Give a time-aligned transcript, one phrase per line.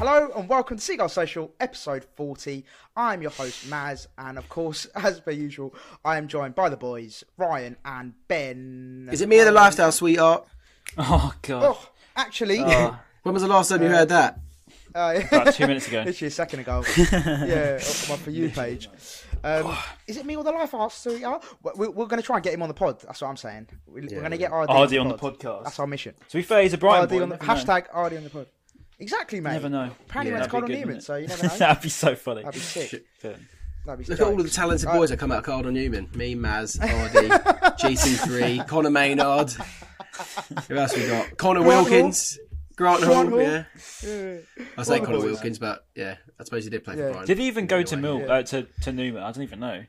[0.00, 2.64] Hello and welcome to Seagulls Social, episode 40.
[2.96, 6.76] I'm your host, Maz, and of course, as per usual, I am joined by the
[6.78, 9.10] boys, Ryan and Ben.
[9.12, 10.46] Is it me or the lifestyle, sweetheart?
[10.96, 11.62] Oh god.
[11.76, 12.58] Oh, actually,
[13.22, 14.40] When was the last time you heard that?
[14.94, 16.02] uh, About two minutes ago.
[16.06, 16.82] literally a second ago.
[16.96, 18.88] yeah, on my For You page.
[19.44, 19.76] Um,
[20.06, 21.44] is it me or the lifestyle, sweetheart?
[21.62, 23.00] We're, we're going to try and get him on the pod.
[23.00, 23.68] That's what I'm saying.
[23.86, 25.64] We're, we're going to get RD, RD on the podcast.
[25.64, 26.14] That's our mission.
[26.30, 27.22] To be fair, he's a Brighton RD boy.
[27.22, 27.54] on the, never know.
[27.54, 28.46] hashtag RD on the pod.
[29.00, 29.52] Exactly, mate.
[29.52, 29.90] Never know.
[30.08, 31.56] Apparently, Yeah, went to that'd Cardinal Newman, wouldn't so you never know.
[31.56, 32.42] That'd be so funny.
[32.42, 33.04] That'd be sick.
[33.24, 33.30] Yeah.
[33.86, 36.08] That'd be Look at all of the talented boys that come out of Cardinal Newman.
[36.14, 37.30] Me, Maz, RD,
[37.80, 39.50] GT3, Conor Maynard.
[40.68, 41.36] Who else we got?
[41.38, 42.38] Connor Grant Wilkins.
[42.76, 43.40] Grant Hall, Grant Hall.
[43.40, 43.64] yeah.
[44.76, 45.18] I say the Connor.
[45.20, 47.06] Wilkins, but yeah, I suppose he did play Yeah.
[47.06, 47.26] for Brighton.
[47.26, 49.22] Did he even go to Anyway, Mill uh, to to Newman?
[49.22, 49.84] I don't even know.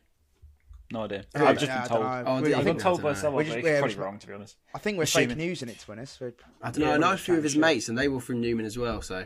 [0.91, 1.23] No idea.
[1.35, 2.01] Yeah, I've just yeah, been I told.
[2.01, 2.27] don't.
[2.27, 2.53] Oh, I he?
[2.53, 3.21] I've think been told by don't know.
[3.21, 4.57] someone, We but just- it's yeah, probably wrong to be honest.
[4.75, 6.19] I think we're fake news in it, to be honest.
[6.19, 6.93] We're- I don't know.
[6.93, 9.01] I know a few of his mates, and they were from Newman as well.
[9.01, 9.25] So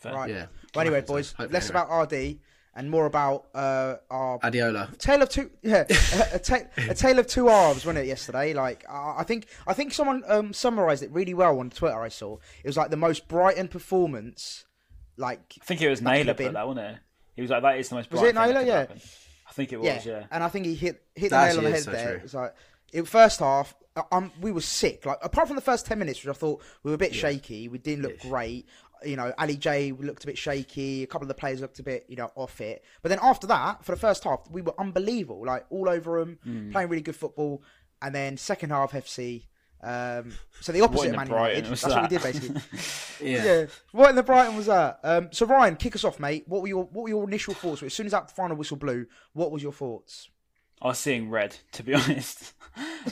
[0.00, 0.14] Fair.
[0.14, 0.30] Right.
[0.30, 0.46] yeah.
[0.74, 1.82] Well, anyway, So, boys, hopefully less anyway.
[1.82, 2.38] about RD
[2.74, 4.96] and more about uh, our Adiola.
[4.96, 5.50] tale of two.
[5.62, 8.06] Yeah, a, a, ta- a tale of two halves, wasn't it?
[8.06, 12.00] Yesterday, like I I think I think someone um, summarised it really well on Twitter.
[12.00, 14.64] I saw it was like the most Brighton performance.
[15.18, 16.96] Like I think it was Naylor have put that, wasn't it?
[17.36, 18.62] He was like, "That is the most." Was it Naylor?
[18.62, 18.78] Yeah.
[18.80, 19.00] happen."
[19.50, 19.86] I think it was.
[19.86, 20.24] yeah, Yeah.
[20.30, 22.06] and I think he hit hit the That nail on the head so there.
[22.06, 22.16] true.
[22.16, 22.54] It was like
[22.92, 23.74] it first half.
[24.12, 25.04] Um, we were sick.
[25.04, 27.68] Like apart from the first ten minutes, which I thought we were a bit shaky.
[27.68, 28.66] We didn't look great.
[29.04, 31.02] You know, Ali J looked a bit shaky.
[31.02, 32.84] A couple of the players looked a bit, you know, off it.
[33.02, 35.44] But then after that, for the first half, we were unbelievable.
[35.46, 36.70] Like all over them, Hmm.
[36.70, 37.62] playing really good football.
[38.02, 39.46] And then second half, FC.
[39.82, 41.70] Um, so the opposite of Man the United.
[41.70, 42.22] was That's what we that?
[42.22, 42.60] did basically.
[43.30, 43.44] Yeah.
[43.44, 43.66] yeah.
[43.92, 45.00] What in the Brighton was that?
[45.02, 46.44] Um, so Ryan, kick us off, mate.
[46.46, 47.82] What were your what were your initial thoughts?
[47.82, 50.28] As soon as that final whistle blew, what was your thoughts?
[50.82, 52.54] I was seeing red, to be honest.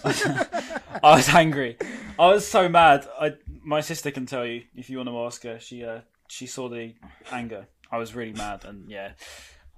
[0.04, 1.76] I was angry.
[2.18, 3.06] I was so mad.
[3.20, 5.58] I my sister can tell you if you want to ask her.
[5.60, 6.94] She uh she saw the
[7.30, 7.66] anger.
[7.90, 9.12] I was really mad, and yeah.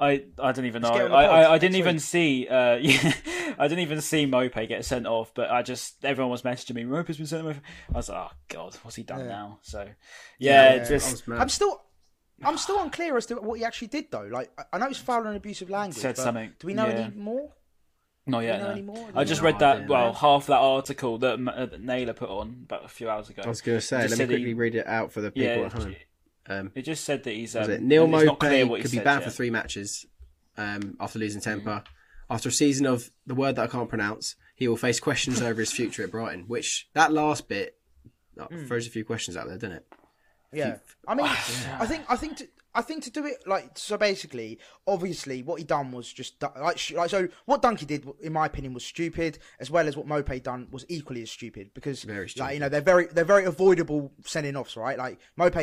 [0.01, 0.93] I, I don't even know.
[0.93, 2.03] get on the I, I, I didn't even week.
[2.03, 2.49] see.
[2.49, 3.13] Uh, yeah,
[3.59, 5.33] I didn't even see Mope get sent off.
[5.35, 6.85] But I just everyone was messaging me.
[6.85, 7.61] Mope's been sent off.
[7.93, 9.59] I was like, oh god, what's he done now?
[9.63, 9.87] So
[10.39, 11.41] yeah, Yeah, just I was mad.
[11.41, 11.83] I'm still,
[12.43, 14.29] I'm still unclear as to what he actually did though.
[14.33, 15.99] Like, I- I know it's foul and abusive language.
[16.01, 16.93] Said but something, Do we know yeah.
[16.95, 17.51] any more?
[18.27, 18.61] Not yet.
[18.61, 18.69] no.
[18.71, 19.47] any I just know?
[19.47, 19.77] read that.
[19.77, 19.89] idea.
[19.89, 23.43] Well, half that article that, uh, that Naylor put on about a few hours ago.
[23.45, 25.49] I was going to say, let me quickly he- read it out for the people
[25.49, 25.97] Yeah, at home.
[26.51, 27.55] Um, it just said that he's.
[27.55, 29.31] Um, it Neal and it's not clear what he could be said banned yet.
[29.31, 30.05] for three matches
[30.57, 31.83] um, after losing temper.
[32.29, 35.61] After a season of the word that I can't pronounce, he will face questions over
[35.61, 36.45] his future at Brighton.
[36.47, 37.77] Which that last bit
[38.39, 38.67] uh, Hmm.
[38.67, 39.87] throws a few questions out there, doesn't it?
[40.53, 40.77] Yeah.
[41.07, 41.27] I mean,
[41.81, 43.97] I think, I think, to, I think to do it like so.
[43.97, 47.29] Basically, obviously, what he done was just like, like so.
[47.47, 50.85] What Dunkey did, in my opinion, was stupid, as well as what Mope done was
[50.89, 54.77] equally as stupid because, Very like, you know, they're very, they're very avoidable sending offs,
[54.77, 54.99] right?
[54.99, 55.57] Like Mope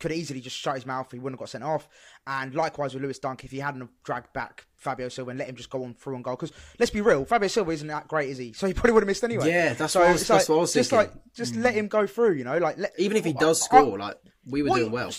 [0.00, 1.88] could easily just shut his mouth; he wouldn't have got sent off.
[2.26, 5.48] And likewise with Lewis Dunk, if he hadn't have dragged back Fabio Silva and let
[5.48, 8.08] him just go on through and goal, because let's be real, Fabio Silva isn't that
[8.08, 8.52] great, is he?
[8.52, 9.48] So he probably would have missed anyway.
[9.48, 11.12] Yeah, that's so what I was- that's like, what I was just thinking.
[11.14, 11.78] like just let mm.
[11.78, 14.16] him go through, you know, like let, Even if he does I- score, like
[14.46, 15.12] we were What- doing well.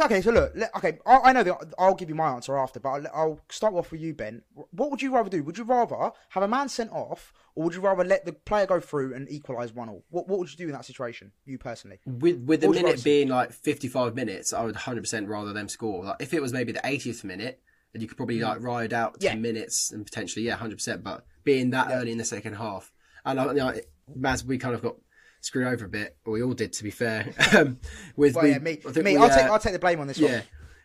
[0.00, 2.80] Okay, so look, let, okay, I, I know that I'll give you my answer after,
[2.80, 4.42] but I'll, I'll start off with you, Ben.
[4.70, 5.42] What would you rather do?
[5.42, 8.66] Would you rather have a man sent off, or would you rather let the player
[8.66, 10.04] go through and equalise one all?
[10.10, 12.00] What What would you do in that situation, you personally?
[12.06, 16.04] With with the minute being like 55 minutes, I would 100% rather them score.
[16.04, 17.60] Like if it was maybe the 80th minute
[17.94, 18.42] and you could probably mm.
[18.42, 19.30] like ride out Yeah.
[19.30, 21.02] ten minutes and potentially yeah, hundred percent.
[21.02, 22.92] But being that early in the second half,
[23.24, 23.74] and I, you know,
[24.16, 24.96] Maz, we kind of got
[25.42, 27.32] screwed over a bit, or we all did, to be fair.
[27.56, 27.78] um,
[28.16, 30.06] with Well, we- yeah, me, me we, I'll take uh, I'll take the blame on
[30.06, 30.32] this yeah.
[30.32, 30.42] one.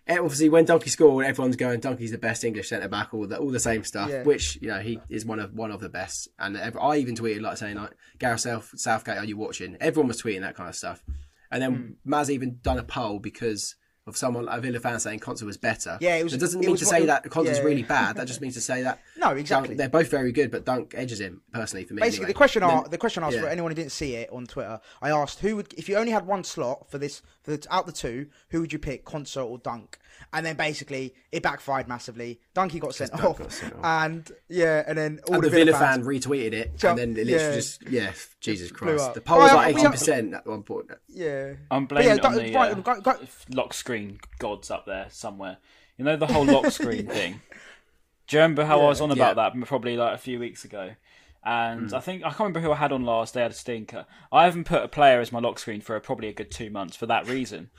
[0.10, 3.38] And obviously, when Donkey scored, everyone's going, "Donkey's the best English centre back," all the
[3.38, 4.10] all the same stuff.
[4.10, 4.24] Yeah.
[4.24, 6.30] Which you know he is one of one of the best.
[6.40, 10.22] And I even tweeted like saying like, "Gareth South, Southgate, are you watching?" Everyone was
[10.22, 11.04] tweeting that kind of stuff.
[11.52, 12.14] And then Hmm.
[12.14, 13.76] Maz even done a poll because
[14.08, 15.98] of someone like a Villa fan saying Konsa was better.
[16.02, 17.64] Yeah, it was- It doesn't mean was to say it- that Konsa's yeah.
[17.64, 18.16] really bad.
[18.16, 19.70] That just means to say that No, exactly.
[19.70, 22.00] Dunk- they're both very good, but Dunk edges him personally for me.
[22.02, 22.34] Basically, anyway.
[22.34, 25.10] the question then- the question asked for anyone who didn't see it on Twitter, I
[25.12, 27.92] asked who would if you only had one slot for this for the, out the
[27.92, 29.98] two, who would you pick, Konsa or Dunk?
[30.34, 32.40] And then basically it backfired massively.
[32.54, 33.80] Donkey got sent, off, got sent off.
[33.86, 37.16] and yeah, and then all And the, the Villa fans, fan retweeted it, Jump- and
[37.16, 37.56] then it literally yeah.
[37.56, 38.12] just yeah,
[38.42, 39.14] Jesus Christ.
[39.14, 40.88] The poll was like we- eighty percent at one point.
[41.08, 43.20] yeah, I'm blaming yeah, it on go- the right, uh, go- go-
[43.50, 45.58] lock screen gods up there somewhere.
[45.98, 47.42] You know the whole lock screen thing.
[48.28, 49.50] Do you remember how I was on about Yeah.
[49.50, 50.92] that probably like a few weeks ago?
[51.46, 51.96] And Hmm.
[51.96, 53.34] I think I can't remember who I had on last.
[53.34, 54.06] They had a stinker.
[54.34, 56.98] I haven't put a player as my lock screen for probably a good two months
[56.98, 57.70] for that reason.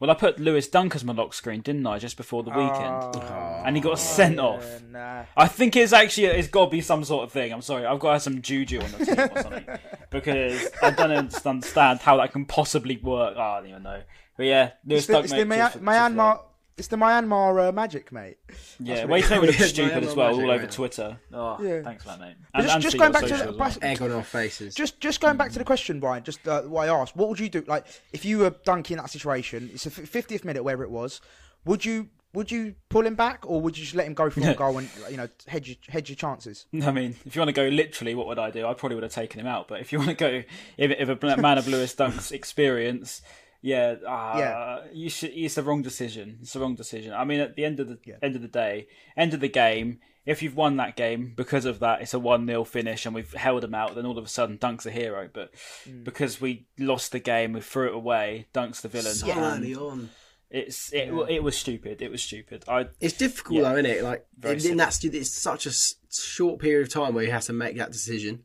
[0.00, 2.72] Well, I put Lewis Dunk as my lock screen, didn't I, just before the weekend?
[3.14, 3.62] Oh.
[3.64, 4.64] and he got sent off.
[4.64, 5.24] Oh, yeah, nah.
[5.36, 7.52] I think it's actually it's got to be some sort of thing.
[7.52, 9.64] I'm sorry, I've got to have some juju on the team or something
[10.10, 11.64] because I don't understand
[12.00, 13.34] how that can possibly work.
[13.36, 14.02] Oh, I don't even know.
[14.36, 15.24] But yeah, Lewis It's the, Dunk.
[15.24, 16.40] it's the mate, Mya- just- just Myanmar.
[16.76, 18.36] It's the Myanmar uh, magic, mate.
[18.80, 20.70] Yeah, wait till we look Yeah, stupid Myanmar as well, magic, all over right.
[20.72, 21.16] Twitter.
[21.32, 21.82] Oh, Yeah.
[21.82, 22.34] thanks for that, mate.
[22.52, 23.72] But And, just, and just going back to the, well.
[23.82, 24.74] Egg on our faces.
[24.74, 26.24] just just going back to the question, Brian.
[26.24, 27.62] Just uh, what I asked, what would you do?
[27.68, 31.20] Like, if you were Dunky in that situation, it's a fiftieth minute, wherever it was.
[31.64, 34.40] Would you would you pull him back, or would you just let him go for
[34.40, 36.66] a goal and you know hedge your, hedge your chances?
[36.82, 38.66] I mean, if you want to go literally, what would I do?
[38.66, 39.68] I probably would have taken him out.
[39.68, 40.42] But if you want to go,
[40.76, 43.22] if, if a man of Lewis Dunk's experience,
[43.64, 44.80] yeah, uh, Yeah.
[44.92, 45.30] you should.
[45.34, 46.38] It's the wrong decision.
[46.42, 47.14] It's the wrong decision.
[47.14, 50.00] I mean, at the end of the end of the day, end of the game.
[50.26, 53.32] If you've won that game because of that, it's a one 0 finish, and we've
[53.34, 53.94] held them out.
[53.94, 55.28] Then all of a sudden, Dunk's a hero.
[55.32, 55.52] But
[55.86, 56.02] Mm.
[56.04, 58.46] because we lost the game, we threw it away.
[58.54, 59.14] Dunk's the villain.
[59.14, 60.08] so early on.
[60.50, 62.00] It's it, it was stupid.
[62.00, 62.64] It was stupid.
[62.68, 63.62] I It's difficult Yeah.
[63.72, 64.02] though, isn't it?
[64.04, 67.52] Like in, that it's such a s- short period of time where you have to
[67.52, 68.44] make that decision,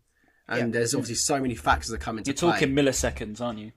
[0.50, 2.52] and there's obviously so many factors that come into you're play.
[2.60, 3.72] talking milliseconds, aren't you?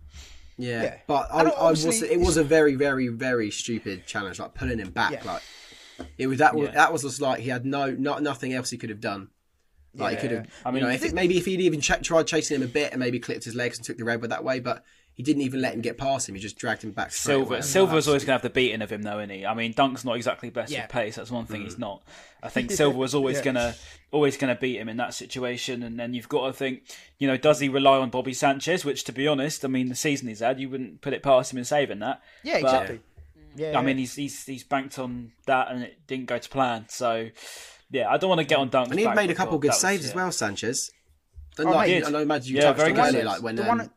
[0.58, 0.96] Yeah, Yeah.
[1.06, 4.90] but I, I was it was a very very very stupid challenge, like pulling him
[4.90, 5.12] back.
[5.12, 5.25] Yeah.
[5.25, 5.43] Like
[6.19, 6.75] it was that was Yeah.
[6.75, 9.28] that was just like he had no not nothing else he could have done.
[9.94, 11.60] Like he could have, I I mean, mean, you know, if it, maybe if he'd
[11.60, 14.04] even ch- tried chasing him a bit and maybe clipped his legs and took the
[14.04, 14.82] red that way, but
[15.14, 16.35] he didn't even let him get past him.
[16.35, 17.12] He just dragged him back.
[17.12, 17.61] Silva away.
[17.62, 19.44] Silva's always going to have the beating of him, though, isn't he?
[19.44, 20.85] I mean, Dunk's not exactly best Yeah.
[20.85, 21.17] of pace.
[21.17, 21.64] That's one thing Mm.
[21.64, 22.03] he's not.
[22.43, 23.44] I think Silva was always Yeah.
[23.44, 23.75] going to
[24.11, 25.82] always going to beat him in that situation.
[25.82, 26.82] And then you've got to think,
[27.19, 28.85] you know, does he rely on Bobby Sanchez?
[28.85, 31.53] Which, to be honest, I mean, the season he's had, you wouldn't put it past
[31.53, 32.20] him in saving that.
[32.43, 33.00] Yeah, But, exactly.
[33.56, 36.87] Yeah, I mean, he's he's he's banked on that, and it didn't go to plan.
[36.88, 37.29] So,
[37.91, 39.59] yeah, I don't want to get on Dunk's And he back made a because couple
[39.59, 40.91] good that was- saves as well, Sanchez.
[41.59, 42.05] And Oh, like, mate.
[42.06, 43.91] I know, imagine you Yeah, touched very on good earlier, like when the um, one,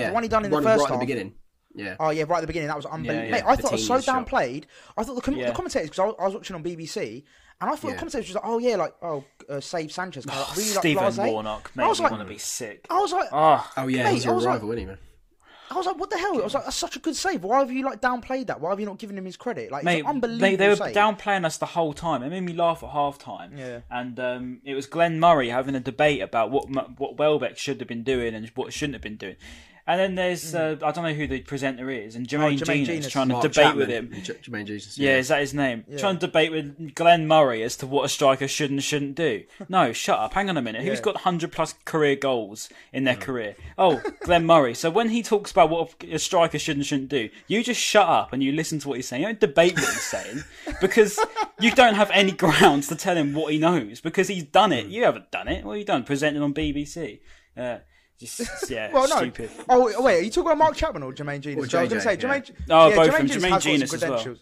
[0.00, 1.34] yeah, the one he done in the one first right at the beginning.
[1.74, 2.68] Yeah, Oh yeah, right at the beginning.
[2.68, 3.24] That was unbelievable.
[3.24, 3.30] yeah.
[3.32, 4.26] Mate, I The thought it was so team shot.
[4.28, 4.64] downplayed.
[4.96, 5.48] I thought the, com- Yeah.
[5.48, 7.24] the commentators because I, was- I was watching on BBC
[7.62, 7.92] and I thought Yeah.
[7.94, 10.68] the commentators was like, oh yeah, like oh uh, save Sanchez, kind of, like, really
[10.68, 11.32] Stephen like blasé.
[11.32, 12.86] Warnock I was like, want to be sick.
[12.90, 14.86] I was like, Oh, Oh yeah, Mate, he's I your was like- rival, isn't he,
[14.86, 14.98] man?
[15.70, 16.38] I was like, what the hell?
[16.38, 17.44] I was like, that's such a good save.
[17.44, 18.60] Why have you like downplayed that?
[18.60, 19.72] Why have you not given him his credit?
[19.72, 20.94] Like, Mate, it's an unbelievable they, they were save.
[20.94, 22.22] downplaying us the whole time.
[22.22, 23.56] It made me laugh at half time.
[23.56, 23.80] Yeah.
[23.90, 26.66] And um, it was Glenn Murray having a debate about what
[26.98, 29.36] what Welbeck should have been doing and what shouldn't have been doing.
[29.84, 32.62] And then there's uh, I don't know who the presenter is, and Jermaine, Mm.
[32.62, 33.10] Oh, Jermaine Jenas Jenas.
[33.12, 34.12] trying to Mark debate Chapman, with him.
[34.22, 34.96] J- Jermaine Jesus.
[34.96, 35.84] Yeah, is that his name?
[35.98, 39.42] Trying to debate with Glenn Murray as to what a striker should and shouldn't do.
[39.68, 40.34] No, shut up.
[40.34, 40.82] Hang on a minute.
[40.82, 43.56] Who's got 100 plus career goals in their career?
[43.76, 44.74] Oh, Glenn Murray.
[44.74, 48.06] So when he talks about what a striker should and shouldn't do, you just shut
[48.08, 49.22] up and you listen to what he's saying.
[49.22, 50.44] You don't debate what he's saying
[50.80, 51.18] because
[51.58, 54.86] you don't have any grounds to tell him what he knows because he's done it.
[54.86, 55.64] You haven't done it.
[55.64, 56.04] What have you done?
[56.04, 57.20] Presenting on BBC.
[57.56, 57.78] Uh,
[58.18, 58.40] just,
[58.70, 59.16] yeah, Well, no.
[59.16, 59.50] stupid.
[59.68, 61.58] Oh wait, are you talking about Mark Chapman or Jermaine Jenas?
[61.58, 62.28] Or 'Cause I was going to say JJ, yeah.
[62.40, 62.50] Jermaine.
[62.70, 63.26] Oh, yeah, both Jermaine of them.
[63.28, 64.36] Jenas Jermaine has got Genius as well.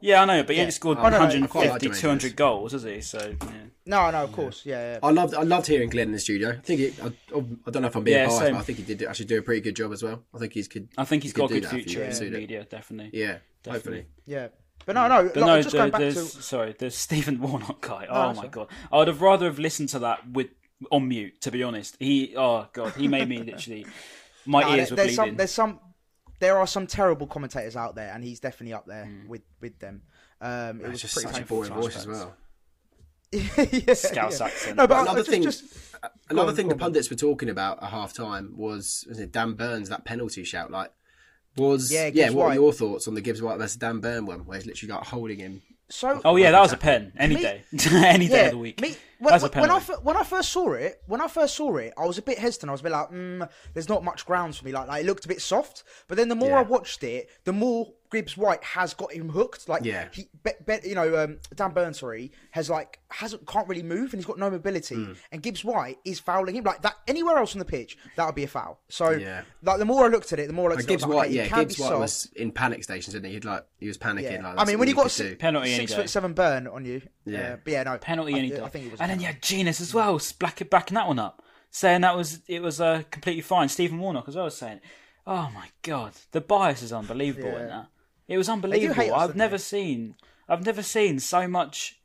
[0.00, 0.62] Yeah, I know, but he Yeah.
[0.62, 3.00] only scored Oh, no, no, I quite 150, like 200 goals, has he?
[3.00, 3.50] So, yeah.
[3.84, 4.98] No, no, of course, yeah, yeah.
[5.02, 6.50] I loved I loved hearing Glenn in the studio.
[6.50, 8.52] I think it, I, I don't know if I'm being Yeah, biased, same.
[8.54, 10.22] but I think he did actually do a pretty good job as well.
[10.32, 10.88] I think he's could.
[10.96, 12.38] I think he's he got a good do that future he in pursued it.
[12.38, 13.18] media, definitely.
[13.18, 13.72] Yeah, Definitely.
[13.72, 14.06] hopefully.
[14.26, 14.48] Yeah.
[14.86, 17.80] But no, no, But like, no, just there- going back to sorry, there's Stephen Warnock
[17.80, 18.04] guy.
[18.04, 20.48] No, oh my all god, I would have rather have listened to that with
[20.90, 21.40] on mute.
[21.42, 23.86] To be honest, he oh god, he made me literally
[24.46, 25.36] my No, ears there- were there's some, bleeding.
[25.36, 25.80] there's some,
[26.40, 29.28] there are some terrible commentators out there, and he's definitely up there Hmm.
[29.28, 30.02] with with them.
[30.40, 32.34] Um, it was just pretty such a boring voice as well.
[33.32, 34.46] yeah, Scouse yeah.
[34.46, 34.76] accent.
[34.76, 35.64] No, but I- Another just, thing- just
[36.30, 39.32] Another on, thing the on, pundits were talking about at half time was, was it
[39.32, 40.92] Dan Burns that penalty shout like
[41.56, 42.52] was Yeah, yeah, what White.
[42.52, 45.04] are your thoughts on the Gibbs White versus Dan Burn one where he's literally like
[45.04, 47.12] holding him So Oh yeah, that was a pen.
[47.18, 48.80] Any Me- day, any day of the week.
[48.80, 51.54] Me, when, That's a when, when I when I first saw it, when I first
[51.56, 52.70] saw it, I was a bit hesitant.
[52.70, 55.06] I was a bit like, mm, "There's not much grounds for me." Like, like, it
[55.06, 55.82] looked a bit soft.
[56.06, 56.58] But then the more Yeah.
[56.60, 59.68] I watched it, the more Gibbs White has got him hooked.
[59.68, 60.08] Like, Yeah.
[60.12, 64.12] he, be, be, you know, um, Dan Burn, sorry, has like hasn't can't really move
[64.12, 64.94] and he's got no mobility.
[64.94, 65.12] Hmm.
[65.32, 66.94] And Gibbs White is fouling him like that.
[67.06, 68.80] Anywhere else on the pitch, that would be a foul.
[68.88, 69.42] So, Yeah.
[69.62, 71.04] like, the more I looked at it, the more I But looked at it, Gibbs
[71.04, 72.00] I was like, White, okay, yeah, Gibbs White soft.
[72.00, 73.32] was in panic stations, didn't he?
[73.34, 74.22] He'd like he was panicking.
[74.32, 74.48] Yeah.
[74.48, 75.36] Like, I mean, when you got could si- do.
[75.36, 75.98] Penalty any six day.
[75.98, 77.38] foot seven burn on you, Yeah.
[77.40, 78.60] yeah, but yeah, no penalty I, any day.
[78.60, 79.00] I think it was.
[79.08, 82.40] And then you had Jenas as well, black backing that one up, saying that was
[82.46, 83.70] it was uh, completely fine.
[83.70, 84.80] Stephen Warnock as well was saying,
[85.26, 87.86] "Oh my god, the bias is unbelievable in that.
[88.28, 89.00] It was unbelievable.
[89.14, 89.62] us, I've never they?
[89.62, 90.14] seen,
[90.46, 91.98] I've never seen so much,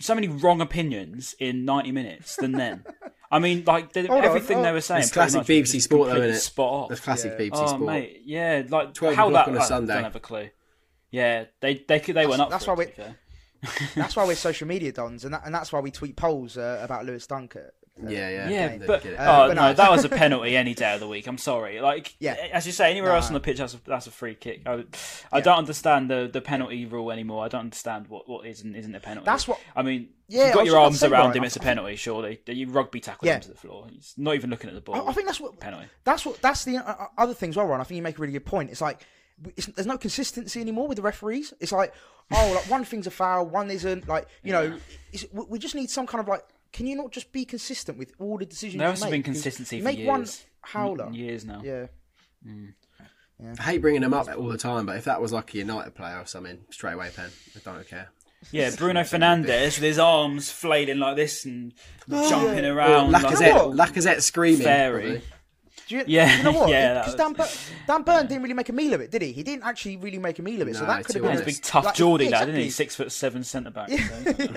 [0.00, 2.84] so many wrong opinions in ninety minutes than then.
[3.30, 4.62] I mean, like the, Hold everything oh.
[4.64, 5.02] they were saying.
[5.02, 6.40] It's classic much BBC Sport, though, completely isn't it?
[6.40, 6.88] Spot on.
[6.88, 7.82] That's classic BBC Oh Sport.
[7.82, 9.94] mate, yeah, like 12 how o'clock that on a I Sunday.
[9.94, 10.48] don't have a clue.
[11.12, 12.50] Yeah, they they could they went up.
[12.50, 13.16] that's for why it, we- to be fair.
[13.94, 16.80] That's why we're social media dons, and that, and that's why we tweet polls uh,
[16.82, 17.56] about Lewis Dunk.
[17.56, 19.04] at- Yeah, yeah, Yeah, they but.
[19.04, 19.72] Uh, oh but no, no.
[19.74, 21.26] that was a penalty any day of the week.
[21.26, 21.80] I'm sorry.
[21.80, 22.34] Like, Yeah.
[22.52, 24.62] as you say, anywhere else on the pitch, that's a, that's a free kick.
[24.66, 24.84] I,
[25.30, 27.44] I don't understand the, the penalty rule anymore.
[27.44, 29.26] I don't understand what, what is and isn't a penalty.
[29.26, 30.08] That's what- I mean.
[30.28, 31.44] Yeah, you've got your arms around Brian, him.
[31.44, 32.40] It's a penalty, surely.
[32.46, 33.34] You rugby tackle Yeah.
[33.34, 33.86] him to the floor.
[33.90, 34.94] He's not even looking at the ball.
[34.94, 35.86] I, I think that's what penalty.
[36.04, 37.56] That's what that's the uh, other things.
[37.56, 38.70] Well, Ron, I think you make a really good point.
[38.70, 39.04] It's like it's,
[39.74, 41.52] there's no consistency anymore with the referees.
[41.60, 41.94] It's like
[42.32, 44.06] oh, like one thing's a foul, one isn't.
[44.08, 44.76] Like you know,
[45.12, 46.42] it's, we we just need some kind of like.
[46.72, 48.78] Can you not just be consistent with all the decisions?
[48.78, 49.10] There you has make?
[49.10, 50.06] been 'Cause consistency you for make years.
[50.08, 50.26] one
[50.60, 51.06] howler.
[51.06, 51.62] Mm, Years now.
[51.64, 51.86] Yeah,
[53.58, 55.94] I hate bringing them up all the time, but if that was like a United
[55.94, 57.30] player or something, straight away pen.
[57.56, 58.10] I don't care.
[58.52, 61.72] Yeah, Bruno Fernandes with his arms flailing like this and
[62.10, 63.12] Oh, jumping Or around.
[63.12, 63.76] like- Lacazette, what?
[63.76, 64.62] Lacazette screaming.
[64.62, 65.02] Fairy.
[65.02, 65.22] probably.
[65.90, 66.68] Do you, Yeah, you know what?
[66.70, 67.48] yeah, Because Dan, Bur-
[67.86, 69.32] Dan Burn didn't really make a meal of it, did he?
[69.32, 70.76] He didn't actually really make a meal of it.
[70.76, 71.58] so that could have been He's honest.
[71.58, 72.70] a big tough like, Geordie yeah, lad, isn't he?
[72.70, 73.90] Six foot seven centre back.
[73.90, 73.96] So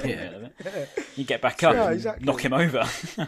[0.06, 0.50] Yeah.
[1.16, 2.25] You get back up Yeah, and exactly.
[2.25, 2.88] knock him over.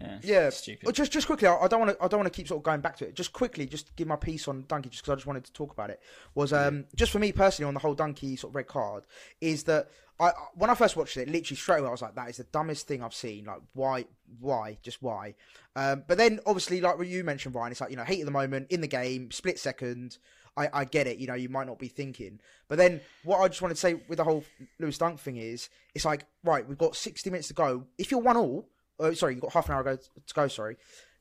[0.00, 0.84] yeah, Yeah, stupid.
[0.84, 2.58] Well, just just quickly, I I don't want to I don't want to keep sort
[2.58, 3.14] of going back to it.
[3.14, 5.72] Just quickly, just give my piece on Donkey, just because I just wanted to talk
[5.72, 6.00] about it.
[6.34, 9.04] Was um just for me personally on the whole Donkey sort of red card
[9.40, 9.88] is that
[10.20, 12.44] I when I first watched it, literally straight away I was like, that is the
[12.44, 13.46] dumbest thing I've seen.
[13.46, 14.04] Like, why,
[14.40, 15.34] why, just why?
[15.74, 18.26] Um, but then obviously, like what you mentioned, Ryan, it's like you know, heat of
[18.26, 20.18] the moment in the game, split second.
[20.56, 22.38] I, I get it, you know, you might not be thinking.
[22.68, 24.44] But then what I just wanted to say with the whole
[24.78, 27.84] Lewis Dunk thing is, it's like, right, we've got 60 minutes to go.
[27.98, 28.68] If you're one all,
[29.00, 30.76] uh, sorry, you've got half an hour ago to go, sorry.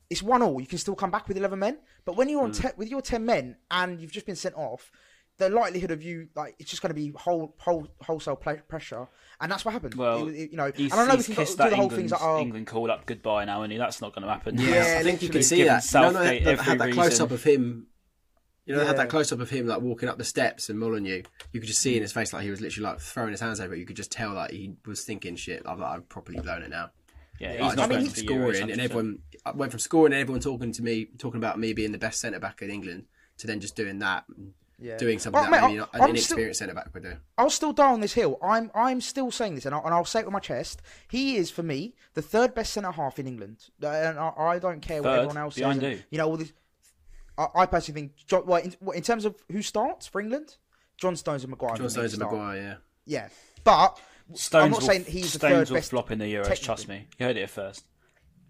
[0.09, 0.61] It's one all.
[0.61, 1.79] You can still come back with 11 men.
[2.05, 4.91] But when you're on te- with your 10 men and you've just been sent off,
[5.37, 9.07] the likelihood of you, like, it's just going to be whole, whole, wholesale play- pressure.
[9.41, 9.95] And that's what happened.
[9.95, 11.63] Well, It- it- you know, he's, and I know we can go, do kissed the
[11.63, 12.39] that whole England, things that are.
[12.39, 14.59] England call up goodbye now, and that's not going to happen.
[14.59, 15.83] Yeah, I think you can see Given that.
[15.93, 17.87] No, no, Southgate they every had that close up of him.
[18.65, 20.79] You know, they had that close up of him like walking up the steps and
[20.79, 21.23] Molyneux.
[21.51, 23.59] You could just see in his face like he was literally like throwing his hands
[23.59, 23.73] over.
[23.73, 23.79] it.
[23.79, 26.91] You could just tell like he was thinking, "Shit, I've, I've properly blown it now."
[27.39, 30.21] Yeah, Like, he's I not mean, he's scoring, and everyone I went from scoring and
[30.21, 33.05] everyone talking to me, talking about me being the best centre back in England,
[33.39, 34.97] to then just doing that, and Yeah.
[34.97, 37.13] doing something Well, that mate, really not, I- an I'm inexperienced centre back would do.
[37.37, 38.37] I'll still die on this hill.
[38.41, 40.81] I'm I'm still saying this, and, I, and I'll say it with my chest.
[41.09, 44.59] He is for me the third best centre half in England, Uh, and I, I
[44.59, 45.77] don't care what everyone else says.
[45.77, 46.03] and.
[46.09, 46.51] You know all this.
[47.37, 50.57] I, I personally think, John, well, in, in terms of who starts for England,
[50.97, 51.75] John Stones and Maguire.
[51.77, 52.31] John Stones and start.
[52.33, 52.75] Maguire, yeah.
[53.05, 53.29] Yeah,
[53.63, 53.99] but
[54.35, 55.89] Stones I'm not will, saying he's the third will best.
[55.91, 56.61] flop in the Euros.
[56.61, 57.85] Trust me, you heard it here first.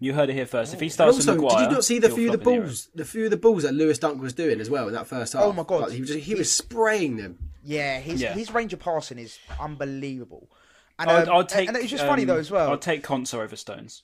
[0.04, 0.74] You heard it here first.
[0.74, 2.44] If he And starts also, with Maguire, did you not see the few of the
[2.44, 5.06] balls, the few of the balls that Lewis Dunk was doing as well in that
[5.06, 5.42] first half?
[5.42, 5.82] Oh my God.
[5.82, 7.38] Like, he was just, he was spraying them.
[7.62, 8.34] Yeah, his Yeah.
[8.34, 10.50] his range of passing is unbelievable.
[10.98, 11.68] And, I'd, um, I'd take.
[11.68, 12.70] and it's just funny um, though as well.
[12.70, 14.02] I'll take Konsa over Stones.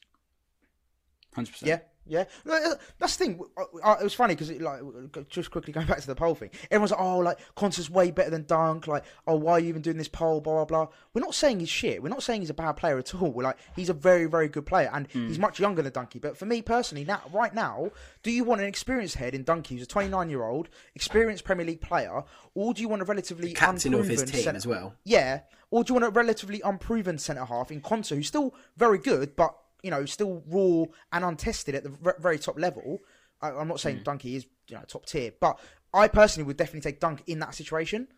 [1.35, 1.69] Hundred percent.
[1.69, 2.25] Yeah, yeah.
[2.49, 3.41] Uh, That's the thing.
[3.57, 4.81] uh, uh, It was funny because, like,
[5.29, 6.51] just quickly going back to the poll thing.
[6.71, 9.83] Everyone's like, "Oh, like Konsa's way better than Dunk." Like, "Oh, why are you even
[9.83, 10.93] doing this poll?" Blah blah blah.
[11.15, 12.03] We're not saying he's shit.
[12.03, 13.31] We're not saying he's a bad player at all.
[13.31, 15.29] We're like, he's a very very good player, and Hmm.
[15.29, 16.21] he's much younger than Dunky.
[16.21, 17.91] But for me personally, now right now,
[18.23, 21.67] do you want an experienced head in Dunky, who's a 29 year old, experienced Premier
[21.67, 22.23] League player,
[22.55, 24.95] or do you want a relatively Captain of his team centre- as well.
[25.05, 25.41] yeah,
[25.71, 29.37] or do you want a relatively unproven centre half in Konsa, who's still very good,
[29.37, 32.99] but you know still raw and untested at the very top level?
[33.43, 33.89] I, I'm not Hmm.
[33.89, 35.59] saying Dunky is you know top tier, but
[35.93, 38.09] I personally would definitely take Dunk in that situation.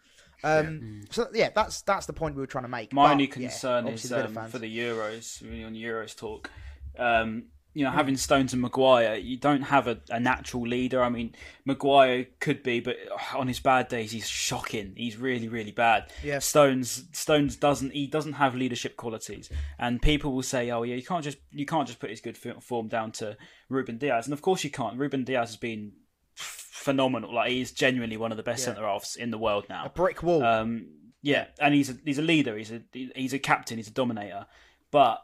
[0.45, 2.92] Um, So yeah, that's that's the point we were trying to make.
[2.92, 6.50] My But, only concern obviously is um, for the Euros, really on Euros talk.
[6.99, 11.02] Um, you know, having Stones and Maguire, you don't have a, a natural leader.
[11.02, 12.97] I mean, Maguire could be, but
[13.35, 14.93] on his bad days, he's shocking.
[14.97, 16.11] He's really, really bad.
[16.23, 16.38] Yeah.
[16.41, 17.93] Stones, Stones doesn't.
[17.93, 19.49] He doesn't have leadership qualities,
[19.79, 22.37] and people will say, "Oh, yeah, you can't just you can't just put his good
[22.37, 23.37] form down to
[23.69, 24.99] Ruben Dias." And of course, you can't.
[24.99, 25.93] Ruben Dias has been
[26.35, 27.35] phenomenal.
[27.35, 28.75] Like he's genuinely one of the best Yeah.
[28.75, 30.43] centre halves in the world now a brick wall.
[30.45, 30.88] um,
[31.23, 32.57] Yeah, and he's a he's a leader.
[32.57, 33.76] He's a he's a captain.
[33.76, 34.47] He's a dominator.
[34.91, 35.23] But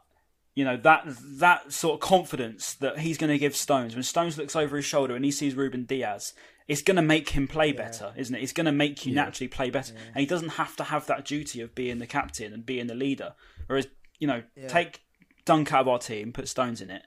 [0.59, 1.05] you know that
[1.39, 4.85] that sort of confidence that he's going to give Stones when Stones looks over his
[4.85, 6.35] shoulder and he sees Ruben Dias,
[6.67, 8.43] it's going to make him play better, isn't it?
[8.43, 11.25] It's going to make you naturally play better, and he doesn't have to have that
[11.25, 13.35] duty of being the captain and being the leader.
[13.69, 13.87] Whereas
[14.19, 15.03] you know, take
[15.45, 17.05] Dunk out of our team, put Stones in it.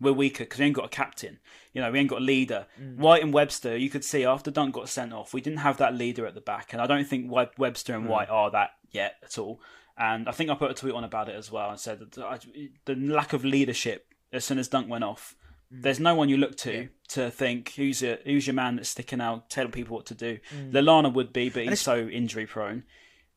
[0.00, 1.40] We're weaker because we ain't got a captain.
[1.72, 2.66] You know, we ain't got a leader.
[2.80, 2.98] Mm.
[2.98, 5.96] White and Webster, you could see after Dunk got sent off, we didn't have that
[5.96, 8.10] leader at the back, and I don't think Webster and mm.
[8.10, 9.60] White are that yet at all.
[9.98, 12.18] And I think I put a tweet on about it as well and said that
[12.18, 12.38] I-
[12.86, 15.34] the lack of leadership as soon as Dunk went off.
[15.72, 15.82] Mm.
[15.82, 19.20] There's no one you look to to think who's your who's your man that's sticking
[19.20, 20.38] out, telling people what to do.
[20.54, 20.72] Mm.
[20.72, 22.84] Lallana would be, but he's so injury prone.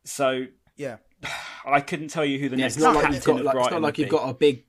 [0.04, 0.46] So
[0.76, 0.96] Yeah.
[1.66, 3.56] I couldn't tell you who the Yeah, next it's not like you've got of like,
[3.56, 4.10] it's not like you've be.
[4.10, 4.64] got a big.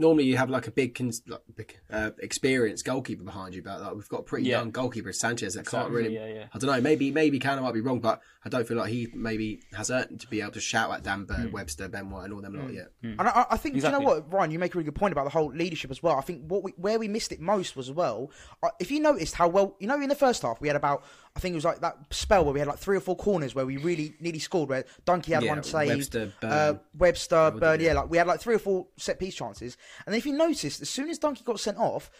[0.00, 3.80] Normally, you have like a big, cons- like, big uh, experienced goalkeeper behind you, but
[3.80, 4.58] like, we've got a pretty Yeah.
[4.58, 6.14] young goalkeeper, Sanchez, that can't really.
[6.14, 6.46] yeah, yeah.
[6.54, 6.80] I don't know.
[6.80, 10.20] Maybe maybe Cannon might be wrong, but I don't feel like he maybe has earned
[10.20, 11.24] to be able to shout at Dan Hmm.
[11.26, 12.92] Burn, Webster, Ben White, and all them lot yet.
[13.02, 13.98] And I, I think, Exactly.
[13.98, 14.50] do you know what, Ryan?
[14.52, 16.16] You make a really good point about the whole leadership as well.
[16.16, 18.30] I think what we, where we missed it most was as well.
[18.62, 21.02] Uh, if you noticed how well, you know, in the first half we had about,
[21.38, 23.54] I think it was like that spell where we had like three or four corners
[23.54, 24.68] where we really nearly scored.
[24.68, 26.50] Where Donkey had Yeah, one saved, Webster, Burn.
[26.52, 27.92] uh, Webster, Burn, yeah.
[27.92, 29.76] like we had like three or four set piece chances.
[30.04, 32.10] And if you noticed, as soon as Donkey got sent off.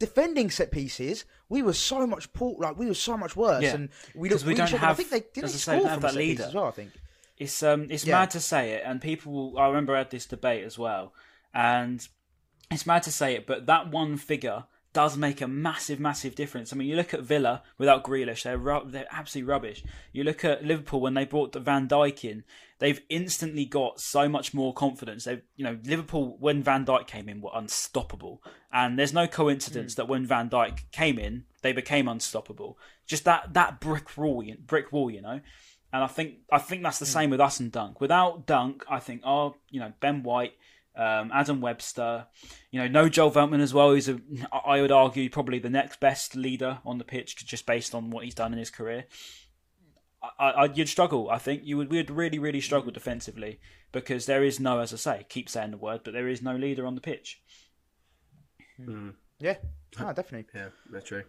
[0.00, 3.74] Defending set pieces, we were so much poor, like we were so much worse, Yeah,
[3.74, 4.42] and we looked.
[4.42, 4.74] we really don't.
[4.74, 6.42] I have- think they didn't I say, score from that leader.
[6.42, 6.64] as well.
[6.66, 6.90] I think.
[7.38, 8.18] It's um it's Yeah.
[8.18, 9.56] mad to say it, and people.
[9.56, 11.14] I remember I had this debate as well,
[11.54, 12.06] and
[12.72, 14.64] it's mad to say it, but that one figure
[14.94, 16.72] does make a massive, massive difference.
[16.72, 19.84] I mean, you look at Villa without Grealish; they're ru- they're absolutely rubbish.
[20.12, 22.44] You look at Liverpool when they brought the Van Dijk in;
[22.78, 25.24] they've instantly got so much more confidence.
[25.24, 29.94] They, you know, Liverpool when Van Dijk came in were unstoppable, and there's no coincidence
[29.94, 30.00] hmm.
[30.00, 32.78] that when Van Dijk came in, they became unstoppable.
[33.06, 35.40] Just that that brick wall, you- brick wall, you know.
[35.92, 37.10] And I think I think that's the hmm.
[37.10, 38.00] same with us and Dunk.
[38.00, 40.54] Without Dunk, I think oh, you know Ben White,
[40.96, 42.26] um, Adam Webster,
[42.70, 43.92] you know no Joel Veltman as well.
[43.92, 44.20] He's a
[44.52, 48.24] I would argue probably the next best leader on the pitch just based on what
[48.24, 49.06] he's done in his career.
[50.38, 51.30] I, I, you'd struggle.
[51.30, 51.90] I think you would.
[51.90, 53.60] We'd really, really struggle defensively
[53.92, 56.56] because there is no, as I say, keep saying the word, but there is no
[56.56, 57.40] leader on the pitch.
[59.38, 59.56] Yeah,
[59.98, 60.46] no, definitely.
[60.54, 61.24] Yeah, that's true.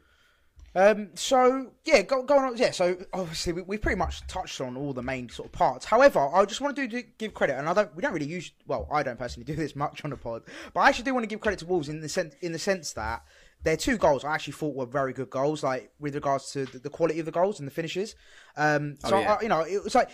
[0.75, 2.57] Um, so yeah, go, going on.
[2.57, 5.85] Yeah, so obviously we, we pretty much touched on all the main sort of parts.
[5.85, 7.95] However, I just want to do to give credit, and I don't.
[7.95, 8.51] We don't really use.
[8.67, 11.23] Well, I don't personally do this much on the pod, but I actually do want
[11.23, 13.23] to give credit to Wolves in the sense in the sense that
[13.63, 16.79] their two goals I actually thought were very good goals, like with regards to the,
[16.79, 18.15] the quality of the goals and the finishes.
[18.57, 19.35] Um, so yeah.
[19.35, 20.09] I, you know, it was like.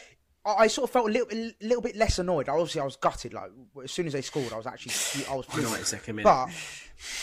[0.46, 2.50] I I sort of felt a little, a little bit less annoyed.
[2.50, 3.34] Obviously, I was gutted.
[3.34, 3.52] Like
[3.84, 5.94] as soon as they scored, I was actually, I was furious.
[5.94, 6.24] 92nd minute.
[6.24, 6.50] But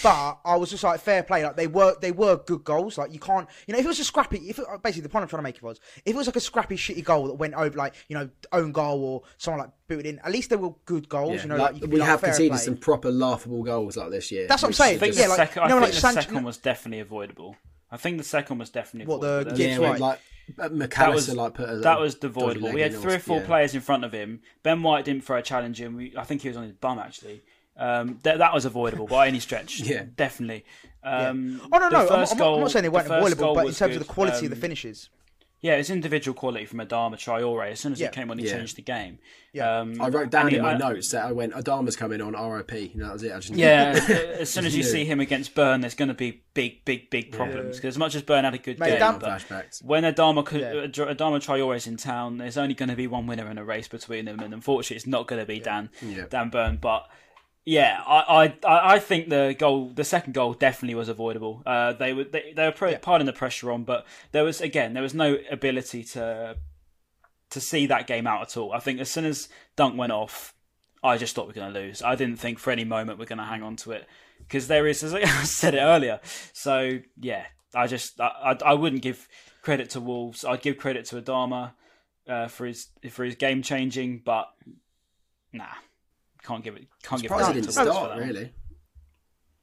[0.03, 1.45] but I was just like fair play.
[1.45, 2.99] Like they were they were good goals.
[2.99, 5.09] Like you can't you know if it was a scrappy if it, uh, basically the
[5.09, 7.27] point I'm trying to make it was if it was like a scrappy shitty goal
[7.29, 10.19] that went over like you know own goal or someone like booted in.
[10.21, 11.35] At least they were good goals.
[11.37, 12.61] Yeah, you know like, like, you we like, have fair conceded play.
[12.61, 14.47] some proper laughable goals like this year.
[14.49, 14.97] That's what I'm which saying.
[14.97, 16.45] I think is the Yeah, like- second, you know, I like think the Sanch- second
[16.45, 17.57] was definitely avoidable.
[17.91, 19.61] I think the second was definitely What, the avoidable.
[19.61, 19.91] Yeah, White?
[19.91, 22.73] when, like uh, that Mac Allister was like put a, that was dodgy avoidable.
[22.73, 23.47] We had in or- three or four yeah.
[23.47, 24.41] players in front of him.
[24.63, 25.97] Ben White didn't throw a challenge in.
[25.97, 27.43] We, I think he was on his bum actually.
[27.77, 29.81] Um, that that was avoidable by any stretch.
[29.85, 30.05] Yeah.
[30.17, 30.65] definitely.
[31.05, 33.55] Um, Oh no no, I'm, first I'm, not, I'm not saying they the weren't avoidable,
[33.55, 35.09] but in was terms of the quality of the Um, finishes.
[35.61, 37.73] Yeah, it's individual quality from Adama Traore.
[37.73, 38.09] As soon as Yeah.
[38.09, 38.59] he came on, he Yeah.
[38.59, 39.19] changed the game.
[39.53, 39.81] Yeah.
[39.81, 42.35] Um, I wrote down in he- my I- notes that I went Adama's coming on
[42.37, 42.93] RIP.
[42.95, 43.33] And that was it.
[43.33, 43.99] I just Yeah,
[44.39, 47.33] as soon as you see him against Burn, there's going to be big, big, big
[47.33, 47.77] problems.
[47.77, 49.83] Because as much as Burn had a good Mate, game, but flashbacks.
[49.85, 50.69] when Adama could, Yeah.
[51.05, 53.89] uh, Adama Traore's in town, there's only going to be one winner in a race
[53.89, 56.27] between them, and unfortunately, it's not going to be Dan Yeah.
[56.31, 56.77] Dan Burn.
[56.81, 57.09] But
[57.69, 61.63] yeah, I, I I think the goal, the second goal, definitely was avoidable.
[61.67, 64.95] Uh, they were they, they were pre- putting the pressure on, but there was again
[64.95, 66.57] there was no ability to
[67.51, 68.73] to see that game out at all.
[68.73, 70.55] I think as soon as Dunk went off,
[71.05, 72.01] I just thought we are going to lose.
[72.01, 74.07] I didn't think for any moment we're going to hang on to it
[74.39, 76.21] because there is, as I said it earlier.
[76.55, 79.29] So yeah, I just I, I, I wouldn't give
[79.61, 80.43] credit to Wolves.
[80.43, 81.73] I'd give credit to Adama
[82.27, 84.49] uh, for his for his game changing, but
[85.53, 85.67] nah,
[86.49, 88.53] can't give it can't give Surprised he credit didn't to for start that really.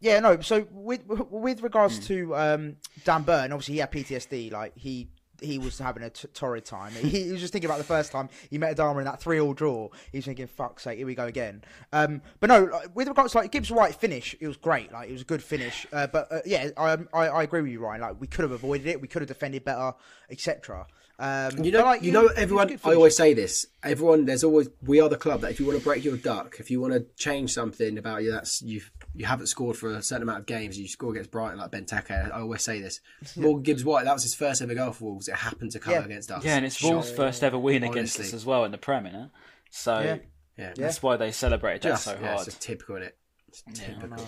[0.02, 0.40] Yeah, no.
[0.42, 2.04] So with with regards Hmm.
[2.06, 4.52] to um, Dan Burn, obviously he had PTSD.
[4.52, 5.10] Like he
[5.42, 6.92] he was having a t- torrid time.
[6.94, 9.40] He, he was just thinking about the first time he met Adama in that three
[9.40, 9.90] all draw.
[10.12, 13.32] He was thinking, "Fuck's sake, here we go again." Um, but no, like, with regards
[13.34, 14.92] to like Gibbs White finish, it was great.
[14.92, 15.88] Like it was a good finish.
[15.92, 18.02] Uh, but uh, yeah, I, I I agree with you, Ryan.
[18.02, 19.02] Like we could have avoided it.
[19.02, 19.94] We could have defended better,
[20.30, 20.86] etc.
[21.18, 22.80] Um, You know, like, you it know, was- it was a everyone.
[22.84, 23.66] I always say this.
[23.84, 26.58] Everyone, there's always we are the club that if you want to break your duck,
[26.60, 30.02] if you want to change something about you, that's you've you haven't scored for a
[30.04, 32.12] certain amount of games, you score against Brighton like Benteke.
[32.34, 33.00] I always say this.
[33.38, 35.28] Morgan Gibbs White, that was his first ever goal for Wolves.
[35.30, 36.04] It happened to come Yeah.
[36.04, 36.44] against us.
[36.44, 36.92] Yeah, and it's Shot.
[36.92, 39.32] Wolves' first ever win against us as well in the Prem, innit?
[39.72, 40.18] So Yeah.
[40.58, 42.36] Yeah, that's why they celebrated that just so yeah, hard.
[42.36, 43.18] it's just typical in it.
[43.74, 44.26] Typical.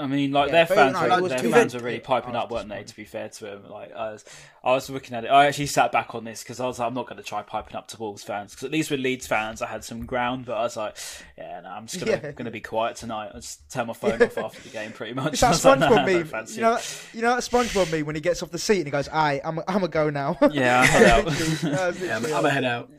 [0.00, 2.68] I mean, like Yeah, their fans, no, were, their fans were really piping up, weren't
[2.68, 2.82] they?
[2.82, 4.24] To be fair to them, like I was,
[4.64, 5.28] I was looking at it.
[5.28, 7.42] I actually sat back on this because I was like, I'm not going to try
[7.42, 10.46] piping up to Wolves fans because at least with Leeds fans, I had some ground.
[10.46, 10.96] But I was like,
[11.36, 12.32] yeah, no, I'm just gonna Yeah.
[12.32, 13.30] gonna be quiet tonight.
[13.34, 15.34] I just turn my phone off after the game, pretty much.
[15.34, 16.24] It's that I was like, nah, SpongeBob don't meme.
[16.26, 18.78] fancy You know, that, you know that SpongeBob meme when he gets off the seat
[18.78, 21.24] and he goes, "Aye, I'm, I'm a go now." Yeah, I head out.
[21.26, 22.90] Literally, uh, Yeah, I'm, I'm a head out.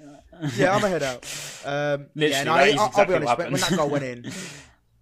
[0.55, 1.23] yeah, I'm a head out.
[1.65, 3.37] Um, yeah, Literally, no, that I, is I'll, exactly I'll be honest.
[3.37, 4.31] When, when that goal went in,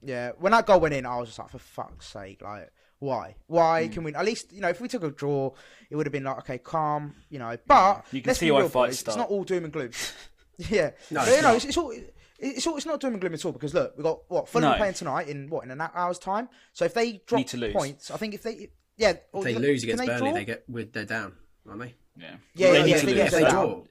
[0.02, 3.36] yeah, when that goal went in, I was just like, for fuck's sake, like, why?
[3.48, 3.92] Why Hmm.
[3.94, 4.14] can we?
[4.14, 5.52] At least, you know, if we took a draw,
[5.90, 7.58] it would have been like, okay, calm, you know.
[7.68, 9.16] But You can let's see why real, fights start.
[9.16, 9.92] It's not all doom and gloom.
[10.58, 11.94] yeah, No, but, it's you know, it's, it's all.
[12.42, 14.72] It's all, it's not doom and gloom at all because look, we got what Fulham
[14.72, 14.78] No.
[14.78, 16.48] playing tonight in what in an hour's time.
[16.72, 17.74] So if they drop to lose.
[17.74, 20.34] points, I think if they yeah, or If they lose can against Burnley, draw?
[20.40, 21.34] they get with they're down,
[21.68, 21.96] aren't they?
[22.18, 23.16] Yeah, Yeah, They yeah, need yeah, to they lose.
[23.24, 23.84] get if they draw,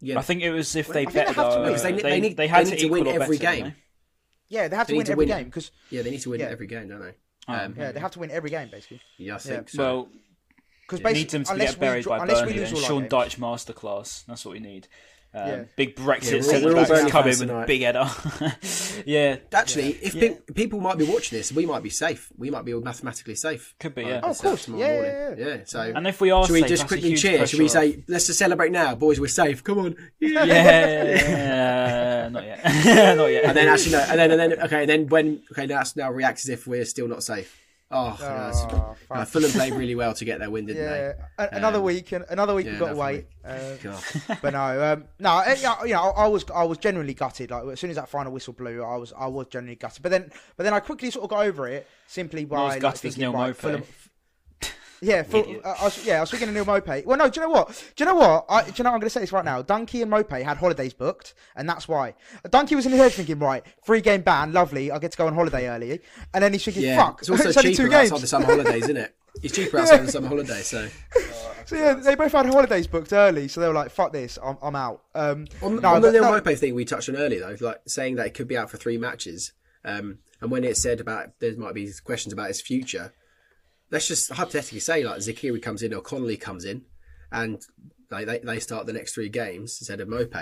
[0.00, 1.26] yeah, I think it was if they I they bet.
[1.28, 1.58] have to win.
[1.60, 3.36] uh, Because they- they, they need- they had they to need to win equal every
[3.38, 3.74] better, game.
[4.48, 6.10] Didn't yeah, they have to They need win to every win- game because yeah, they
[6.10, 6.46] need to win Yeah.
[6.46, 7.14] every game, don't they?
[7.48, 7.52] Oh.
[7.54, 9.00] Um, yeah, they have to win every game basically.
[9.18, 9.76] yeah, I think they?
[9.76, 9.82] so.
[9.82, 10.08] Well,
[10.86, 12.58] Because It basically, needs them to unless get we buried draw- by unless we Burnley.
[12.60, 12.82] lose Then.
[12.82, 13.08] all Sean.
[13.08, 14.26] Dyche masterclass.
[14.26, 14.86] That's what we need.
[15.36, 15.64] Um, Yeah.
[15.76, 17.66] Big Yeah, Brexit we're all- we're all backs come in fans with a tonight.
[17.66, 18.08] big header.
[19.06, 22.28] yeah, Actually, if pe- people might be watching this, we might be safe.
[22.38, 23.74] We might be all mathematically safe.
[23.80, 24.20] Could be, yeah.
[24.22, 24.66] Oh, of course.
[24.66, 25.56] tomorrow Yeah, yeah, yeah.
[25.64, 27.46] So, and if we are, should we safe, just quickly cheer?
[27.46, 27.84] Should we pressure off.
[27.94, 29.18] say, let's just celebrate now, boys?
[29.18, 29.64] We're safe.
[29.64, 29.96] Come on.
[30.20, 30.44] Yeah.
[30.44, 32.64] Yeah, not yet.
[33.16, 33.44] not yet.
[33.44, 36.10] And then actually no, and then and then okay, And then when okay, that's now
[36.10, 37.60] reacts as if we're still not safe.
[37.90, 41.44] Oh, yeah, Oh, uh, Fulham played really well to get their win, didn't Yeah, they?
[41.44, 43.26] a- another Um, week, and another week yeah, we've got to wait.
[43.44, 45.44] Uh, but no, um, no,
[45.84, 47.50] you know, I, I was, I was genuinely gutted.
[47.50, 50.02] Like as soon as that final whistle blew, I was, I was genuinely gutted.
[50.02, 53.30] But then, but then I quickly sort of got over it simply by like, thinking,
[53.32, 53.84] right, Fulham-
[55.04, 55.60] Yeah, Idiot.
[55.64, 57.04] uh, I was, yeah, I was speaking to Neal Maupay.
[57.04, 57.68] Well, no, do you know what?
[57.94, 58.46] Do you know what?
[58.48, 59.62] I, do you know what I'm going to say this right now?
[59.62, 62.14] Dunkey and Maupay had holidays booked, and that's why.
[62.46, 65.26] Dunkey was in his head thinking, right, three game ban, lovely, I get to go
[65.26, 66.00] on holiday early,
[66.32, 68.10] and then he's thinking, Yeah, fuck, it's also two cheaper games.
[68.12, 69.14] outside the summer holidays, isn't it?
[69.42, 70.66] It's cheaper outside the summer holidays.
[70.66, 70.88] So
[71.66, 74.56] So yeah, they both had holidays booked early, so they were like, "Fuck this, I'm,
[74.62, 77.40] I'm out." Um, on, no, on the Neal no- Mope thing we touched on earlier,
[77.40, 79.52] though, like saying that it could be out for three matches,
[79.84, 83.12] um, and when it said about there might be questions about his future,
[83.94, 86.82] let's just hypothetically say like Zeqiri comes in or Connolly comes in,
[87.32, 87.62] and
[88.10, 90.34] they, they they start the next three games instead of Mope,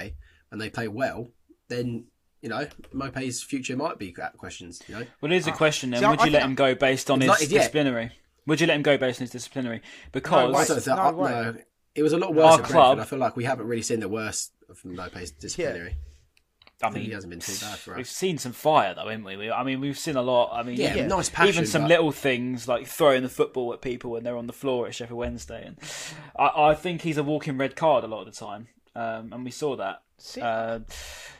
[0.50, 1.28] and they play well,
[1.68, 2.06] then
[2.40, 4.82] you know Mope's future might be at questions.
[4.88, 6.74] You know, Well, here's a question then: see, Would I you let think- him go
[6.74, 7.58] based on his not- yeah.
[7.58, 8.10] disciplinary?
[8.46, 9.82] Would you let him go based on his disciplinary?
[10.10, 10.70] Because wait.
[10.70, 11.56] I don't no I- no,
[11.94, 14.00] it was a lot worse Our at club- I feel like we haven't really seen
[14.00, 15.90] the worst of Mope's disciplinary.
[15.90, 16.11] I
[16.82, 17.96] I mean, he hasn't been too bad for us.
[17.96, 19.36] We've seen some fire though, haven't we?
[19.36, 19.50] we?
[19.50, 20.50] I mean, we've seen a lot.
[20.52, 23.72] I mean, Yeah, even, nice passion, even some but- little things like throwing the football
[23.72, 25.76] at people when they're on the floor at Sheffield Wednesday, and
[26.36, 29.44] I, I think he's a walking red card a lot of the time, um, and
[29.44, 30.02] we saw that.
[30.18, 30.80] See- Uh,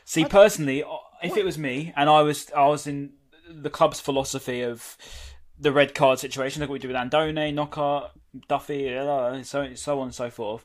[0.04, 0.84] see, personally,
[1.22, 3.12] if it was me and I was, I was in
[3.48, 4.96] the club's philosophy of
[5.58, 8.10] the red card situation, like we do with Andone, Knockaert,
[8.48, 10.64] Duffy, uh, so so on and so forth.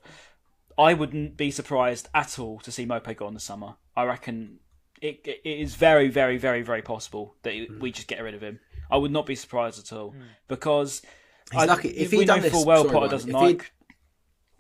[0.80, 3.76] I wouldn't be surprised at all to see Mope go in the summer.
[3.96, 4.60] I reckon
[5.02, 7.80] it, it is very, very, very, very possible that Hmm.
[7.80, 8.60] we just get rid of him.
[8.90, 10.22] I would not be surprised at all hmm.
[10.48, 11.02] because
[11.52, 11.90] He's I, lucky.
[11.90, 13.72] If he'd done this- full well sorry, Potter doesn't like.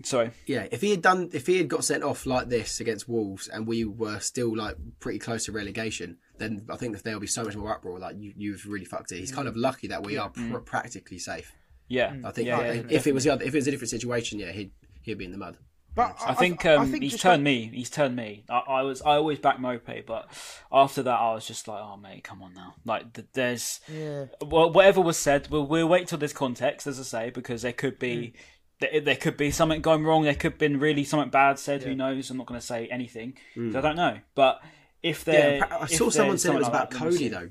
[0.03, 3.09] Sorry, Yeah, if he had done, if he had got sent off like this against
[3.09, 7.13] Wolves, and we were still like pretty close to relegation, then I think that there
[7.13, 7.97] will be so much more uproar.
[7.97, 9.17] Like you, you've really fucked it.
[9.17, 9.61] He's kind of hmm.
[9.61, 10.57] lucky that we are pr- hmm.
[10.57, 11.51] practically safe.
[11.87, 13.71] yeah, I think yeah, like, yeah, if it was the other, if it was a
[13.71, 14.71] different situation, yeah, he'd
[15.01, 15.57] he'd be in the mud.
[15.97, 17.71] But I think um, he's turned like- me.
[17.73, 18.45] He's turned me.
[18.49, 20.29] I, I was I always back Mope, but
[20.71, 22.75] after that I was just like, oh mate, come on now.
[22.85, 24.25] Like th- there's Yeah.
[24.45, 25.49] well, whatever was said.
[25.49, 28.33] We'll, we'll wait till there's context, as I say, because there could be
[28.79, 30.23] there, there could be something going wrong.
[30.23, 31.83] There could have been really something bad said.
[31.83, 32.29] Who knows?
[32.29, 33.33] I'm not going to say anything.
[33.55, 34.19] 'cause I don't know.
[34.35, 34.61] But
[35.03, 37.01] if there, Yeah, I saw someone there's said it was something like about that, then
[37.01, 37.49] we'll Cody though.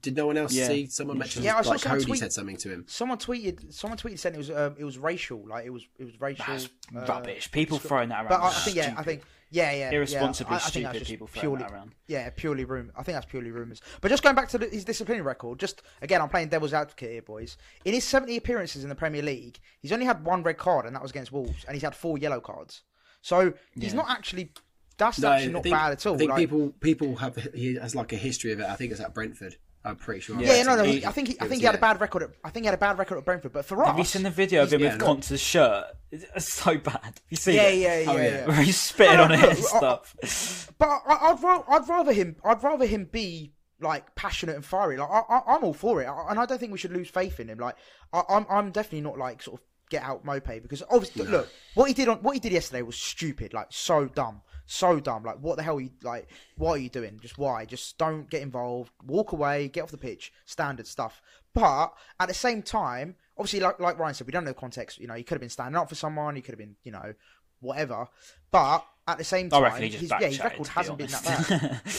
[0.00, 0.68] Did no one else Yeah.
[0.68, 0.86] see?
[0.86, 2.84] Someone mentioned Yeah, I saw like someone Cody tweet- said something to him.
[2.88, 3.72] Someone tweeted.
[3.72, 5.46] Someone tweeted saying it was um, it was racial.
[5.46, 6.44] Like it was it was racial.
[6.46, 7.50] That's uh, rubbish.
[7.50, 8.28] People throwing that around.
[8.28, 10.86] But I, I think yeah, I think yeah, yeah, yeah, Irresponsibly I, I think stupid
[10.86, 11.94] that's just people throwing purely, that around.
[12.06, 12.92] Yeah, purely rumor.
[12.96, 13.82] I think that's purely rumors.
[14.00, 17.10] But just going back to the, his disciplinary record, just again, I'm playing devil's advocate
[17.10, 17.56] here, boys.
[17.84, 20.94] In his 70 appearances in the Premier League, he's only had one red card, and
[20.94, 22.82] that was against Wolves, and he's had four yellow cards.
[23.20, 24.52] So he's not actually.
[24.96, 26.14] That's No, actually not think, bad at all.
[26.14, 28.66] I think like- people people have he has like a history of it.
[28.66, 29.56] I think it's at Brentford.
[29.84, 30.40] I'm pretty sure.
[30.40, 30.84] Yeah, yeah, no, no.
[30.84, 32.22] He- He, I think he, I think was- he had a bad record.
[32.22, 33.52] At, I think he had a bad record at Brentford.
[33.52, 35.06] But for us, Have you seen the video of him yeah, with no.
[35.06, 35.86] Conte's shirt?
[36.12, 37.00] It's so bad.
[37.02, 37.56] Have you see?
[37.56, 37.78] Yeah, it?
[37.78, 38.22] yeah, yeah, Oh, yeah.
[38.22, 38.46] yeah.
[38.46, 40.72] Where he's spitting No, on no, it and look, I- stuff.
[40.78, 42.36] But I, I'd, rather, I'd rather him.
[42.44, 44.96] I'd rather him be like passionate and fiery.
[44.98, 47.08] Like I, I, I'm all for it, I- and I don't think we should lose
[47.08, 47.58] faith in him.
[47.58, 47.74] Like
[48.12, 51.88] I, I'm, I'm definitely not like sort of get out Mope because obviously, look, what
[51.88, 55.22] he did on what he did yesterday was stupid, like so dumb, so dumb.
[55.24, 55.76] Like what the hell?
[55.76, 56.28] Are you like?
[56.56, 57.18] What are you doing?
[57.20, 57.64] Just why?
[57.64, 58.92] Just don't get involved.
[59.06, 59.68] Walk away.
[59.68, 60.32] Get off the pitch.
[60.44, 61.20] Standard stuff.
[61.54, 64.98] But at the same time, obviously, like like Ryan said, we don't know the context.
[64.98, 66.36] You know, he could have been standing up for someone.
[66.36, 67.14] He could have been, you know,
[67.60, 68.08] whatever.
[68.50, 71.80] But at the same time, he his, yeah, his record be hasn't been that bad.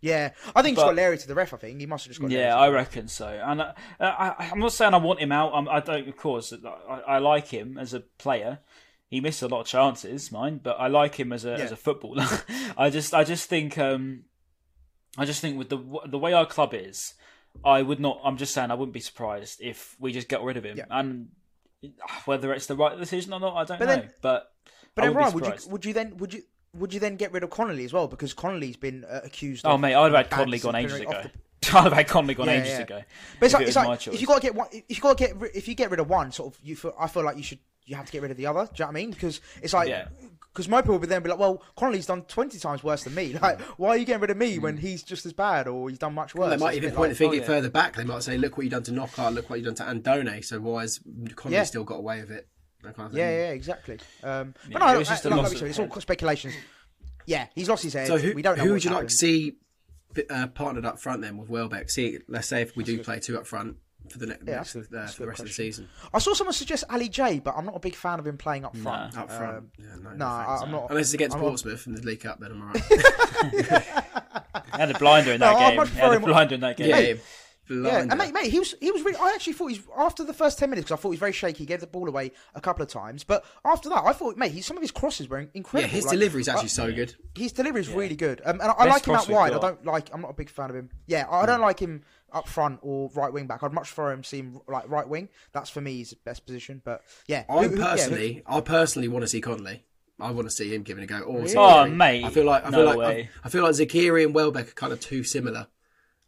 [0.00, 1.54] Yeah, I think he's got Larry to the ref.
[1.54, 2.30] I think he must have just got.
[2.30, 3.28] Yeah, I reckon so.
[3.28, 5.52] And uh, I, I'm not saying I want him out.
[5.54, 6.52] I'm, I don't, of course.
[6.52, 8.58] I, I like him as a player.
[9.08, 11.76] He missed a lot of chances, mind, but I like him as a as a
[11.76, 12.26] footballer.
[12.76, 14.24] I just, I just think, um,
[15.16, 17.14] I just think with the the way our club is,
[17.64, 18.20] I would not.
[18.24, 20.76] I'm just saying, I wouldn't be surprised if we just get rid of him.
[20.78, 20.86] Yeah.
[20.90, 21.28] And
[22.24, 23.96] whether it's the right decision or not, I don't But know.
[23.96, 24.52] then- but
[24.94, 26.42] But I then, would Ryan, be would you would you then would you
[26.74, 29.64] would you then get rid of Connolly as well because Connolly's been uh, accused?
[29.66, 31.22] Oh mate, I'd have had Connolly gone ages ago.
[31.22, 31.30] the-
[31.78, 32.80] I'd have had Connolly gone Yeah, ages yeah.
[32.80, 33.02] ago.
[33.40, 34.14] But it's if like, it it's my like choice.
[34.14, 36.00] if you got to get one, if you got to get if you get rid
[36.00, 38.22] of one, sort of, you feel, I feel like you should you have to get
[38.22, 38.64] rid of the other.
[38.66, 39.10] Do you know what I mean?
[39.10, 40.08] Because it's like Yeah.
[40.52, 43.36] because most people would then be like, well, Connolly's done twenty times worse than me.
[43.42, 45.98] Like, why are you getting rid of me when he's just as bad or he's
[45.98, 46.48] done much worse?
[46.48, 47.46] Well, they might even point like, the finger oh, yeah.
[47.46, 47.94] further back.
[47.96, 49.32] They might say, "Look what you've done to Knockout.
[49.32, 51.00] Look what you've done to Andone." So why has
[51.36, 51.64] Connolly Yeah.
[51.64, 52.48] still got away with it?
[52.82, 53.14] Kind of.
[53.14, 53.98] Yeah, yeah, exactly.
[54.22, 55.78] Um, Yeah, but no, it was just a like, loss like we of said, it's
[55.80, 56.02] all head.
[56.02, 56.54] speculations.
[57.26, 58.06] Yeah, he's lost his head.
[58.06, 59.56] So who, we don't know who would what's you like to see
[60.30, 61.90] uh, partnered up front then with Welbeck?
[61.90, 63.76] See, let's say if we do play two up front
[64.08, 65.46] for the, ne- Yeah, next, that's a- uh, that's a for the good rest of
[65.46, 65.88] the season.
[66.14, 68.64] I saw someone suggest Ali J, but I'm not a big fan of him playing
[68.64, 69.16] up front.
[69.16, 69.56] Up front.
[69.58, 70.62] Um, yeah, no, no, no I- thanks.
[70.62, 70.86] I'm not.
[70.90, 72.82] Unless it's against I'm not- Portsmouth in the League Cup, then I'm alright.
[74.74, 75.76] He had a blinder in that No, I'd game.
[75.76, 76.88] much He had a prefer him- blinder in that game.
[76.88, 77.14] yeah, Yeah,
[77.68, 77.98] blinder.
[78.12, 79.16] and mate, mate, he was he was really.
[79.18, 81.32] I actually thought he's after the first ten minutes because I thought he was very
[81.32, 81.58] shaky.
[81.60, 84.52] He gave the ball away a couple of times, but after that, I thought, mate,
[84.52, 85.92] he, some of his crosses were yeah, incredible.
[85.92, 87.14] his Like, delivery's actually I- so good.
[87.36, 89.52] His delivery is really good, um, and I, I like him cross out we've wide.
[89.52, 90.10] I don't like.
[90.12, 90.90] I'm not a big fan of him.
[91.06, 93.62] Yeah, I don't like him up front or right wing back.
[93.62, 95.28] I'd much prefer him see him like right wing.
[95.52, 96.82] That's for me his best position.
[96.84, 99.84] But yeah, I who- who- yeah, who- personally, I personally want to see Connolly.
[100.18, 101.20] I want to see him giving a go.
[101.20, 101.54] Or Really?
[101.56, 103.30] Oh mate, I feel like I no feel like way.
[103.44, 105.66] I, I feel like Zeqiri and Welbeck are kind of too similar.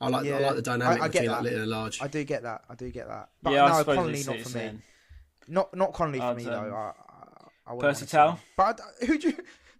[0.00, 1.44] I like I like the dynamic I- I get between like that.
[1.44, 2.02] little and large.
[2.02, 2.62] I do get that.
[2.68, 3.30] I do get that.
[3.42, 4.64] But yeah, I no, suppose Connolly not for me.
[4.64, 4.82] in.
[5.48, 6.74] Not not Connolly for I'd, me um, though.
[6.76, 6.92] I, I,
[7.66, 8.30] I wouldn't Percy wanna see Tau?
[8.32, 8.38] him.
[8.56, 9.34] But I- who'd you?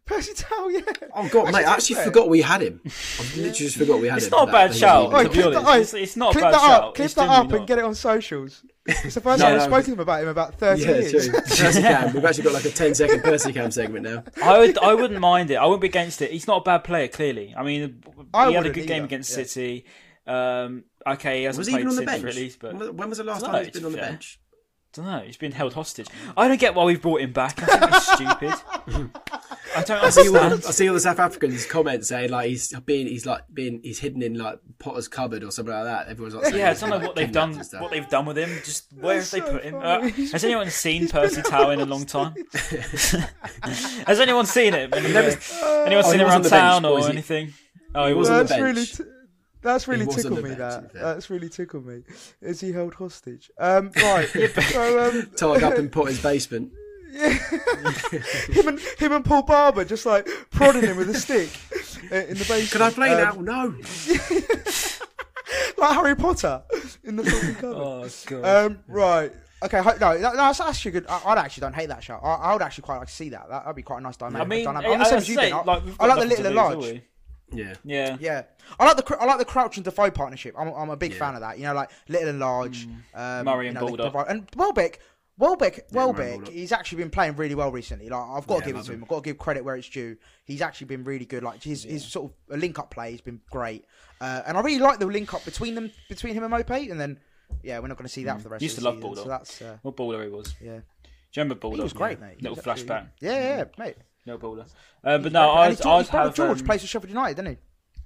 [0.08, 0.80] Percy Tau, yeah.
[1.14, 1.64] Oh god, mate!
[1.66, 2.80] I actually forgot we had him.
[2.84, 2.88] I
[3.36, 4.16] literally just forgot we had him.
[4.18, 4.30] It's him.
[4.30, 5.12] not a That- bad that shout.
[5.12, 5.64] was- to be clip honest.
[5.64, 6.82] that, oi, It's, it's not a clip bad that shout.
[6.84, 7.66] up, clip It's that up, and not.
[7.66, 8.62] get it on socials.
[8.86, 10.88] It's the first No, time I've no, spoken to him about him about thirty Yeah,
[10.92, 11.28] years.
[11.28, 11.32] true.
[11.40, 12.14] Percy Cam.
[12.14, 14.24] We've actually got like a 10 second Percy Cam segment now.
[14.42, 15.56] I would, I wouldn't mind it.
[15.56, 16.30] I wouldn't be against it.
[16.30, 17.54] He's not a bad player, clearly.
[17.56, 19.44] I mean, I he had a wouldn't good game against yeah.
[19.44, 19.84] City.
[20.26, 22.22] Um, okay, he hasn't Was he played even on the bench?
[22.22, 23.98] for at least, but When when was the last No, time he's been on the
[23.98, 24.38] bench?
[24.96, 25.20] I don't know.
[25.20, 26.08] He's been held hostage.
[26.36, 27.62] I don't get why we've brought him back.
[27.62, 28.54] I think it's stupid.
[29.76, 32.48] I don't I see, all the, I see all the South Africans comments saying like
[32.48, 36.08] he's being he's like being he's hidden in like Potter's cupboard or something like that.
[36.08, 37.54] Everyone's like, saying Yeah, I don't know been what they've done.
[37.78, 38.48] What they've done with him.
[38.64, 39.74] Just where have they so put him?
[39.76, 42.34] Uh, has anyone seen Percy Tau in a long time?
[42.54, 44.90] has anyone seen him?
[44.94, 45.14] Anyone
[45.62, 47.52] Oh, seen he him on around the bench, town or or anything?
[47.94, 48.28] Oh, he he was.
[48.28, 48.96] was on the That's really, bench.
[48.96, 49.04] t-
[49.62, 50.50] that's really tickled me.
[50.54, 52.02] That that's really tickled me.
[52.40, 53.50] Is he held hostage?
[53.58, 54.28] Um, right.
[54.72, 56.72] so, um, tied up in Potter's basement.
[57.12, 61.48] him and him and Paul Barber just like prodding him with a stick
[62.12, 62.70] in the basement.
[62.70, 63.70] Can I play Um, now?
[63.70, 63.74] No.
[65.78, 66.62] Like Harry Potter
[67.04, 67.76] in the fucking cupboard.
[67.76, 68.44] Oh god.
[68.66, 69.32] Um, right.
[69.62, 69.78] Okay.
[69.78, 71.06] ho- No, that, no, that's actually good.
[71.08, 72.20] I, I actually don't hate that shot.
[72.22, 73.48] I, I would actually quite like to see that.
[73.48, 74.42] That would be quite a nice dynamic.
[74.42, 74.88] I mean, dynamic.
[74.90, 75.52] I, I'm the same I as you, say, Ben.
[75.60, 77.00] I, like, I like the little and to large.
[77.50, 77.62] Have we?
[77.62, 77.74] Yeah.
[77.84, 78.16] Yeah.
[78.20, 78.42] Yeah,
[78.78, 80.54] I like the I like the Crouch and Defoe partnership.
[80.58, 81.58] I'm, I'm a big fan of that.
[81.58, 82.86] You know, like little and large.
[83.14, 84.26] Um, Murray you and know, they Baldock.
[84.28, 85.00] and Welbeck,
[85.38, 86.34] Welbeck, Murray Welbeck.
[86.38, 86.48] Baldock.
[86.54, 88.08] He's actually been playing really well recently.
[88.08, 88.98] Like I've got Yeah, to give it to him.
[88.98, 89.04] him.
[89.04, 90.16] I've got to give credit where it's due.
[90.44, 91.42] He's actually been really good.
[91.42, 93.84] Like his his sort of link up play has been great.
[94.20, 96.70] Uh, and I really like the link up between them between him and Mope.
[96.70, 97.18] And then
[97.62, 98.96] yeah, we're not going to see that for the rest Used of to the love
[98.96, 99.08] season.
[99.08, 99.24] Baldock.
[99.24, 100.54] So that's uh, What baller he was.
[100.60, 100.80] yeah.
[101.30, 101.76] Do you remember Baldock?
[101.78, 102.26] He was great, Yeah.
[102.26, 102.34] mate.
[102.38, 103.06] He Little was actually- flashback.
[103.20, 103.96] Yeah, yeah, yeah, mate.
[104.28, 104.62] Little baller.
[105.04, 106.34] Uh, but He's no, I'd, his, George, I'd have.
[106.34, 107.58] George um, plays for Sheffield United, doesn't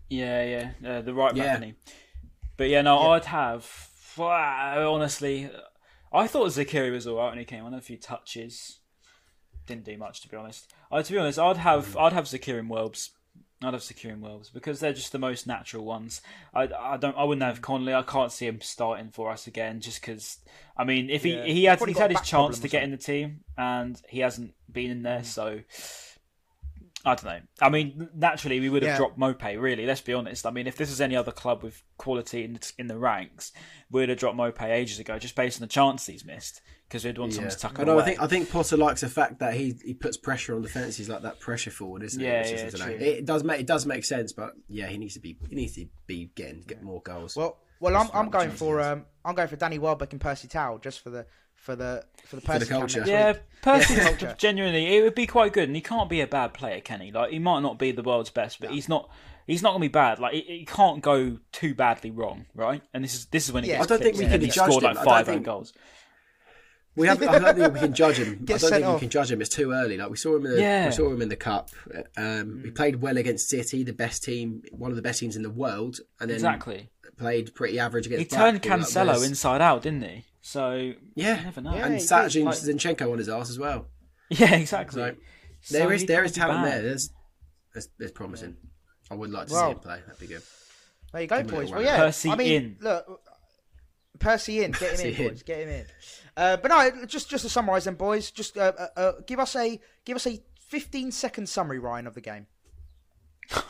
[0.09, 0.19] he?
[0.19, 1.57] Yeah, yeah, uh, the right back, Yeah.
[1.57, 1.77] isn't?
[2.57, 3.89] But yeah, no, I'd have.
[4.19, 5.51] Honestly,
[6.13, 7.75] I thought Zeqiri was alright when he came on.
[7.75, 8.79] A few touches,
[9.67, 10.73] didn't do much to be honest.
[10.91, 13.11] I, to be honest, I'd have I'd have Zeqiri and Welbs.
[13.65, 16.21] I'd have Zeqiri and Welbs because they're just the most natural ones.
[16.53, 17.95] I, I don't I wouldn't have Connolly.
[17.95, 20.39] I can't see him starting for us again just because.
[20.77, 21.45] I mean, if Yeah.
[21.45, 24.01] he he had Probably he's got had his chance to get in the team and
[24.09, 25.61] he hasn't been in there, so
[27.05, 27.41] I don't know.
[27.61, 28.97] I mean, naturally, we would have Yeah.
[28.99, 29.43] dropped Mope.
[29.43, 30.47] Really, let's be honest.
[30.47, 33.51] I mean, if this was any other club with quality in, in the ranks,
[33.91, 37.19] we'd have dropped Mope ages ago, just based on the chance he's missed, because we'd
[37.19, 37.95] want someone to tuck I him know.
[37.95, 38.03] away.
[38.03, 40.69] I think I think Potter likes the fact that he, he puts pressure on the
[40.69, 42.41] defences like that pressure forward, isn't Yeah, it?
[42.53, 42.97] It's yeah, just, I true.
[43.05, 45.75] It does make it does make sense, but yeah, he needs to be he needs
[45.75, 47.35] to be getting get more goals.
[47.35, 50.79] Well, well, I'm, I'm going for um, I'm going for Danny Welbeck and Percy Tau
[50.79, 51.27] just for the
[51.63, 53.05] for the for the the Percy cam culture.
[53.07, 53.41] Yeah, week.
[53.63, 54.35] Percy, Culture.
[54.39, 57.13] genuinely, it would be quite good, and he can't be a bad player, can he?
[57.13, 59.09] Like, he might not be the world's best, but he's not.
[59.47, 60.19] He's not gonna be bad.
[60.21, 62.83] Like, he, he can't go too badly wrong, right?
[62.95, 63.79] And this is this is when he Yeah.
[63.79, 64.89] gets I don't think we can judge scored him.
[64.95, 65.73] like I don't five think- goals.
[66.95, 67.23] We have.
[67.23, 68.39] I don't think we can judge him.
[68.43, 69.41] I don't sent think we can judge him.
[69.41, 69.97] It's too early.
[69.97, 70.87] Like we saw him in the Yeah.
[70.87, 71.71] we saw him in the cup.
[72.19, 75.43] Um, We played well against City, the best team, one of the best teams in
[75.43, 76.91] the world, and then Exactly.
[77.17, 78.21] played pretty average against.
[78.21, 78.79] He turned Blackpool.
[78.79, 80.25] Like, Cancelo there's- inside out, didn't he?
[80.43, 81.75] So Yeah, you never know.
[81.75, 83.87] Yeah, and he sat did, James Zinchenko on his ass as well.
[84.29, 85.01] Yeah, exactly.
[85.03, 85.15] So
[85.61, 86.83] So there is he there can't is be talent there.
[86.83, 87.11] There's,
[87.75, 88.57] there's there's promising.
[89.11, 90.01] I would like to Well, see him play.
[90.07, 90.43] That'd be good.
[91.13, 91.71] There you go, Give him a boys.
[91.71, 91.97] Well, yeah.
[91.99, 92.77] Percy I mean, in.
[92.81, 93.21] look,
[94.19, 95.29] Percy in, get him in, in.
[95.29, 95.85] boys, get him in.
[96.37, 99.55] Uh, but no, just just to summarise, then, boys, just uh, uh, uh, give us
[99.55, 102.47] a give us a 15 second summary, Ryan, of the game.
[103.51, 103.65] God.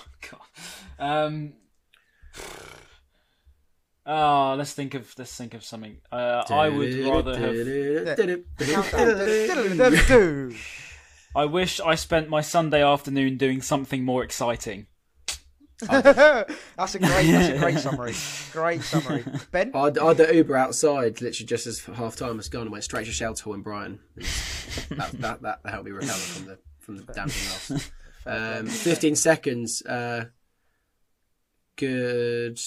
[1.00, 1.54] Um.
[4.04, 5.98] Oh, let's think of let's think of something.
[6.10, 7.54] Uh, I would rather have.
[11.34, 14.86] I wish I spent my Sunday afternoon doing something more exciting.
[15.88, 18.14] that's a great, that's a great summary.
[18.52, 19.24] Great summary.
[19.50, 22.62] Ben, I had, I had the Uber outside, literally just as half time was gone,
[22.62, 23.98] and went straight to Shelter Hall in Brighton.
[24.90, 27.90] that, that, that helped me recover from the from the dancing loss.
[28.26, 30.26] Um, Fifteen seconds, uh,
[31.76, 32.60] good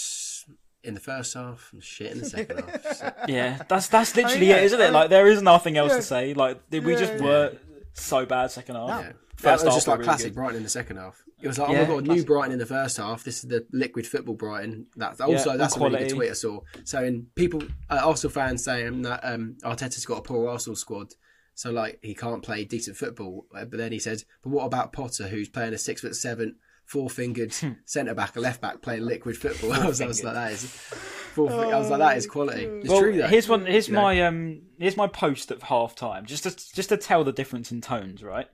[0.86, 2.84] in the first half, and shit in the second half.
[2.98, 4.88] So, Yeah, that's that's literally yeah, it, isn't I it?
[4.88, 5.96] mean- Like there is nothing else Yeah.
[5.98, 6.34] to say.
[6.34, 7.24] Like we just Yeah.
[7.24, 7.58] were
[7.94, 8.88] so bad second half.
[8.90, 9.00] No.
[9.00, 9.12] yeah.
[9.38, 10.36] First that was half just were like really classic good.
[10.36, 11.22] Brighton in the second half.
[11.42, 12.24] It was like, Yeah, oh my god, new.
[12.24, 13.24] Brighton in the first half.
[13.26, 14.88] This is the liquid football Brighton.
[14.96, 16.62] That also all that's a really good tweet I saw.
[16.86, 21.14] So in people, uh, Arsenal fans saying that um, Arteta's got a poor Arsenal squad,
[21.54, 23.46] so like he can't play decent football.
[23.54, 26.56] Uh, But then he said, but what about Potter, who's playing a six foot seven,
[26.86, 27.72] four fingered Hmm.
[27.86, 29.74] centre back, a left back playing liquid football?
[29.82, 30.64] I was, I was like, that is.
[30.66, 32.64] Four, fi- I was like, that is quality.
[32.64, 33.28] It's well, true though.
[33.28, 33.66] here's one.
[33.66, 34.02] Here's You know?
[34.04, 34.62] my um.
[34.80, 38.24] Here's my post at half time, just to just to tell the difference in tones,
[38.24, 38.48] right?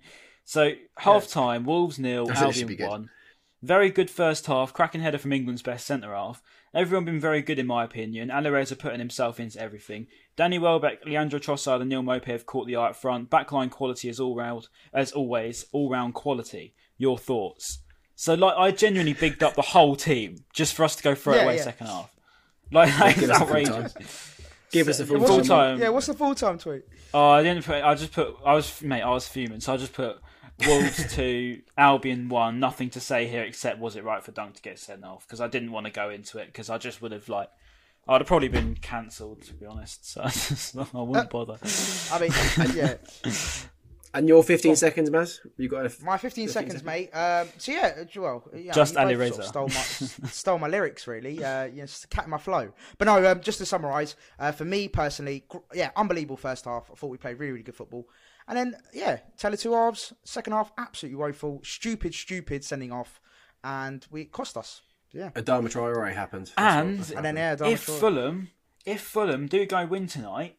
[0.46, 2.89] So half time, Wolves nil, I think it should be Albion good.
[2.89, 3.10] one.
[3.63, 6.41] Very good first half, cracking header from England's best centre half.
[6.74, 8.30] Everyone been very good in my opinion.
[8.30, 10.08] Alireza putting himself into everything.
[10.36, 13.30] Danny Welbeck, Leandro Trossard, and Neal Maupay have caught the eye up front.
[13.30, 16.74] Backline quality is all round, as always, all round quality.
[16.98, 17.84] Your thoughts?
[18.21, 21.34] So like, I genuinely bigged up the whole team just for us to go throw
[21.34, 21.63] it Yeah, away yeah.
[21.63, 22.12] second half.
[22.71, 23.93] Like that Give is us the full outrageous.
[23.93, 24.03] time.
[24.71, 25.45] Give us the full Full time.
[25.47, 25.79] time.
[25.81, 26.84] yeah, what's the full time tweet?
[27.15, 27.84] Oh, I didn't put.
[27.84, 28.36] I just put.
[28.45, 29.01] I was mate.
[29.01, 30.19] I was fuming, so I just put
[30.67, 32.60] Wolves two, Albion one.
[32.60, 35.25] Nothing to say here except was it right for Dunk to get sent off?
[35.27, 37.49] Because I didn't want to go into it because I just would have like.
[38.07, 41.57] I'd have probably been cancelled to be honest, so I, just, I wouldn't uh, bother.
[42.12, 42.97] I mean, yeah,
[44.13, 45.39] And your 15 seconds, Maz?
[45.58, 47.10] You got a my 15 seconds, mate.
[47.15, 50.67] Um, so yeah, well, yeah, Just you both Ali sort of stole my stole my
[50.67, 51.41] lyrics, really.
[51.43, 52.74] Uh, you know, just cat my flow.
[52.97, 56.89] But no, um, just to summarise, uh, for me personally, gr- yeah, unbelievable first half.
[56.91, 58.06] I thought we played really, really good football.
[58.47, 60.12] And then, yeah, tell it two halves.
[60.26, 63.21] Second half, absolutely woeful, stupid, stupid sending off,
[63.63, 64.82] and we cost us.
[65.13, 66.47] Yeah, Adama Traore happened.
[66.47, 67.67] That's what- And that's what and then happened.
[67.69, 68.50] yeah, if Darmstadt- Fulham,
[68.86, 70.58] if Fulham do go win tonight,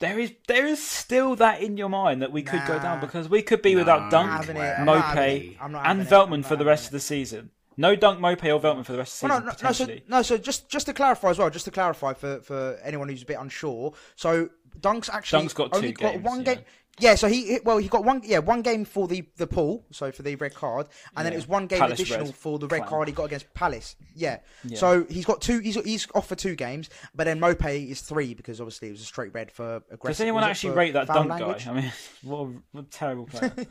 [0.00, 3.28] there is there is still that in your mind that we could go down because
[3.28, 6.06] we could be without Dunk, having it, I'm not Maupay, having it, I'm not and
[6.06, 7.50] Veltman for the rest of the season.
[7.76, 10.00] No Dunk, Maupay, or Veltman for the rest of the Well, season no, no, so,
[10.08, 13.22] no, so just just to clarify as well, just to clarify for, for anyone who's
[13.22, 13.92] a bit unsure.
[14.16, 14.48] So
[14.80, 16.54] Dunk's actually Dunk's got two only got games, one yeah.
[16.54, 16.64] game.
[16.98, 20.12] Yeah, so he well he got one yeah one game for the the pool, so
[20.12, 22.34] for the red card, and then it was one game Palace additional red.
[22.34, 23.96] for the red card he got against Palace.
[24.14, 24.40] Yeah.
[24.74, 25.60] so he's got two.
[25.60, 29.00] He's he's off for two games, but then Maupay is three because obviously it was
[29.00, 30.16] a straight red for aggressive.
[30.16, 31.64] Does anyone actually rate that Dunk language?
[31.64, 31.70] guy?
[31.70, 33.52] I mean, what a, what a terrible player.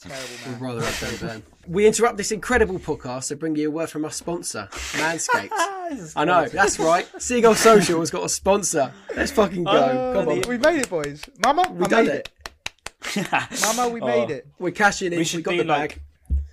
[0.00, 0.60] Terrible We'd man.
[0.60, 1.42] rather have Ben Ben.
[1.66, 5.50] We interrupt this incredible podcast to bring you a word from our sponsor, Manscaped.
[6.16, 7.06] I know, that's right.
[7.20, 8.92] Seagull Social has got a sponsor.
[9.16, 9.70] Let's fucking go.
[9.72, 10.42] Oh, Come on.
[10.48, 11.24] We made it, boys.
[11.44, 12.28] Mama, We I done made it.
[13.16, 13.28] it.
[13.76, 14.34] Mama, we made Oh.
[14.34, 14.46] it.
[14.58, 15.12] We're cashing in.
[15.14, 16.02] We We, should got be the like- bag.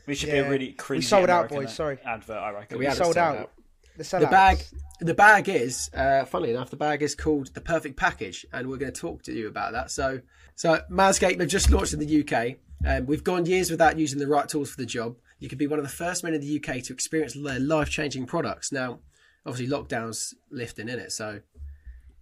[0.08, 0.42] We should Yeah.
[0.44, 1.00] be a really crazy.
[1.00, 1.98] We sold out, boys, sorry.
[2.06, 2.78] Advert, I reckon.
[2.80, 3.38] We had sold sold out.
[3.38, 3.52] out.
[3.98, 4.60] The, The bag,
[5.00, 8.78] the bag is, uh, funnily enough, the bag is called the Perfect Package, and we're
[8.78, 9.90] going to talk to you about that.
[9.90, 10.20] So,
[10.56, 12.58] so Manscaped have just launched in the UK.
[12.86, 15.16] Um, we've gone years without using the right tools for the job.
[15.40, 18.26] You could be one of the first men in the UK to experience their life-changing
[18.26, 18.72] products.
[18.72, 19.00] Now,
[19.46, 21.42] obviously, lockdown's lifting in it, so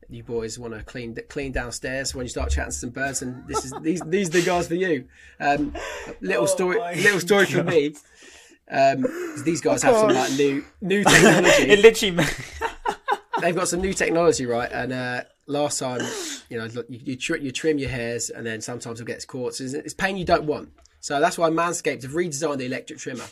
[0.10, 3.48] you boys want to clean clean downstairs when you start chatting to some birds, and
[3.48, 5.08] this is these these are the guys for you.
[5.40, 5.74] Um,
[6.22, 7.96] little story, little story from me.
[8.70, 9.06] Um,
[9.44, 11.70] these guys have some like new new technology.
[11.70, 12.26] It literally.
[13.42, 14.72] they've got some new technology, right?
[14.72, 16.02] And uh, last time,
[16.54, 19.56] you know, you, you, tr- you trim your hairs, and then sometimes it gets caught.
[19.56, 20.70] So it's, it's pain you don't want.
[21.00, 23.26] So that's why Manscaped have redesigned the electric trimmer.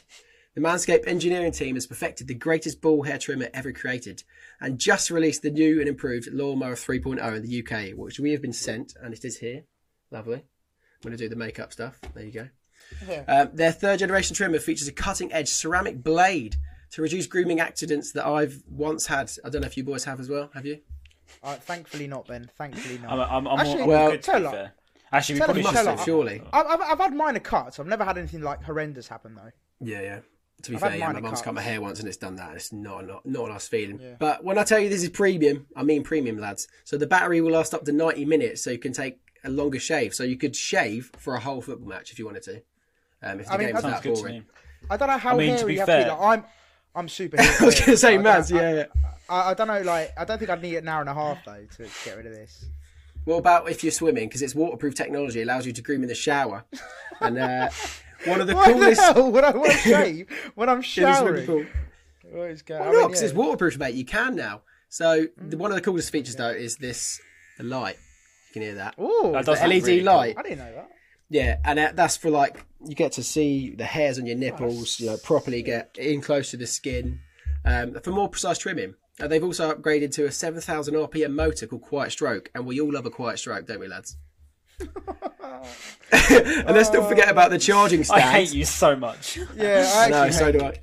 [0.56, 4.24] The Manscaped engineering team has perfected the greatest ball hair trimmer ever created,
[4.60, 8.42] and just released the new and improved Lawnmower 3.0 in the UK, which we have
[8.42, 9.66] been sent, and it is here.
[10.10, 10.38] Lovely.
[10.38, 10.44] I'm
[11.04, 12.00] going to do the makeup stuff.
[12.16, 12.48] There you go.
[13.28, 16.56] Um, their third generation trimmer features a cutting edge ceramic blade
[16.90, 19.32] to reduce grooming accidents that I've once had.
[19.46, 20.50] I don't know if you boys have as well.
[20.56, 20.80] Have you?
[21.44, 22.50] Uh, thankfully not, Ben.
[22.58, 23.12] Thankfully not.
[23.12, 24.74] I'm, I'm, I'm, Actually, I'm well, good, to tell be her- fair.
[25.14, 26.42] Actually, we tell her probably Michelle should Michelle, have, surely.
[26.54, 27.80] I've, I've, I've had minor cuts.
[27.80, 29.52] I've never had anything like horrendous happen though.
[29.82, 30.20] Yeah, yeah.
[30.64, 32.36] To be I've fair, yeah, my minor mum's cut my hair once and it's done
[32.38, 32.56] that.
[32.56, 34.00] It's not not, not a nice feeling.
[34.20, 36.68] But when I tell you this is premium, I mean premium, lads.
[36.86, 39.80] So the battery will last up to 90 minutes, so you can take a longer
[39.80, 40.14] shave.
[40.14, 42.62] So you could shave for a whole football match if you wanted to.
[43.24, 44.46] Um, if the I mean, game was that Sounds that good to boring.
[44.90, 46.04] I don't know how I mean, to hairy be you have to be.
[46.04, 46.46] fair- Like, I'm,
[46.96, 47.38] I'm super.
[47.40, 48.86] I was going to say, I Mads, yeah, yeah.
[49.04, 49.82] I, I don't know.
[49.82, 52.26] Like, I don't think I'd need an hour and a half though to get rid
[52.26, 52.66] of this.
[53.26, 54.28] What about if you're swimming?
[54.28, 56.66] Because it's waterproof technology, it allows you to groom in the shower.
[57.20, 57.70] And uh,
[58.26, 59.00] one of the Why coolest.
[59.00, 61.46] the hell would I want to shave when I'm in the swimming showering?
[61.46, 61.66] pool.
[62.32, 63.08] What is going- Why I mean, not?
[63.10, 63.28] Because yeah.
[63.28, 63.94] it's waterproof, mate.
[63.96, 64.62] You can now.
[64.90, 67.20] So the, one of the coolest features though is this
[67.58, 67.98] the light.
[68.50, 68.96] You can hear that.
[69.00, 70.06] Ooh, That The does LED really cool.
[70.06, 70.36] light.
[70.38, 70.90] I didn't know that.
[71.30, 75.00] Yeah, and that- that's for like you get to see the hairs on your nipples,
[75.00, 77.20] you know, properly get in close to the skin
[77.66, 78.96] um, for more precise trimming.
[79.20, 82.91] Uh, they've also upgraded to a 7,000 RPM motor called Quiet Stroke, and we all
[82.91, 84.18] love a quiet stroke, don't we, lads?
[84.80, 88.22] and let's not forget about the charging stand.
[88.24, 89.38] I hate you so much.
[89.55, 90.74] Yeah, I No, so hate do I.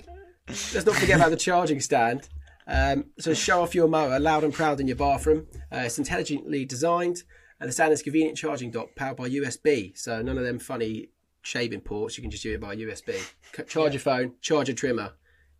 [0.48, 2.28] Let's not forget about the charging stand.
[2.66, 5.46] Um, so show off your mower loud and proud in your bathroom.
[5.72, 7.22] Uh, it's intelligently designed,
[7.60, 9.96] and the stand is convenient charging dock powered by USB.
[9.98, 11.08] So none of them funny
[11.42, 12.16] shaving ports.
[12.16, 13.14] You can just do it by USB.
[13.56, 15.12] C- Charge your phone, charge your trimmer.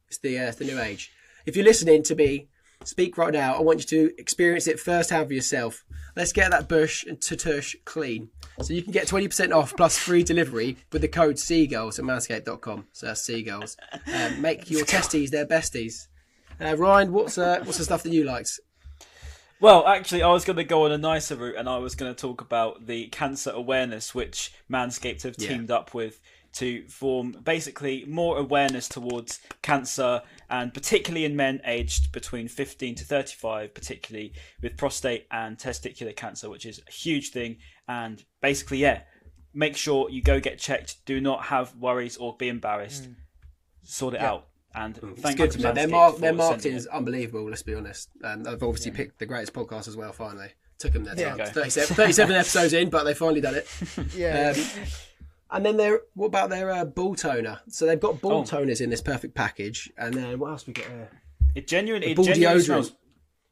[0.06, 1.10] It's the uh, it's the new age.
[1.46, 2.48] If you're listening to me
[2.88, 5.84] speak right now, I want you to experience it firsthand for yourself.
[6.16, 8.30] Let's get that bush and tutush clean.
[8.62, 12.86] So you can get 20% off plus free delivery with the code Seagulls at manscaped.com.
[12.92, 13.76] So that's Seagulls.
[14.12, 16.08] Um, make your testes their besties.
[16.60, 18.58] Uh, Ryan, what's uh, what's the stuff that you liked?
[19.60, 22.12] Well, actually, I was going to go on a nicer route, and I was going
[22.14, 25.48] to talk about the cancer awareness, which Manscaped have Yeah.
[25.48, 26.20] teamed up with
[26.54, 33.04] to form basically more awareness towards cancer, and particularly in men aged between 15 to
[33.04, 34.32] 35, particularly
[34.62, 37.56] with prostate and testicular cancer, which is a huge thing.
[37.86, 39.02] And basically, yeah,
[39.54, 41.04] make sure you go get checked.
[41.06, 43.08] Do not have worries or be embarrassed.
[43.84, 44.46] Sort it out.
[44.74, 45.72] And It's thank good you to to.
[45.74, 46.76] Their, mar- their sending marketing it.
[46.76, 48.10] is unbelievable, let's be honest.
[48.22, 50.48] Um, they've obviously picked the greatest podcast as well, finally.
[50.78, 51.40] Took them their time.
[51.40, 51.50] Okay.
[51.50, 53.66] 37, 37 episodes in, but they finally done it.
[54.14, 54.52] Yeah.
[54.56, 54.62] Um,
[55.50, 57.60] and then they're what about their uh, ball toner?
[57.68, 58.42] So they've got ball Oh.
[58.42, 60.86] toners in this perfect package, and then what else we got?
[60.86, 61.06] Uh,
[61.54, 62.64] It genuinely, it ball genuinely deodorant.
[62.66, 62.92] smells.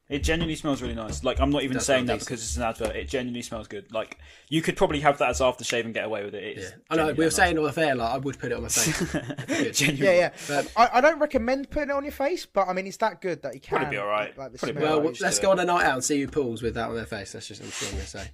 [0.08, 1.24] It genuinely smells really nice.
[1.24, 2.28] Like I'm not even does saying that decent.
[2.28, 2.94] because it's an advert.
[2.94, 3.92] It genuinely smells good.
[3.92, 6.44] Like you could probably have that as aftershave and get away with it.
[6.44, 7.34] It's yeah, I know we were nice.
[7.34, 9.76] saying on the fair, like I would put it on my face.
[9.78, 10.06] Genuinely.
[10.18, 10.30] yeah, yeah.
[10.46, 13.20] But- I, I don't recommend putting it on your face, but I mean, it's that
[13.20, 13.78] good that you can.
[13.78, 14.38] Probably be alright.
[14.38, 14.80] Like the Probably be.
[14.84, 15.20] Well, alright.
[15.20, 17.32] let's go on a night out and see who pulls with that on their face.
[17.32, 18.30] That's just I'm I'm going to say.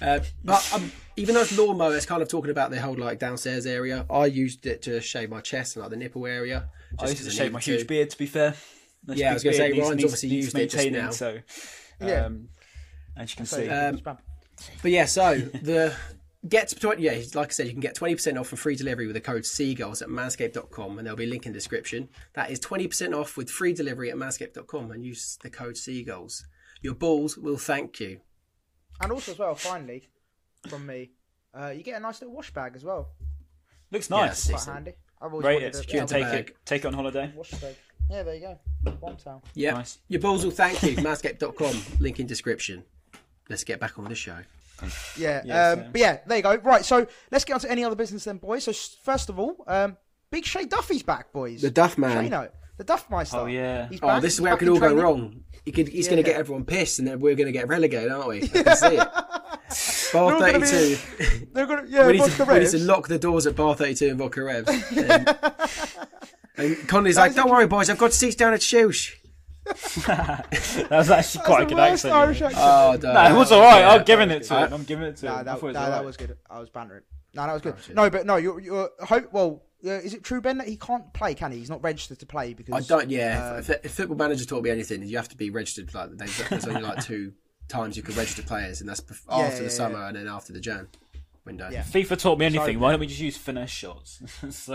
[0.00, 3.18] Uh, but um, even though it's lawnmower, it's kind of talking about the whole like
[3.18, 4.06] downstairs area.
[4.08, 6.68] I used it to shave my chest and like the nipple area.
[7.00, 7.86] I used 'cause to shave my needed huge to.
[7.86, 8.10] beard.
[8.10, 8.54] To be fair.
[9.06, 11.10] Nice Yeah, I was gonna say, Ryan's needs- obviously needs used it just now.
[11.10, 11.38] So,
[12.00, 12.26] Yeah.
[12.26, 12.48] um,
[13.16, 14.00] as you can So, see, Um.
[14.82, 15.94] But yeah, so the
[16.48, 19.06] get to 20, yeah, like I said, you can get 20% off and free delivery
[19.06, 22.08] with the code Seagulls at manscaped.com and there'll be a link in the description.
[22.34, 26.46] That is 20% off with free delivery at manscaped.com and use the code Seagulls.
[26.82, 28.20] Your balls will thank you.
[29.00, 30.08] And also, as well, finally,
[30.68, 31.10] from me,
[31.52, 33.10] uh, you get a nice little wash bag as well.
[33.90, 34.38] looks nice.
[34.40, 34.52] see.
[34.52, 34.74] Quite Decent.
[34.74, 34.92] handy.
[35.20, 35.74] I've always Rate wanted it.
[35.74, 36.48] a- Secure Take bag.
[36.50, 36.56] it.
[36.64, 37.32] Take it on holiday.
[37.34, 37.76] wash bag.
[38.10, 38.58] Yeah, there you go.
[39.00, 39.42] One towel.
[39.54, 39.98] Yeah, Nice.
[40.08, 40.96] your balls will thank you.
[40.96, 42.84] manscaped.com, link in description.
[43.48, 44.38] Let's get back on the show.
[45.16, 46.56] Yeah, Yeah, um, but yeah, there you go.
[46.56, 48.64] Right, so let's get on to any other business then, boys.
[48.64, 49.96] So first of all, um,
[50.30, 51.62] Big Shay Duffy's back, boys.
[51.62, 52.28] The Duff Man.
[52.30, 53.34] Shano, the Duffmeister.
[53.34, 53.88] Oh, yeah.
[53.88, 55.44] He's Oh, this is where it back could in all go wrong.
[55.64, 58.12] He could, he's going to get everyone pissed, and then we're going to get relegated,
[58.12, 58.42] aren't we?
[58.42, 59.08] I can see it.
[60.12, 61.46] Bar all gonna be- 32.
[61.52, 64.08] They're gonna, yeah, we, need to, we need to lock the doors at bar 32
[64.10, 64.68] and vodka revs.
[64.96, 65.26] And,
[66.56, 69.12] and Connolly's like, don't worry, boys, I've got seats down at Shoosh.
[70.06, 72.14] That was actually quite a good accent.
[72.14, 72.62] Irish accent.
[72.64, 72.96] Oh.
[73.02, 73.80] No, it was alright.
[73.80, 74.72] Yeah, I'm giving it to I- him.
[74.72, 75.44] I'm giving it to Nah, him.
[75.46, 76.06] That, it was nah, that alright.
[76.06, 76.36] was good.
[76.48, 77.02] I was bantering.
[77.34, 77.74] No, that was good.
[77.76, 79.32] Oh, no, but no, you're, you're hope.
[79.32, 81.34] Well, uh, is it true, Ben, that he can't play?
[81.34, 81.58] Can he?
[81.58, 83.54] He's not registered to play because I don't, yeah.
[83.54, 85.92] uh, if, if Football Manager taught me anything, you have to be registered.
[85.92, 87.32] Like, there's, there's only like two
[87.68, 90.08] times you could register players, and that's bef- Yeah, after yeah, the summer yeah.
[90.08, 90.88] and then after the Jan
[91.46, 91.68] window.
[91.72, 91.82] Yeah.
[91.82, 92.76] FIFA taught me anything.
[92.76, 94.18] So- Why don't we just use finesse shots?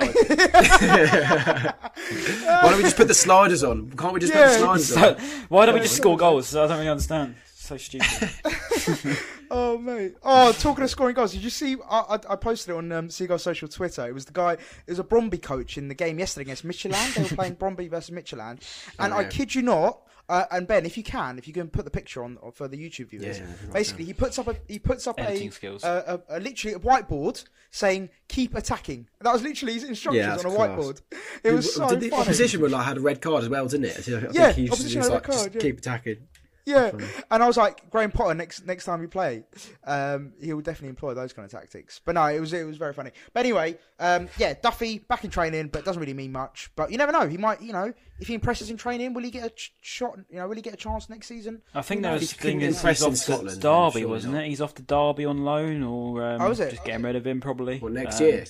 [1.51, 3.91] Why don't we just put the sliders on?
[3.91, 4.45] Can't we just Yeah.
[4.47, 5.45] put the sliders so- on?
[5.49, 6.55] why don't we just score goals?
[6.55, 7.35] I don't really understand.
[7.55, 8.29] So stupid.
[9.53, 10.15] Oh mate!
[10.23, 11.75] Oh, talking of scoring goals, did you see?
[11.89, 14.07] I, I, I posted it on um, Seagull Social Twitter.
[14.07, 14.53] It was the guy.
[14.53, 17.15] It was a Brøndby coach in the game yesterday against Midtjylland.
[17.15, 18.59] They were playing Brøndby versus Midtjylland,
[18.97, 19.27] and I Oh, yeah.
[19.27, 19.99] kid you not.
[20.31, 22.77] Uh, and Ben, if you can, if you can put the picture on for the
[22.77, 26.19] YouTube viewers, Yeah, yeah, basically he puts up a he puts up a, a, a,
[26.29, 30.55] a literally a whiteboard saying "keep attacking." That was literally his instructions Yeah, on a
[30.55, 30.69] class.
[30.69, 31.01] whiteboard.
[31.43, 32.21] It was so Did the funny.
[32.21, 33.97] opposition were like had a red card as well, didn't it?
[33.97, 36.17] I think Yeah, he used opposition just, had a like, red just card, keep attacking.
[36.65, 36.91] Yeah,
[37.31, 39.43] and I was like, Graham Potter next next time we play,
[39.85, 41.99] um, he will definitely employ those kind of tactics.
[42.03, 43.11] But no, it was it was very funny.
[43.33, 46.69] But anyway, um, yeah, Duffy back in training, but doesn't really mean much.
[46.75, 47.27] But you never know.
[47.27, 50.17] He might, you know, if he impresses in training, will he get a ch- shot?
[50.29, 51.61] You know, will he get a chance next season?
[51.73, 53.91] I think Who there was He couldn't thing is he's in off to Scotland, Derby,
[54.01, 54.43] surely wasn't not.
[54.43, 54.47] it?
[54.49, 56.71] He's off to Derby on loan, or um, Oh, is it?
[56.71, 57.79] just getting rid of him probably.
[57.79, 58.45] Well, next Um, year.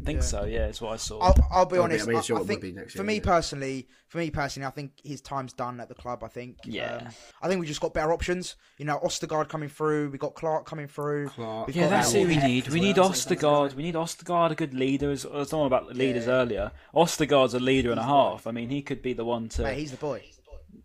[0.00, 0.44] I think so.
[0.44, 1.18] Yeah, it's what I saw.
[1.20, 2.08] I'll, I'll be I'll be- honest.
[2.08, 3.20] I I, sure I think be next for me yeah.
[3.22, 6.24] personally, for me personally, I think his time's done at the club.
[6.24, 6.56] I think.
[6.64, 6.96] Yeah.
[6.96, 7.08] Um,
[7.42, 8.56] I think we just got better options.
[8.78, 10.10] You know, Ostigard coming through.
[10.10, 11.28] We got Clarke coming through.
[11.28, 11.66] Clarke.
[11.68, 12.66] We've yeah, that's who we need.
[12.66, 12.96] as We need.
[12.96, 13.74] Ostigard.
[13.74, 15.10] We need Ostigard, a good leader.
[15.10, 16.72] As I was talking about the leaders earlier.
[16.94, 18.46] Ostigard's a leader and a half.
[18.46, 20.24] I mean, he could be the one to, Mate, he's the boy.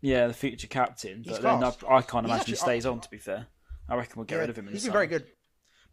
[0.01, 1.23] yeah, the future captain.
[1.23, 1.67] He's But then I.
[1.97, 2.99] I can't He's imagine he actually- stays on.
[2.99, 3.47] To be fair,
[3.89, 4.67] I reckon we'll get Yeah, rid of him.
[4.67, 5.25] In He's the been very good.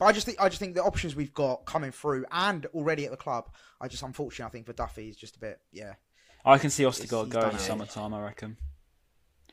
[0.02, 3.04] But I just think I just think the options we've got coming through and already
[3.04, 3.50] at the club,
[3.80, 5.92] I just unfortunately I think for Duffy is just a bit yeah.
[6.44, 8.12] I can see Ostigard he's go in the summertime.
[8.12, 8.56] I reckon.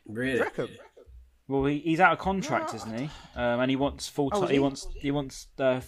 [0.07, 0.39] Really?
[0.39, 0.69] Reckon?
[1.47, 3.09] Well, he, he's out of contract, isn't he?
[3.35, 4.43] Um, and he wants full Oh, time.
[4.45, 4.55] is he?
[4.55, 4.59] he?
[4.59, 5.81] wants he wants uh,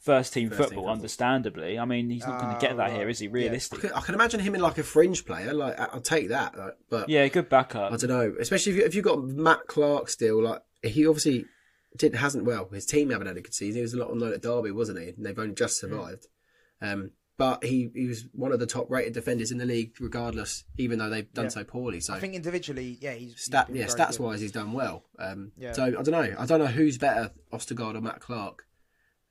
[0.00, 0.76] first team First football.
[0.82, 0.92] football.
[0.94, 3.28] Understandably, I mean, he's not going to get that here, is he?
[3.28, 5.54] I Realistically, can, I can imagine him in like a fringe player.
[5.54, 6.58] Like I- I'll take that.
[6.58, 7.90] Like, but yeah, good backup.
[7.90, 8.34] I don't know.
[8.38, 10.42] Especially if you if you got Matt Clarke still.
[10.42, 11.46] Like he obviously
[11.98, 12.68] did hasn't well.
[12.72, 13.76] His team haven't had a good season.
[13.76, 15.08] He was a lot on loan at Derby, wasn't he?
[15.10, 16.26] And they've only just survived.
[16.80, 20.64] Um, but he, he was one of the top rated defenders in the league, regardless.
[20.76, 21.50] Even though they've done Yeah.
[21.50, 22.00] so poorly.
[22.00, 24.20] So I think individually, yeah, he's, he's stat been yeah stats good.
[24.26, 25.04] wise he's done well.
[25.18, 25.72] Um, Yeah.
[25.72, 26.34] So I don't know.
[26.38, 28.64] I don't know who's better, Ostigard or Matt Clarke.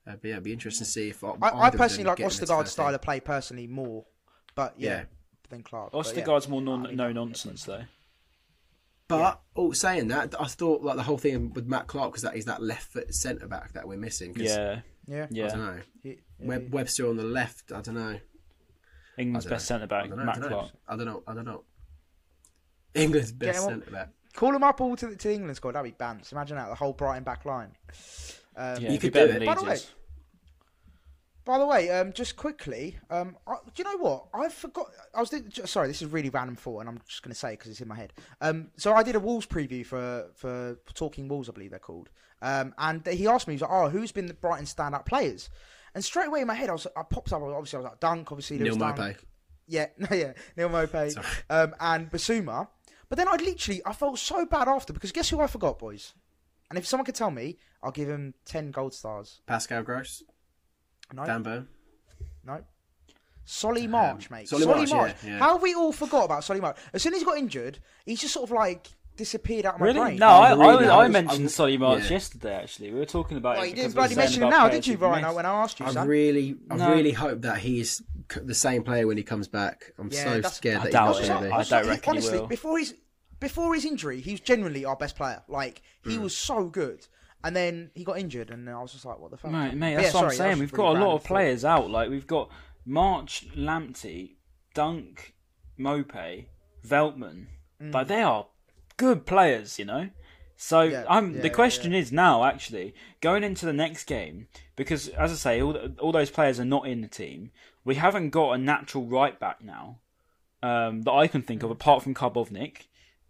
[0.06, 2.94] Uh, but yeah, it'd be interesting to see if I, I personally like Ostigard's style
[2.94, 4.06] of play personally more,
[4.54, 5.04] but yeah, Yeah.
[5.50, 5.92] than Clarke.
[5.92, 6.22] but yeah.
[6.24, 7.82] Ostigard's more non, no nonsense though.
[9.08, 12.34] But all saying that, I thought like the whole thing with Matt Clarke was that
[12.34, 14.34] he's that left foot centre back that we're missing.
[14.34, 15.80] 'cause Yeah, Yeah, I don't know.
[16.02, 17.72] He- Web, Webster on the left.
[17.72, 18.20] I don't know.
[19.16, 20.10] England's don't best centre back.
[20.10, 20.48] Matt I.
[20.48, 20.70] Clarke.
[20.86, 21.22] I don't know.
[21.26, 21.64] I don't know.
[22.94, 24.10] England's best centre back.
[24.34, 25.72] Call him up all to the, to the England squad.
[25.72, 26.30] That'd be bants.
[26.32, 27.72] Imagine that the whole Brighton back line.
[28.56, 29.46] Um, Yeah, You he'd be could better do than it.
[29.46, 29.90] By the Leeds way, is.
[31.48, 34.26] By the way, um, just quickly, um, I, do you know what?
[34.34, 34.88] I forgot.
[35.14, 35.88] I was thinking, sorry.
[35.88, 37.94] This is really random thought, and I'm just going to say because it's in my
[37.96, 38.12] head.
[38.42, 42.10] Um, so I did a Wolves preview for for Talking Wolves, I believe they're called.
[42.42, 45.48] Um, and he asked me, he was like, "Oh, who's been the Brighton standout players?"
[45.94, 47.40] And straight away in my head, I was, I popped up.
[47.40, 48.98] Obviously, I was like, "Dunk." Obviously, Neil Dunk.
[48.98, 49.16] Maupay.
[49.66, 51.12] Yeah, no, yeah, Neal Maupay.
[51.12, 51.26] Sorry.
[51.48, 52.68] um, and Bissouma.
[53.08, 56.12] But then I literally, I felt so bad after because guess who I forgot, boys?
[56.68, 59.40] And if someone could tell me, I'll give him ten gold stars.
[59.46, 60.22] Pascal Gross.
[61.12, 61.68] No, Dan Burn.
[62.44, 62.62] no.
[63.44, 64.46] Solly March, mate.
[64.48, 65.14] Solly Solly, March, March.
[65.24, 65.38] yeah, yeah.
[65.38, 66.76] How have we all forgot about Solly March?
[66.92, 69.86] As soon as he got injured, he's just sort of like disappeared out of my
[69.86, 69.98] Really?
[70.00, 70.16] brain.
[70.18, 72.10] No, I, I'm I, I, I'm- mentioned I'm- Solly March yeah.
[72.10, 72.54] yesterday.
[72.56, 73.70] Actually, we were talking about Well, it.
[73.70, 75.34] you didn't bloody mention him now, did you, who've missed.
[75.34, 76.06] When I asked you, I son.
[76.06, 76.90] really, I No.
[76.92, 78.02] really hope that he's
[78.42, 79.92] the same player when he comes back.
[79.98, 81.28] I'm Yeah, so scared I that doubt he's it.
[81.30, 81.88] not I going to don't be.
[81.88, 82.46] reckon he honestly, will.
[82.48, 82.94] before his
[83.40, 85.42] before his injury, he was generally our best player.
[85.48, 86.22] Like he Hmm.
[86.24, 87.06] was so good,
[87.44, 89.94] and then he got injured, and I was just like, "What the fuck?" Mate, mate,
[89.96, 90.58] that's yeah, what I'm saying.
[90.58, 91.28] We've got a lot of thought.
[91.28, 91.90] players out.
[91.90, 92.50] Like we've got
[92.84, 94.32] March, Lamptey,
[94.74, 95.34] Dunk,
[95.78, 96.46] Maupay,
[96.86, 97.46] Veltman.
[97.80, 98.46] Like they are
[98.96, 100.10] good players, you know.
[100.56, 100.90] So Mm.
[100.90, 101.34] Yeah, I'm.
[101.36, 105.36] yeah, the yeah, question is now actually going into the next game because, as I
[105.36, 107.52] say, all all those players are not in the team.
[107.84, 109.98] We haven't got a natural right back now
[110.62, 111.66] um, that I can think Mm.
[111.66, 112.86] of apart from Karbownik.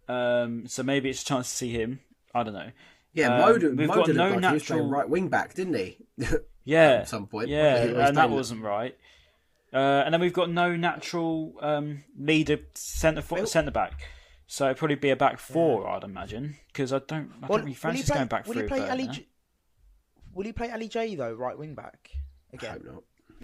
[0.07, 1.99] Um, so maybe it's a chance to see him.
[2.33, 2.71] I don't know.
[3.13, 5.75] Yeah, Um, Moder, we've Moder got no like he was natural- right wing back, didn't
[5.75, 5.97] he?
[6.65, 7.49] Yeah, At some point.
[7.49, 8.95] Yeah, He and that wasn't right.
[9.73, 14.01] Uh, and then we've got no natural um, leader centre fo- centre back,
[14.45, 17.49] so it'd probably be a back four, I'd imagine, because I don't, I Well, don't
[17.49, 18.15] really will he fancy play?
[18.17, 18.61] going back will through.
[18.63, 19.07] he play Ali?
[19.07, 19.27] J-
[20.35, 22.11] Will he play Ali J though, right wing back
[22.53, 22.71] I again?
[22.73, 23.03] hope not.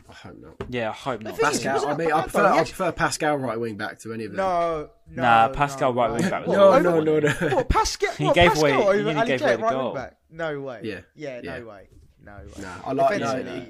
[0.10, 0.56] I hope not.
[0.70, 1.40] Yeah, I hope not.
[1.40, 4.38] Pascal, I mean, I prefer, I prefer Pascal right wing back to any of them.
[4.38, 5.22] No, no.
[5.22, 7.30] Nah, Pascal no, right wing back was No, no, no, no.
[7.56, 8.12] What, Pascal?
[8.18, 9.86] He what, gave Pascal away- he over nearly Ali gave away the right goal.
[9.86, 10.18] wing back?
[10.30, 10.80] No way.
[10.84, 11.64] Yeah, Yeah, no yeah.
[11.64, 11.90] way.
[12.24, 12.62] No way.
[12.62, 13.66] Nah, I like no, no.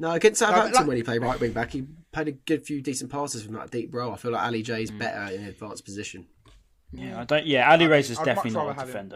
[0.00, 2.82] No, against Southampton like- when he played right wing back, he played a good few
[2.82, 4.12] decent passes from that deep row.
[4.12, 4.98] I feel like Ali J is mm.
[4.98, 6.26] better in advanced position.
[6.92, 7.46] Yeah, I don't.
[7.46, 9.12] Yeah, Ali I'd- is definitely not a have him.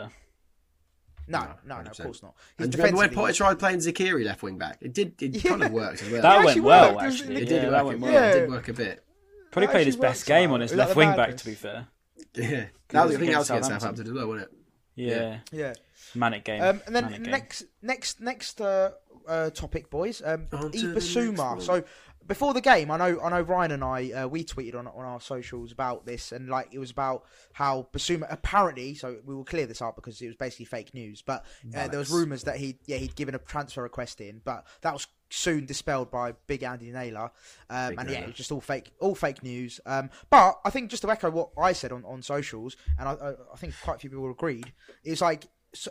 [1.32, 1.56] Defender.
[1.66, 2.34] No, no, no, of course not.
[2.58, 4.78] He's And remember when defensively- Potter tried playing Zeqiri left wing back?
[4.80, 5.20] It did.
[5.20, 6.22] It kind of worked as well.
[6.22, 7.36] That went well, worked, actually.
[7.36, 7.42] it?
[7.42, 7.80] it did Yeah, work.
[7.80, 8.04] a went bit.
[8.04, 8.12] well.
[8.12, 8.30] Yeah.
[8.30, 9.04] It did work a bit.
[9.50, 10.54] Probably That played his best game well.
[10.54, 11.86] on his left the wing bad back, to be fair.
[12.34, 13.80] Yeah, that was, I think that against Southampton.
[13.80, 14.58] Southampton as well, wasn't it?
[14.94, 15.74] Yeah, Yeah.
[16.14, 16.62] manic game.
[16.62, 17.30] Um, and then manic game.
[17.30, 18.92] next, next, next uh,
[19.28, 20.22] uh, topic, boys.
[20.24, 21.38] Um, On to Yves the next Bissouma.
[21.38, 21.60] one.
[21.60, 21.84] So
[22.26, 25.04] before the game, I know, I know Ryan and I uh, we tweeted on on
[25.04, 28.94] our socials about this, and like it was about how Bissouma apparently.
[28.94, 31.22] So we will clear this up because it was basically fake news.
[31.22, 31.44] But
[31.76, 34.92] uh, there was rumours that he yeah he'd given a transfer request in, but that
[34.92, 37.30] was soon dispelled by Big Andy Naylor.
[37.70, 39.80] Um, Big and yeah, it was just all fake, all fake news.
[39.86, 43.12] Um, but I think just to echo what I said on, on socials, and I,
[43.12, 44.72] I, I think quite a few people agreed,
[45.04, 45.46] it's like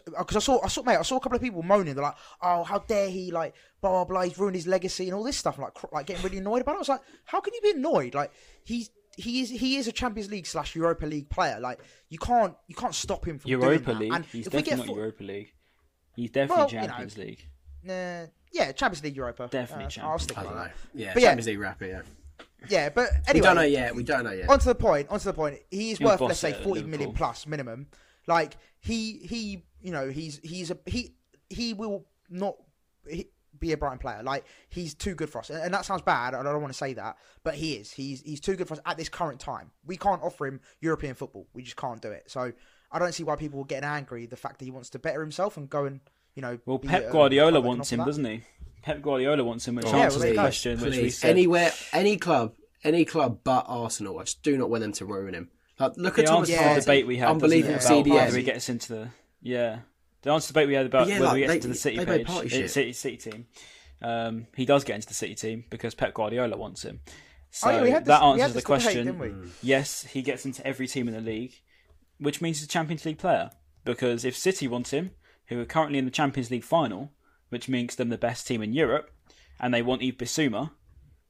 [0.06, 1.96] because I saw, I saw, mate, I saw a couple of people moaning.
[1.96, 3.32] They're like, "Oh, how dare he?
[3.32, 4.22] Like, blah blah blah.
[4.22, 6.74] He's ruined his legacy and all this stuff." Like, cr- like getting really annoyed about
[6.74, 6.76] it.
[6.76, 8.14] I was like, "How can you be annoyed?
[8.14, 8.32] Like,
[8.64, 11.60] he's he is he is a Champions League slash Europa League player.
[11.60, 11.80] Like,
[12.10, 14.00] you can't you can't stop him from Europa doing that.
[14.00, 14.14] League.
[14.14, 15.54] And He's definitely not fo- Europa League.
[16.16, 17.48] He's definitely Well, you know, Champions League.
[17.84, 19.48] Nah, yeah, Champions League Europa.
[19.52, 20.64] Definitely Uh, I'll Champions stick I with don't know.
[20.66, 20.74] that.
[20.94, 21.28] Yeah, But yeah.
[21.30, 21.86] Champions League rapper.
[21.86, 22.02] Yeah,
[22.70, 23.96] Yeah, but anyway, we don't know yet.
[23.96, 24.50] We don't know yet.
[24.50, 25.10] onto the point.
[25.10, 25.60] Onto the point.
[25.72, 27.88] He is He'll worth let's say forty million plus minimum.
[28.28, 31.14] Like he he you know he's he's a he
[31.50, 32.56] he will not
[33.10, 33.28] he,
[33.60, 34.24] be a Brighton player.
[34.24, 36.34] Like he's too good for us, and and that sounds bad.
[36.34, 37.92] and I don't want to say that, but he is.
[37.92, 39.72] He's he's too good for us at this current time.
[39.86, 41.48] We can't offer him European football.
[41.54, 42.30] We just can't do it.
[42.32, 42.52] So
[42.92, 44.26] I don't see why people are getting angry.
[44.26, 46.00] The fact that he wants to better himself and go and
[46.36, 46.60] you know.
[46.66, 48.06] Well, Pep a Guardiola club that can wants him, that.
[48.06, 48.42] doesn't he?
[48.82, 50.42] Pep Guardiola wants him, which Oh, Yeah, answers well, the you go.
[50.42, 51.30] question which we Please, said.
[51.30, 52.54] anywhere, any club,
[52.84, 54.18] any club but Arsenal.
[54.18, 55.50] I just do not want them to ruin him.
[55.80, 56.76] Like, look at the Thomas answer Yeah.
[56.78, 58.36] Partey, debate we had, unbelievable doesn't it, about CDS.
[58.38, 59.10] he gets into the
[59.42, 59.80] yeah.
[60.24, 61.56] The answer to the debate we had about But yeah, whether like, he gets they-
[61.56, 62.68] into the City page, party.
[62.68, 63.48] City, City team.
[64.04, 67.00] Um, he does get into the City team because Pep Guardiola wants him.
[67.50, 69.06] So Oh, yeah, we had that this- we had answers the this debate, question.
[69.06, 69.28] didn't we?
[69.30, 69.50] Mm.
[69.64, 71.54] Yes, he gets into every team in the league,
[72.20, 73.50] which means he's a Champions League player.
[73.84, 75.12] Because if City want him,
[75.48, 77.12] who are currently in the Champions League final,
[77.50, 79.10] which makes them the best team in Europe,
[79.60, 80.72] and they want Yves Bissouma,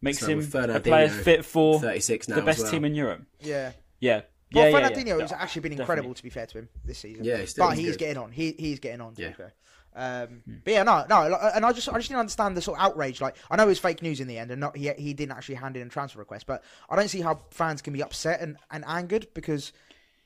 [0.02, 2.72] makes So him a player fit for 36 now the best well.
[2.72, 3.24] team in Europe.
[3.40, 3.72] Yeah.
[4.00, 4.22] Yeah.
[4.54, 5.22] Well, yeah, yeah, Fernandinho yeah.
[5.22, 7.24] has actually been incredible, to be fair to him this season.
[7.24, 8.00] Yeah, he's but he's he's good.
[8.00, 8.32] getting on.
[8.32, 9.16] He he's getting on.
[9.16, 9.28] To Yeah.
[9.30, 9.54] be fair.
[9.94, 11.24] Um, But yeah, no, no,
[11.54, 13.20] and I just I just didn't understand the sort of outrage.
[13.22, 15.34] Like I know it was fake news in the end, and not he he didn't
[15.34, 18.40] actually hand in a transfer request, but I don't see how fans can be upset
[18.42, 19.74] and, and angered because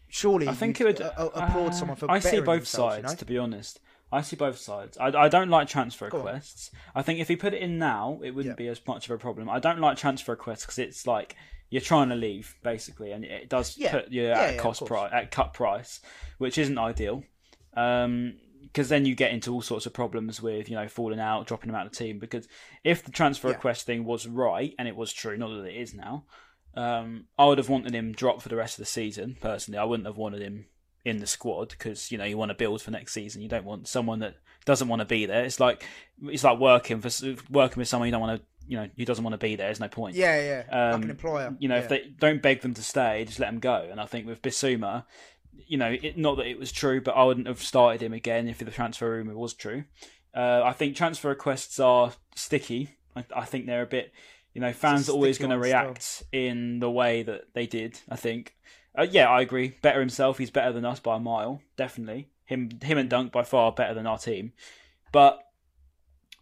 [0.08, 2.10] surely I think it you'd, would uh, applaud uh, someone for.
[2.12, 3.16] I see both sides, You know?
[3.16, 3.80] to be honest.
[4.12, 4.98] I see both sides.
[5.00, 6.26] I, I don't like transfer Go on.
[6.26, 6.70] requests.
[6.94, 8.64] I think if he put it in now, it wouldn't Yeah.
[8.64, 9.50] be as much of a problem.
[9.50, 11.36] I don't like transfer requests because it's like
[11.70, 13.92] you're trying to leave basically, and it does Yeah.
[13.92, 16.00] put you Yeah, at yeah, a cost price, at cut price,
[16.38, 17.24] which isn't ideal.
[17.72, 21.70] Because then you get into all sorts of problems with you know falling out, dropping
[21.70, 22.20] him out of the team.
[22.20, 22.48] Because
[22.84, 23.54] if the transfer Yeah.
[23.56, 26.26] request thing was right and it was true, not that it is now,
[26.76, 29.38] um, I would have wanted him dropped for the rest of the season.
[29.40, 30.68] Personally, I wouldn't have wanted him
[31.04, 33.42] in the squad because you know you want to build for next season.
[33.42, 34.36] You don't want someone that
[34.66, 35.46] doesn't want to be there.
[35.46, 35.86] It's like
[36.24, 37.10] it's like working for
[37.50, 38.46] working with someone you don't want to.
[38.68, 39.68] You know, who doesn't want to be there.
[39.68, 40.16] There's no point.
[40.16, 41.56] Yeah, yeah, like Um, an employer.
[41.60, 41.82] You know, yeah.
[41.84, 43.88] if they don't beg them to stay, just let them go.
[43.92, 45.06] And I think with Bissouma,
[45.68, 48.48] you know, it, not that it was true, but I wouldn't have started him again
[48.48, 49.84] if the transfer rumor was true.
[50.36, 52.90] Uh, I think transfer requests are sticky.
[53.16, 54.12] I, I think they're a bit,
[54.56, 55.80] you know, fans are always going to one still.
[55.82, 58.00] react in the way that they did.
[58.10, 58.56] I think.
[58.98, 59.76] Uh, yeah, I agree.
[59.84, 60.40] Better himself.
[60.40, 61.62] He's better than us by a mile.
[61.78, 62.30] Definitely.
[62.46, 64.54] Him, him and Dunk by far better than our team.
[65.12, 65.40] But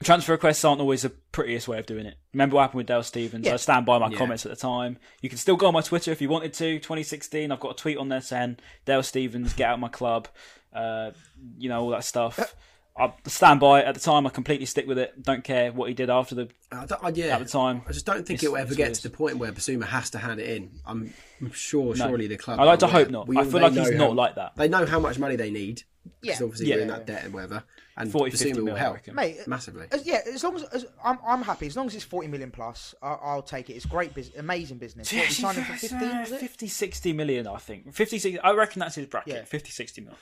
[0.03, 2.15] transfer requests aren't always the prettiest way of doing it.
[2.33, 3.45] Remember what happened with Dale Stephens?
[3.45, 3.53] Yeah.
[3.53, 4.17] I stand by my Yeah.
[4.17, 4.97] comments at the time.
[5.21, 6.79] You can still go on my Twitter if you wanted to.
[6.79, 10.27] 2016, I've got a tweet on there saying Dale Stephens, get out of my club.
[10.73, 11.11] Uh,
[11.57, 12.55] you know all that stuff.
[12.95, 14.27] I stand by it at the time.
[14.27, 15.23] I completely stick with it.
[15.23, 17.81] Don't care what he did after the I don't- yeah, at the time.
[17.87, 18.93] I just don't think it will ever get weird.
[18.95, 20.69] to the point where Bissouma has to hand it in.
[20.85, 22.07] I'm, I'm sure, No.
[22.09, 22.59] surely the club.
[22.59, 23.27] I like to hope not.
[23.35, 24.55] I feel like he's know not like that.
[24.57, 25.83] They know how much money they need.
[26.21, 26.33] Yeah.
[26.41, 26.75] obviously Yeah.
[26.75, 27.63] we're in that debt and whatever.
[27.95, 29.07] And 40, 50 Bissouma will mil, help.
[29.13, 29.85] Mate, uh, massively.
[29.91, 31.67] As, yeah, as long as, as I'm, I'm happy.
[31.67, 33.73] As long as it's 40 million plus, I, I'll take it.
[33.73, 35.13] It's great, business, amazing business.
[35.13, 36.39] What, we signed him for 15, uh, was it?
[36.39, 37.93] 50, 60 million, I think.
[37.93, 39.33] 50, 60, I reckon that's his bracket.
[39.35, 39.43] Yeah.
[39.43, 40.13] 50, 60 mil.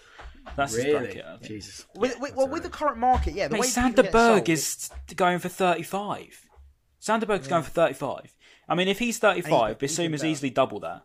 [0.57, 0.99] That's his Really?
[0.99, 1.25] bracket.
[1.25, 1.43] I think.
[1.43, 1.85] Jesus.
[1.95, 3.47] With, with, well, with the current market, yeah.
[3.47, 6.47] The Mate, way people Sander get sold- is going for 35.
[6.99, 8.35] Sander Berg's going for 35.
[8.67, 10.25] I mean, if he's 35, he's Bissouma's better.
[10.31, 11.03] easily double that.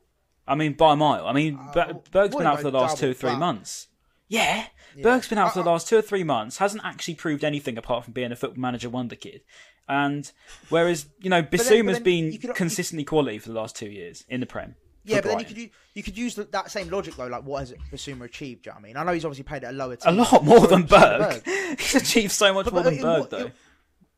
[0.49, 1.27] I mean, by a mile.
[1.27, 3.39] I mean, uh, Ber- Berg's been out for the last two or double, three but-
[3.39, 3.89] months.
[4.29, 4.67] Yeah,
[5.03, 8.05] Berg's been out for the last two or three months, hasn't actually proved anything apart
[8.05, 9.43] from being a football manager wonder kid.
[9.89, 10.31] And
[10.69, 14.47] whereas, you know, Bissouma's been could- consistently quality for the last two years in the
[14.47, 14.75] Prem.
[15.05, 17.29] Yeah, but then you could you could use the, that same logic though.
[17.29, 18.65] Like, what has Bissouma achieved?
[18.65, 18.97] Do you know what I mean?
[18.97, 19.97] I know he's obviously paid at a lower.
[20.05, 21.47] A lot more than so Berg.
[21.79, 23.51] He's achieved so much But- more but than Berg, what- though.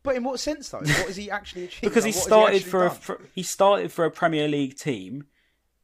[0.02, 0.78] But in what sense though?
[0.78, 1.82] What has he actually achieved?
[1.82, 4.78] because he Like, has started actually for a for, he started for a Premier League
[4.78, 5.26] team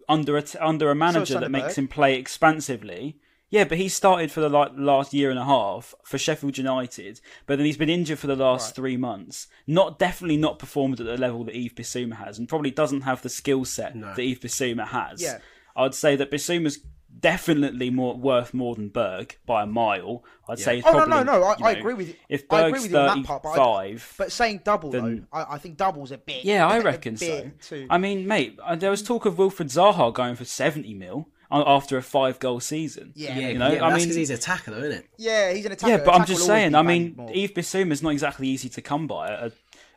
[0.08, 3.18] under a under a manager that makes him play expansively.
[3.54, 7.20] Yeah, but he started for the like last year and a half for Sheffield United,
[7.46, 9.46] but then he's been injured for the last three months.
[9.66, 13.22] Not definitely not performed at the level that Yves Bissouma has, and probably doesn't have
[13.22, 15.22] the skill set that Yves Bissouma has.
[15.22, 15.38] Yeah.
[15.76, 16.80] I'd say that Bissouma's
[17.20, 20.24] definitely more worth more than Berg by a mile.
[20.48, 20.76] I'd say.
[20.76, 22.14] He's Oh, no, probably, no, no, I- you I know, agree with you.
[22.28, 23.54] If I agree Berg's with you on that part, but I-
[23.86, 26.44] thirty-five, But saying double Then- though, I, I think double's a bit.
[26.44, 27.50] yeah, I reckon so.
[27.62, 27.86] Too.
[27.88, 31.28] I mean, mate, uh, there was talk of Wilfried Zaha going for seventy mil
[31.62, 33.12] after a five-goal season.
[33.14, 33.38] Yeah.
[33.38, 35.06] Yeah, you know, yeah, I mean, because he's a tackler, isn't it?
[35.18, 35.92] yeah, he's an attacker.
[35.92, 36.74] yeah, but I'm just saying.
[36.74, 37.30] I mean, more.
[37.32, 39.28] Yves Bissouma's not exactly easy to come by.
[39.30, 39.50] A,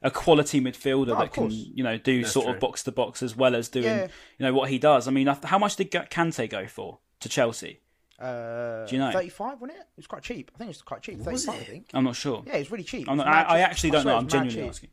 [0.04, 2.54] a quality midfielder No, that can, you know, do sort true.
[2.54, 4.08] of box to box as well as doing, Yeah.
[4.38, 5.08] you know, what he does.
[5.08, 7.80] I mean, how much did Ga- Kante go for to Chelsea?
[8.20, 9.12] Uh, Do you know?
[9.12, 9.82] 35, wasn't it?
[9.82, 10.52] It was quite cheap.
[10.54, 11.20] I think it was quite cheap.
[11.22, 11.90] 35, I think.
[11.94, 12.44] I'm not sure.
[12.48, 13.08] Yeah, it's really cheap.
[13.10, 14.20] I'm It's not, I, I actually don't swear know.
[14.20, 14.70] I'm genuinely cheap.
[14.70, 14.90] asking.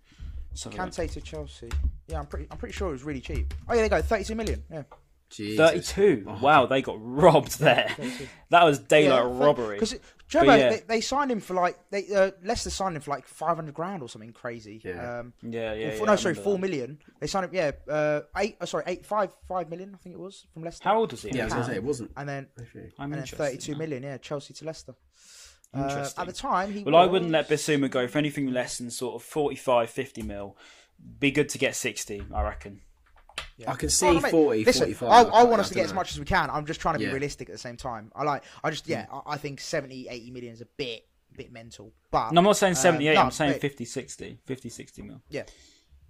[0.50, 0.90] Let's have a look.
[0.90, 1.68] Kante to Chelsea.
[2.06, 2.46] Yeah, I'm pretty.
[2.50, 3.52] I'm pretty sure it was really cheap.
[3.68, 4.62] Oh yeah, they go 32 million.
[4.70, 4.82] Yeah.
[5.37, 5.59] Jesus.
[5.59, 6.24] 32.
[6.41, 7.95] Wow, they got robbed there.
[8.51, 9.76] That was daylight robbery.
[9.76, 9.95] Because
[10.32, 10.70] But remember yeah.
[10.70, 14.01] they, they signed him for like they uh, Leicester signed him for like 500 grand
[14.01, 14.80] or something crazy.
[14.85, 15.18] Yeah.
[15.20, 16.05] Um, Yeah, yeah, or yeah.
[16.05, 16.61] no, sorry, remember four that.
[16.61, 16.99] million.
[17.18, 17.51] They signed him.
[17.53, 18.57] Yeah, uh, eight.
[18.61, 19.93] Oh, sorry, eight, five, five million.
[19.93, 20.85] I think it was from Leicester.
[20.85, 21.30] How old was he?
[21.30, 22.12] Yeah, I was going to say, it wasn't.
[22.16, 22.66] And then I'm
[22.99, 23.78] and then interested 32 now.
[23.78, 24.03] million.
[24.05, 24.95] Yeah, Chelsea to Leicester.
[25.74, 26.20] Uh, Interesting.
[26.22, 29.16] at the time, he Well, I wouldn't let Bissouma go for anything less than sort
[29.16, 30.57] of 45, 50 mil.
[31.18, 32.82] Be good to get 60, I reckon.
[33.68, 35.09] I can see Oh, no, mate, 40, Listen, 45.
[35.11, 36.51] I, I want us to don't get as much as we can.
[36.51, 37.12] I'm just trying to be Yeah.
[37.12, 38.11] realistic at the same time.
[38.14, 38.43] I like.
[38.62, 39.07] I just yeah.
[39.12, 41.07] I, I think 70, 80 million is a bit
[41.37, 41.93] bit mental.
[42.11, 44.39] But No, I'm not saying um, 78, no, I'm saying but- 50, 60.
[44.45, 45.20] 50, 60 mil.
[45.28, 45.43] Yeah.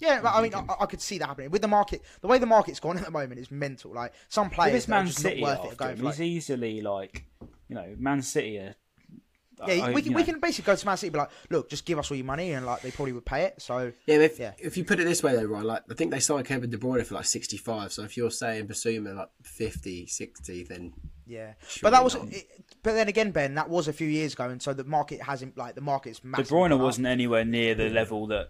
[0.01, 2.03] Yeah, but I mean, I, I could see that happening with the market.
[2.21, 3.93] The way the market's gone at the moment is mental.
[3.93, 5.65] Like some With players this that are Man just City not worth it.
[5.67, 6.21] after Going for like, he's
[6.51, 7.25] easily like,
[7.69, 8.75] you know, Man City are.
[9.67, 11.31] Yeah, I- we can you we can basically go to Man City and be like,
[11.51, 13.61] look, just give us all your money, and like they probably would pay it.
[13.63, 14.53] So Yeah, if, Yeah.
[14.59, 16.77] if you put it this way though, right, like I think they signed Kevin De
[16.79, 17.93] Bruyne for like 65.
[17.93, 20.93] So if you're saying Bissouma like 50, 60, then
[21.27, 22.17] yeah, but that was.
[22.17, 22.47] It,
[22.83, 25.57] but then again, Ben, that was a few years ago, and so the market hasn't
[25.57, 26.49] like the market's De massive.
[26.49, 28.49] Bruyne wasn't anywhere near the level that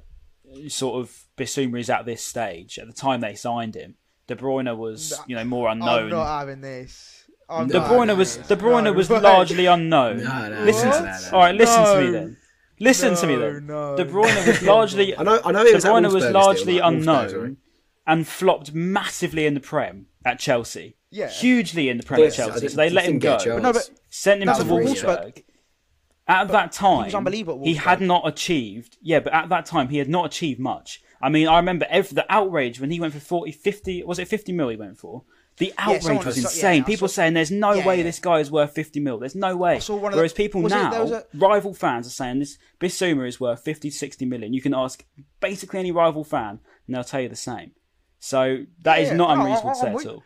[0.53, 2.79] uh, sort of Bissouma is at this stage.
[2.79, 3.95] At the time they signed him,
[4.27, 5.89] De Bruyne was, you know, more unknown.
[5.89, 6.19] I'm unknown.
[6.19, 7.24] not having this.
[7.49, 8.47] I'm De Bruyne having was this.
[8.49, 9.23] De Bruyne No, was right.
[9.23, 10.25] largely unknown.
[10.25, 11.29] No, no, listen, no, to, no, no.
[11.33, 12.37] all right, listen to me then.
[12.81, 13.67] Listen to me No, then.
[13.67, 13.97] no.
[13.97, 15.17] De Bruyne was largely.
[15.17, 17.57] I know, I know De Bruyne was largely still, like, unknown
[18.07, 20.97] and flopped massively in the Prem at Chelsea.
[21.11, 21.29] Yeah.
[21.29, 22.69] hugely in the Prem Yeah, at Chelsea.
[22.69, 23.37] So they let him go.
[23.37, 24.95] a No, but Sent him to Wolfsburg.
[25.05, 25.45] Wolfsburg.
[26.27, 28.97] At that time, was unbelievable at He had not achieved.
[29.03, 31.03] Yeah, but at that time, he had not achieved much.
[31.23, 34.29] I mean, I remember every, the outrage when he went for 40, 50, was it
[34.29, 35.23] 50 mil he went for?
[35.59, 36.85] The outrage someone was was- yeah, insane.
[36.85, 38.03] People saw- saying there's no Yeah, way yeah.
[38.03, 39.19] this guy is worth 50 mil.
[39.19, 39.77] There's no way.
[39.77, 43.39] of the- Whereas people it- now, there a- rival fans are saying this Bissouma is
[43.39, 44.53] worth 50, 60 million.
[44.53, 45.05] You can ask
[45.41, 47.71] basically any rival fan and they'll tell you the same.
[48.19, 50.23] So that is Yeah, not no, unreasonable to say at all.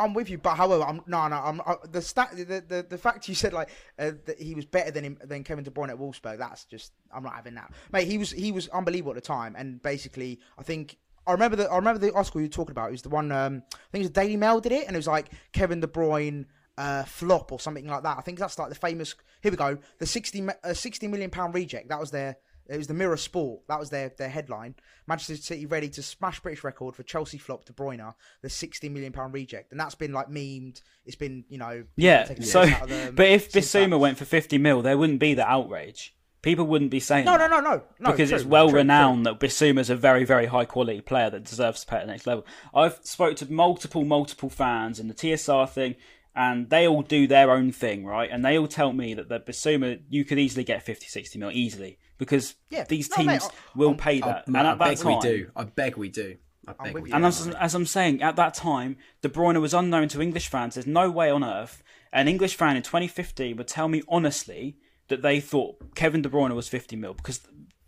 [0.00, 1.36] I'm with you, but however, I'm no, no.
[1.36, 4.64] I'm uh, the stat, the, the the fact you said like uh, that he was
[4.64, 6.38] better than him than Kevin De Bruyne at Wolfsburg.
[6.38, 8.08] That's just I'm not having that, mate.
[8.08, 10.96] He was he was unbelievable at the time, and basically, I think
[11.26, 12.88] I remember the I remember the article you were talking about.
[12.88, 14.98] It was the one um, I think it was Daily Mail did it, and it
[14.98, 16.46] was like Kevin De Bruyne
[16.78, 18.16] uh, flop or something like that.
[18.18, 19.14] I think that's like the famous.
[19.42, 21.88] Here we go, the 60 mi- uh, 60 million pound reject.
[21.88, 22.36] That was their.
[22.70, 23.62] It was the Mirror Sport.
[23.68, 24.76] That was their, their headline.
[25.06, 29.12] Manchester City ready to smash British record for Chelsea flop De Bruyne, the sixty million
[29.12, 30.80] pound reject, and that's been like memed.
[31.04, 32.32] It's been you know Yeah.
[32.40, 33.50] So, out of them but if.
[33.50, 36.14] Bissouma went for 50 mil, there wouldn't be the outrage.
[36.42, 37.50] People wouldn't be saying no that.
[37.50, 40.46] no no no no because true, it's well true, renowned that Bissouma's a very, very
[40.46, 42.46] high quality player that deserves to play at the next level.
[42.74, 45.96] I've spoke to multiple, multiple fans in the TSR thing,
[46.34, 48.30] and they all do their own thing, right?
[48.30, 51.50] And they all tell me that the Bissouma you could easily get 50, 60 mil
[51.52, 52.84] easily because Yeah.
[52.84, 54.46] these No, teams mate, I- will pay that.
[54.48, 55.50] Man, and I that beg time, we do.
[55.56, 56.36] I beg we do.
[56.68, 57.06] I beg we you.
[57.08, 57.12] do.
[57.14, 60.74] and as, as I'm saying, at that time, De Bruyne was unknown to English fans.
[60.74, 64.76] There's no way on earth an English fan in 2015 would tell me honestly
[65.08, 67.40] that they thought Kevin De Bruyne was 50 mil because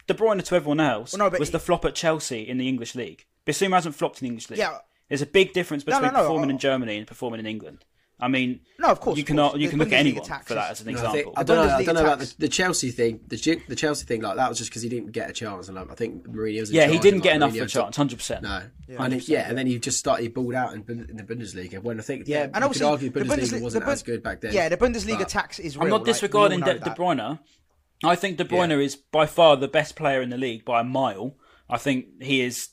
[0.08, 2.68] De Bruyne to everyone else Well, no, was he- the flop at Chelsea in the
[2.68, 3.24] English league.
[3.46, 4.58] Bissouma hasn't flopped in the English league.
[4.58, 4.78] Yeah.
[5.08, 7.46] There's a big difference No, no, between no, performing I- in Germany and performing in
[7.46, 7.84] England.
[8.22, 9.54] I mean, No, of course, you of can course.
[9.54, 11.32] you The can look at Bundesliga anyone for that as an No, I, think, example.
[11.36, 11.74] I don't know.
[11.74, 13.20] I don't know about the, the Chelsea thing.
[13.26, 15.76] The, the Chelsea thing, like that was just because he didn't get a chance, and
[15.76, 16.70] like, I think Mourinho was.
[16.70, 18.42] in yeah, he didn't and, get enough for Mourinho a chance, hundred percent.
[18.42, 18.62] No,
[18.98, 21.82] and it, yeah, and then he just started he balled out in, in the Bundesliga.
[21.82, 24.02] When I think, yeah, and you could obviously argue the Bundesliga Bundesliga wasn't Bund- as
[24.04, 24.52] good back then.
[24.54, 25.84] Yeah, the Bundesliga tax is real.
[25.84, 26.90] I'm not like, we all disregarding know De, De.
[26.90, 27.38] Bruyne.
[28.04, 28.76] I think De Bruyne Yeah.
[28.84, 31.34] is by far the best player in the league by a mile.
[31.68, 32.68] I think he is.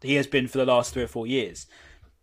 [0.00, 1.66] He has been for the last three or four years.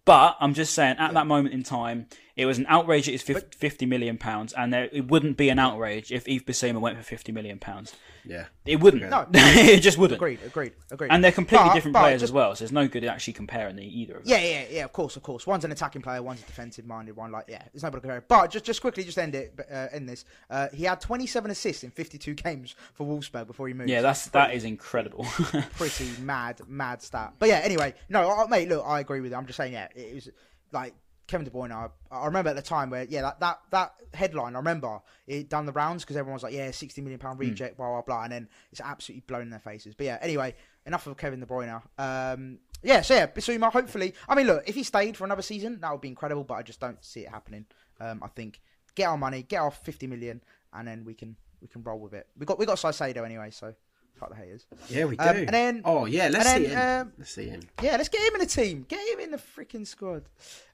[0.06, 2.08] But I'm just saying, at that moment in time,
[2.40, 3.08] It was an outrage.
[3.10, 6.44] It is fif- fifty million pounds, and there, it wouldn't be an outrage if Yves
[6.44, 7.94] Bissouma went for fifty million pounds.
[8.26, 8.46] Yeah.
[8.66, 9.04] It wouldn't.
[9.10, 9.26] No.
[9.34, 10.18] it just wouldn't.
[10.18, 11.10] Agreed, agreed, agreed.
[11.12, 13.34] And they're completely But- different but players just- as well, so there's no good actually
[13.34, 14.32] comparing the either of them.
[14.32, 14.84] Yeah, yeah, yeah.
[14.86, 15.46] Of course, of course.
[15.48, 17.32] One's an attacking player, one's a defensive minded one.
[17.32, 18.24] Like, yeah, there's nobody comparing.
[18.28, 19.60] But just, just quickly, just end it.
[19.70, 20.24] Uh, end this.
[20.50, 23.90] Uh, he had 27 assists in 52 games for Wolfsburg before he moved.
[23.90, 25.24] Yeah, that's that is incredible.
[25.78, 27.34] pretty mad, mad stat.
[27.40, 29.38] But yeah, anyway, no, I, mate, look, I agree with you.
[29.38, 30.30] I'm just saying, yeah, it was
[30.72, 30.94] like
[31.30, 31.72] Kevin De Bruyne.
[31.72, 34.56] I, I remember at the time where, yeah, that that, that headline.
[34.56, 37.78] I remember it done the rounds because everyone was like, yeah, 60 million pound reject,
[37.78, 39.94] blah blah blah, and then it's absolutely blown in their faces.
[39.94, 40.56] But yeah, anyway,
[40.88, 41.82] enough of Kevin De Bruyne.
[42.00, 44.16] Um, yeah, so yeah, Bissouma, hopefully.
[44.28, 46.44] I mean, look, if he stayed for another season, that would be incredible.
[46.44, 47.66] But I just don't see it happening.
[48.00, 48.60] Um, I think
[48.96, 50.42] get our money, get our 50 million,
[50.74, 52.28] and then we can we can roll with it.
[52.38, 53.76] We got we got Caicedo anyway, so
[54.20, 54.66] fuck the haters.
[54.90, 55.24] Yeah, we do.
[55.24, 57.02] Um, and then- oh yeah, let's see then, him.
[57.08, 57.62] um, let's see him.
[57.82, 58.86] Yeah, let's get him in the team.
[58.88, 60.24] Get him in the freaking squad.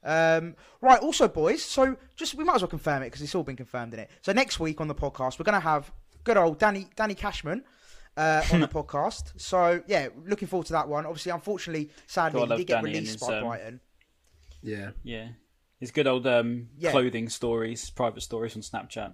[0.04, 1.00] Um, right.
[1.00, 1.62] Also, boys.
[1.62, 4.10] So just we might as well confirm it because it's all been confirmed in it.
[4.22, 5.90] So next week on the podcast, we're gonna have
[6.24, 7.64] good old Danny Danny Cashman.
[8.18, 11.04] Uh, on the podcast, so yeah, looking forward to that one.
[11.04, 13.80] Obviously, unfortunately, sadly, God, he did get Danny released his, by um, Brighton.
[14.62, 14.90] Yeah.
[15.02, 15.28] yeah,
[15.78, 16.92] his good old um, Yeah.
[16.92, 19.12] clothing stories, private stories on Snapchat,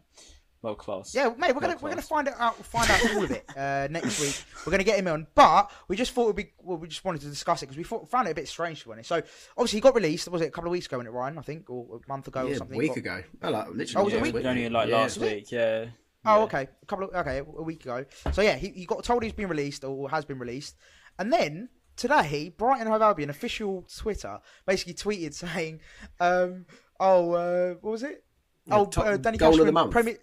[0.63, 1.15] well class.
[1.15, 3.45] Yeah, mate, we're gonna World we're gonna find it out find out all of it
[3.57, 4.43] uh, next week.
[4.65, 7.21] We're gonna get him on, but we just thought it'd be well, we just wanted
[7.23, 9.09] to discuss it because we thought, found it a bit strange to be honest.
[9.09, 9.23] So
[9.57, 10.29] obviously he got released.
[10.29, 10.99] Was it a couple of weeks ago?
[10.99, 12.79] When it Ryan, I think, or a month ago or Yeah, a something?
[12.79, 13.23] week Got- ago.
[13.43, 13.95] Oh, like, literally.
[13.97, 14.45] Oh, was it a week?
[14.47, 14.97] only like Yeah.
[14.97, 15.51] last week.
[15.51, 15.87] Yeah.
[16.25, 16.43] Oh, Yeah.
[16.45, 16.69] okay.
[16.83, 18.05] A couple of okay, a week ago.
[18.33, 20.77] So yeah, he, he got told he's been released or has been released,
[21.19, 25.81] and then today Brighton Hove Albion official Twitter basically tweeted saying,
[26.21, 26.67] um,
[27.01, 28.25] "Oh, uh, what was it?
[28.71, 29.91] oh, top uh, Danny goal of the month.
[29.91, 30.17] Premier.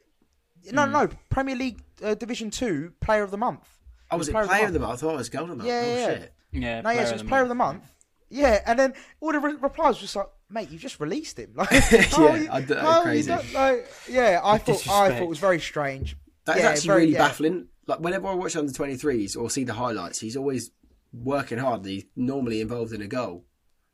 [0.71, 3.67] No, no, no, Premier League uh, Division Two Player of the Month.
[4.11, 4.99] Oh, was it Player player of of the the month?
[4.99, 5.67] I thought it was goal of the month.
[5.69, 6.07] Yeah, oh, yeah, yeah.
[6.19, 6.33] shit.
[6.51, 6.81] Yeah.
[6.81, 7.79] No, yes, player it's of the Player of the month.
[7.81, 7.91] Month.
[8.29, 11.51] Yeah, and then all the re- replies were just like, "Mate, you just released him."
[11.55, 13.31] Like, Yeah, are you- I d- uh, how crazy.
[13.31, 16.15] like, yeah, I thought I thought it was very strange.
[16.45, 17.27] That is Yeah, actually very- really yeah.
[17.27, 17.67] baffling.
[17.87, 20.69] Like whenever I watch under twenty threes or see the highlights, he's always
[21.11, 21.85] working hard.
[21.85, 23.45] He's normally involved in a goal.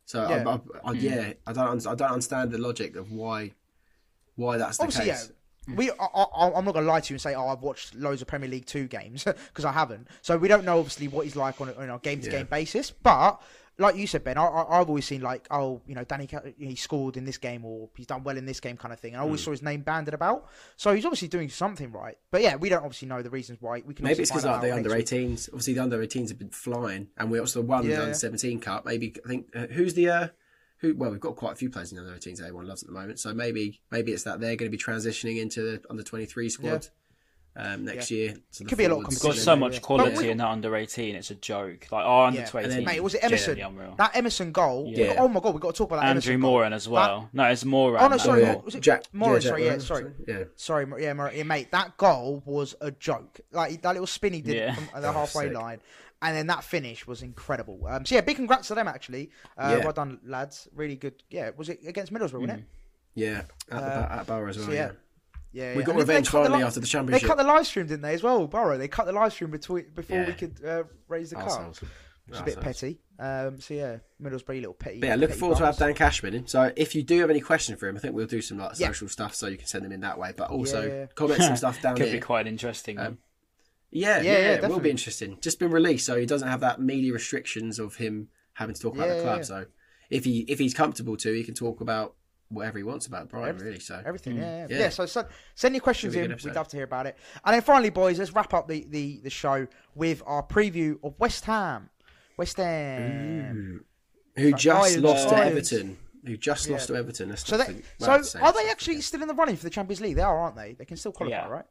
[0.05, 0.43] So Yeah.
[0.47, 3.53] I, I, I, yeah, I don't I don't understand the logic of why
[4.35, 5.31] why that's the Obviously, case.
[5.73, 8.27] We, I, I'm not gonna lie to you and say, oh, I've watched loads of
[8.27, 10.07] Premier League Two games because I haven't.
[10.21, 12.43] So we don't know obviously what he's like on a, on a game-to-game Yeah.
[12.43, 12.91] basis.
[12.91, 13.41] But
[13.77, 16.75] like you said, Ben, I, I, I've always seen like, oh, you know, Danny, he
[16.75, 19.21] scored in this game or he's done well in this game kind of thing, and
[19.21, 20.47] I always saw his name banded about.
[20.77, 22.17] So he's obviously doing something right.
[22.31, 23.81] But yeah, we don't obviously know the reasons why.
[23.85, 25.05] We can Maybe it's because like the under week.
[25.07, 25.49] 18s.
[25.49, 27.95] Obviously, the under 18s have been flying, and we also won Yeah.
[27.97, 28.85] the under 17 cup.
[28.85, 30.27] Maybe I think uh, who's the uh,
[30.87, 30.95] who?
[30.95, 32.37] Well, we've got quite a few players in the under 18s.
[32.37, 33.19] that Everyone loves at the moment.
[33.19, 36.87] So maybe maybe it's that they're going to be transitioning into the under 23 squad
[37.57, 38.33] um, next year.
[38.51, 40.47] So the Could be a lot of forwards- Got so much quality But in that
[40.49, 41.15] under 18.
[41.15, 41.87] It's a joke.
[41.89, 42.45] Like, oh, under Yeah.
[42.47, 42.65] 20.
[42.65, 43.57] And then- Mate, was it Emerson?
[43.97, 44.91] That Emerson goal.
[44.93, 45.15] Yeah.
[45.17, 46.07] Oh my god, we have got to talk about that.
[46.07, 46.51] Andrew Emerson goal.
[46.51, 47.29] Moran as well.
[47.31, 48.03] no, it's Moran.
[48.03, 48.55] Oh no, that sorry, yeah.
[48.55, 49.45] was it Jack- Morris?
[49.45, 50.11] yeah, Jack sorry, yeah, Moran, sorry.
[50.27, 50.43] yeah.
[50.57, 51.71] Sorry, yeah, Mo- yeah, mate.
[51.71, 53.39] That goal was a joke.
[53.53, 54.75] Like that little spin he did Yeah.
[54.75, 55.53] from the Oh, halfway sick.
[55.53, 55.79] line,
[56.25, 57.85] and then that finish was incredible.
[57.87, 59.29] Um, so yeah, big congrats to them actually.
[59.57, 59.83] Uh, Yeah.
[59.85, 60.67] Well done, lads.
[60.75, 61.23] Really good.
[61.29, 62.41] Yeah, was it against Middlesbrough?
[62.41, 62.63] Wasn't it?
[63.13, 64.67] Yeah, at, the, Uh, at Borough as well.
[64.67, 64.77] so yeah.
[64.87, 64.91] yeah.
[65.53, 65.85] Yeah, We yeah.
[65.85, 67.21] got And they- they revenge cut the finally li- after the championship.
[67.21, 68.45] They cut the live stream, didn't they, as well?
[68.45, 68.77] Borough.
[68.77, 71.47] They cut the live stream between before we could uh, raise the cup.
[71.47, 71.81] Arseholes.
[72.27, 72.99] Which is a bit petty.
[73.19, 74.99] Um, so yeah, Middlesbrough a little petty.
[74.99, 75.77] But yeah, looking petty forward to have.
[75.77, 76.47] Dan Cashman in.
[76.47, 78.77] So if you do have any questions for him, I think we'll do some like
[78.79, 78.87] Yeah.
[78.87, 80.33] social stuff so you can send them in that way.
[80.35, 81.05] But also Yeah.
[81.15, 82.15] comment some stuff down Could here.
[82.15, 82.97] be quite interesting.
[82.99, 83.19] Um,
[83.91, 85.37] Yeah, Yeah, yeah, yeah, it will be interesting.
[85.41, 88.95] Just been released, so he doesn't have that media restrictions of him having to talk
[88.95, 89.37] about Yeah, the club.
[89.37, 89.43] yeah.
[89.43, 89.65] So
[90.09, 92.15] if he if he's comfortable to, he can talk about
[92.49, 93.49] whatever he wants about Brighton.
[93.49, 94.65] Everything- really, so Everything, yeah, yeah.
[94.67, 94.71] Hmm.
[94.73, 94.79] Yeah.
[94.79, 94.89] yeah.
[94.89, 96.39] so send, send your questions Should be a in.
[96.43, 97.17] We'd love to hear about it.
[97.43, 99.65] And then finally, boys, let's wrap up the, the, the show
[99.95, 101.89] with our preview of West Ham.
[102.37, 103.83] West Ham.
[104.35, 105.97] who just Lions, lost to Everton?
[106.25, 107.29] Who just lost to Everton?
[107.29, 109.55] That's So, they, the- so well, I'd say are they actually still in the running
[109.55, 110.15] for the Champions League?
[110.15, 110.73] They are, aren't they?
[110.73, 111.47] They can still qualify, Yeah.
[111.47, 111.65] right?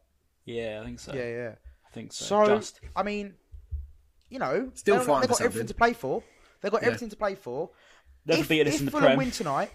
[0.45, 1.13] yeah, I think so.
[1.15, 1.55] Yeah, yeah.
[1.95, 2.25] I think so.
[2.25, 2.81] So, Just.
[2.97, 3.35] I mean,
[4.29, 5.67] you know, Still they've, fighting they've for got everything something.
[5.69, 6.23] to play for.
[6.61, 6.89] They've got Yeah.
[6.89, 7.71] everything to play for.
[8.27, 9.19] Never if, beaten us if in the Fulham Prem.
[9.19, 9.71] win tonight,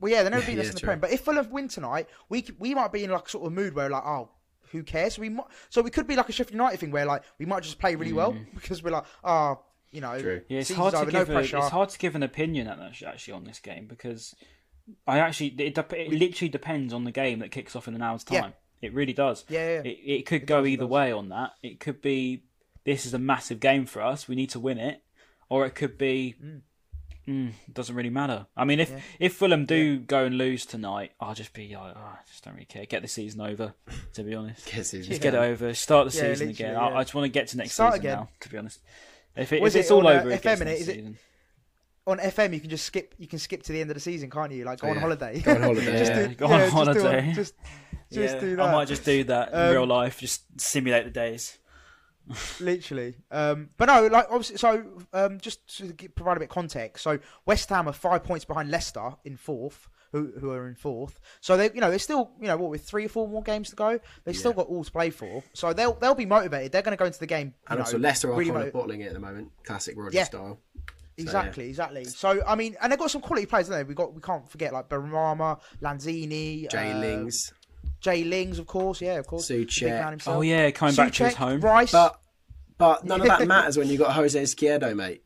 [0.00, 0.86] well, yeah, they're never Yeah, beating us yeah, in the true.
[0.86, 1.00] Prem.
[1.00, 3.74] But if Fulham win tonight, we c- we might be in like sort of mood
[3.74, 4.30] where like, oh,
[4.72, 5.14] who cares?
[5.14, 7.46] So we might, so we could be like a Sheffield United thing where like we
[7.46, 8.46] might just play really well mm.
[8.54, 9.60] because we're like, oh,
[9.92, 10.42] you know, True.
[10.48, 11.58] Yeah, it's season's hard to over, give no a, pressure.
[11.58, 14.34] it's hard to give an opinion at that, actually on this game because
[15.06, 18.02] I actually it, dep- it literally depends on the game that kicks off in an
[18.02, 18.40] hour's Yeah.
[18.42, 18.54] time.
[18.80, 19.44] It really does.
[19.48, 19.80] Yeah, yeah.
[19.90, 20.90] It, it could go does, either does.
[20.90, 21.52] way on that.
[21.62, 22.42] It could be
[22.84, 24.28] this is a massive game for us.
[24.28, 25.02] We need to win it,
[25.48, 26.36] or it could be.
[27.28, 28.46] Mm, it doesn't really matter.
[28.56, 32.00] I mean, if if Fulham do go and lose tonight, I'll just be like, oh,
[32.00, 32.86] I just don't really care.
[32.86, 33.74] Get the season over.
[34.14, 35.74] To be honest, Guess he's- just get it over.
[35.74, 36.74] Start the Yeah, season again.
[36.76, 36.96] I, yeah.
[36.96, 38.18] I just want to get to next Start season again.
[38.20, 38.28] now.
[38.40, 38.80] To be honest,
[39.36, 40.70] if, it, Was if it's it all on, uh, over, it FM gets in it?
[40.70, 41.18] next Is it- season.
[42.08, 43.14] On FM you can just skip.
[43.18, 44.64] You can skip to the end of the season, can't you?
[44.64, 45.40] Like go Oh, on holiday.
[45.40, 46.26] Go on holiday, just yeah.
[46.28, 47.54] do, Go on yeah, just do just
[48.10, 48.68] just Yeah, do that.
[48.68, 51.58] I might just do that in Um, real life, just simulate the days.
[52.60, 53.14] literally.
[53.30, 57.02] Um, but no, like obviously, so um, just to gi- provide a bit of context.
[57.04, 61.20] So West Ham are five points behind Leicester in fourth, who who are in fourth.
[61.40, 63.70] So they, you know, they're still, you know, what with three or four more games
[63.70, 65.42] to go, they've still got all to play for.
[65.54, 66.72] So they'll they'll be motivated.
[66.72, 67.48] They're going to go into the game.
[67.48, 69.50] you And know, also Leicester are really kind mo- of bottling it at the moment,
[69.64, 70.24] classic Roger Yeah.
[70.24, 70.58] style.
[71.18, 72.04] Exactly, exactly.
[72.04, 73.84] So I mean, and they've got some quality players, don't they?
[73.84, 77.52] We got we can't forget like Benrahma, Lanzini, Jay uh, Lings,
[78.00, 79.48] Jay Lings, of course, yeah, of course.
[79.48, 79.88] the big Soucek.
[79.90, 80.36] man himself.
[80.36, 81.60] Oh yeah, coming back to his home.
[81.60, 81.92] Rice.
[81.92, 82.20] but
[82.76, 85.22] but none of that matters when you got Jose Izquierdo, mate.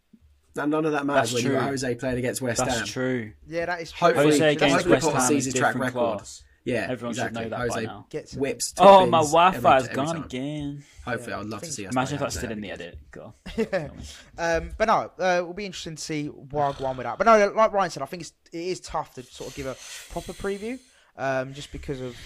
[0.57, 2.80] And none of that matters That's when you got Jose playing against West That's Ham.
[2.80, 3.32] That's true.
[3.49, 4.09] yeah, that is true.
[4.09, 6.18] Hopefully- Jose that's against hopefully West Potter Ham sees is his track different record.
[6.18, 6.43] class.
[6.64, 7.42] Yeah, Everyone exactly.
[7.42, 8.06] should know that Jose by now.
[8.08, 8.38] Gets it.
[8.38, 8.74] whips.
[8.78, 10.24] Oh, my Wi-Fi every- has gone time.
[10.24, 10.84] again.
[11.04, 11.92] Hopefully, I'd love to see us.
[11.92, 12.98] Imagine if back that's still in the edit.
[13.10, 13.32] God.
[14.38, 17.18] Um, but no, uh, it'll be interesting to see where I go on with that.
[17.18, 19.66] But no, like Ryan said, I think it's, it is tough to sort of give
[19.66, 19.76] a
[20.10, 20.78] proper preview,
[21.16, 22.16] um, just because of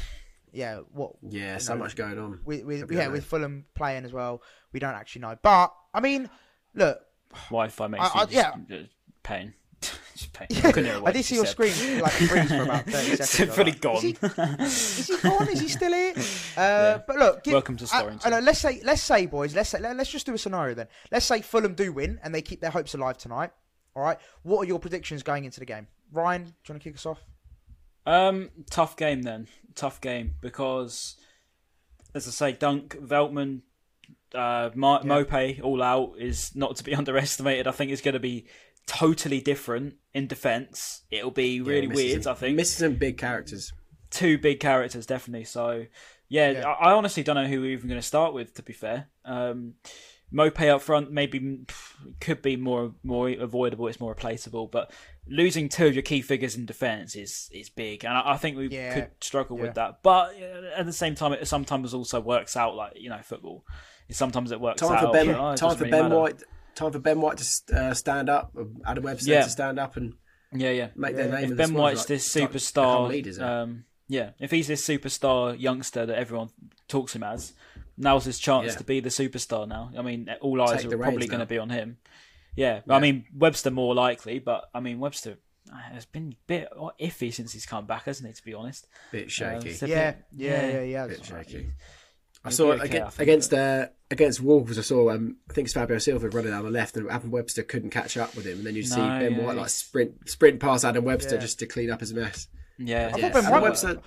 [0.52, 2.40] yeah what Yeah, so know, much going on.
[2.44, 4.42] with, with yeah with Fulham playing as well.
[4.72, 6.28] We don't actually know, but I mean,
[6.74, 7.00] look,
[7.50, 8.66] Wi-Fi makes I- I- just, pain.
[8.68, 8.90] just
[9.22, 9.54] pain.
[10.40, 11.52] I, couldn't hear a I did see your said.
[11.70, 13.40] screen like freeze for about thirty seconds.
[13.40, 13.96] I was fully like, gone.
[13.96, 15.48] Is he, is he gone?
[15.48, 16.14] Is he still here?
[16.56, 18.26] Uh, But look, give, Welcome to I- Storrington.
[18.26, 20.74] I know, let's say, let's say, boys, let's say, let, us just do a scenario
[20.74, 20.86] then.
[21.12, 23.50] Let's say Fulham do win and they keep their hopes alive tonight.
[23.94, 25.86] All right, what are your predictions going into the game?
[26.12, 27.24] Ryan, do you want to kick us off?
[28.06, 29.48] Um, tough game then.
[29.74, 31.16] Tough game because,
[32.14, 33.62] as I say, Dunk, Veltman,
[34.34, 37.66] uh, Ma- Mope all out is not to be underestimated.
[37.66, 38.46] I think it's going to be
[38.86, 41.02] totally different in defence.
[41.10, 42.22] It'll be really Misses weird.
[42.24, 43.72] some- I think Misses some big characters.
[44.10, 45.44] two big characters definitely.
[45.44, 45.86] So
[46.28, 46.68] yeah, Yeah.
[46.68, 48.54] I, I honestly don't know who we're even going to start with.
[48.54, 49.74] To be fair, um,
[50.32, 53.86] Mope up front maybe pff, could be more more avoidable.
[53.86, 54.92] It's more replaceable, but
[55.28, 58.56] losing two of your key figures in defence is is big, and I, I think
[58.56, 58.92] we Yeah.
[58.94, 59.62] could struggle Yeah.
[59.64, 60.02] with that.
[60.02, 63.64] But uh, at the same time, it sometimes also works out like you know football.
[64.10, 65.00] Sometimes it works Time out.
[65.00, 65.28] for Ben.
[65.30, 66.18] oh, time for really Ben matter.
[66.18, 66.42] White.
[66.76, 68.54] Time for Ben White to uh, stand up.
[68.86, 69.42] Adam Webster Yeah.
[69.42, 70.14] to stand up and
[70.52, 70.88] Yeah, yeah.
[70.94, 71.44] make their name.
[71.44, 75.58] if the Ben squad, White's like, this superstar, leaders, um, yeah, if he's this superstar
[75.58, 76.50] youngster that everyone
[76.86, 77.54] talks him as,
[77.96, 78.78] now's his chance Yeah.
[78.78, 79.66] to be the superstar.
[79.66, 81.96] Now, I mean, all eyes Take are probably going to be on him.
[82.54, 85.36] Yeah, I mean Webster more likely, but I mean Webster
[85.72, 86.68] uh, has been a bit
[87.00, 88.32] iffy since he's come back, hasn't he?
[88.34, 89.70] To be honest, bit Uh, shaky.
[89.70, 91.06] it's Yeah, bit- yeah, yeah, yeah.
[91.06, 91.70] bit shaky.
[92.46, 94.78] I saw be okay, against, I think, against uh, against Wolves.
[94.78, 97.62] I saw um, I think it's Fabio Silva running down the left, and Adam Webster
[97.62, 98.58] couldn't catch up with him.
[98.58, 101.40] And then you see Ben yeah, White like sprint sprint past Adam Webster Yeah.
[101.40, 102.48] just to clean up his mess.
[102.78, 104.00] Yeah, I Yeah, thought Ben White Webster.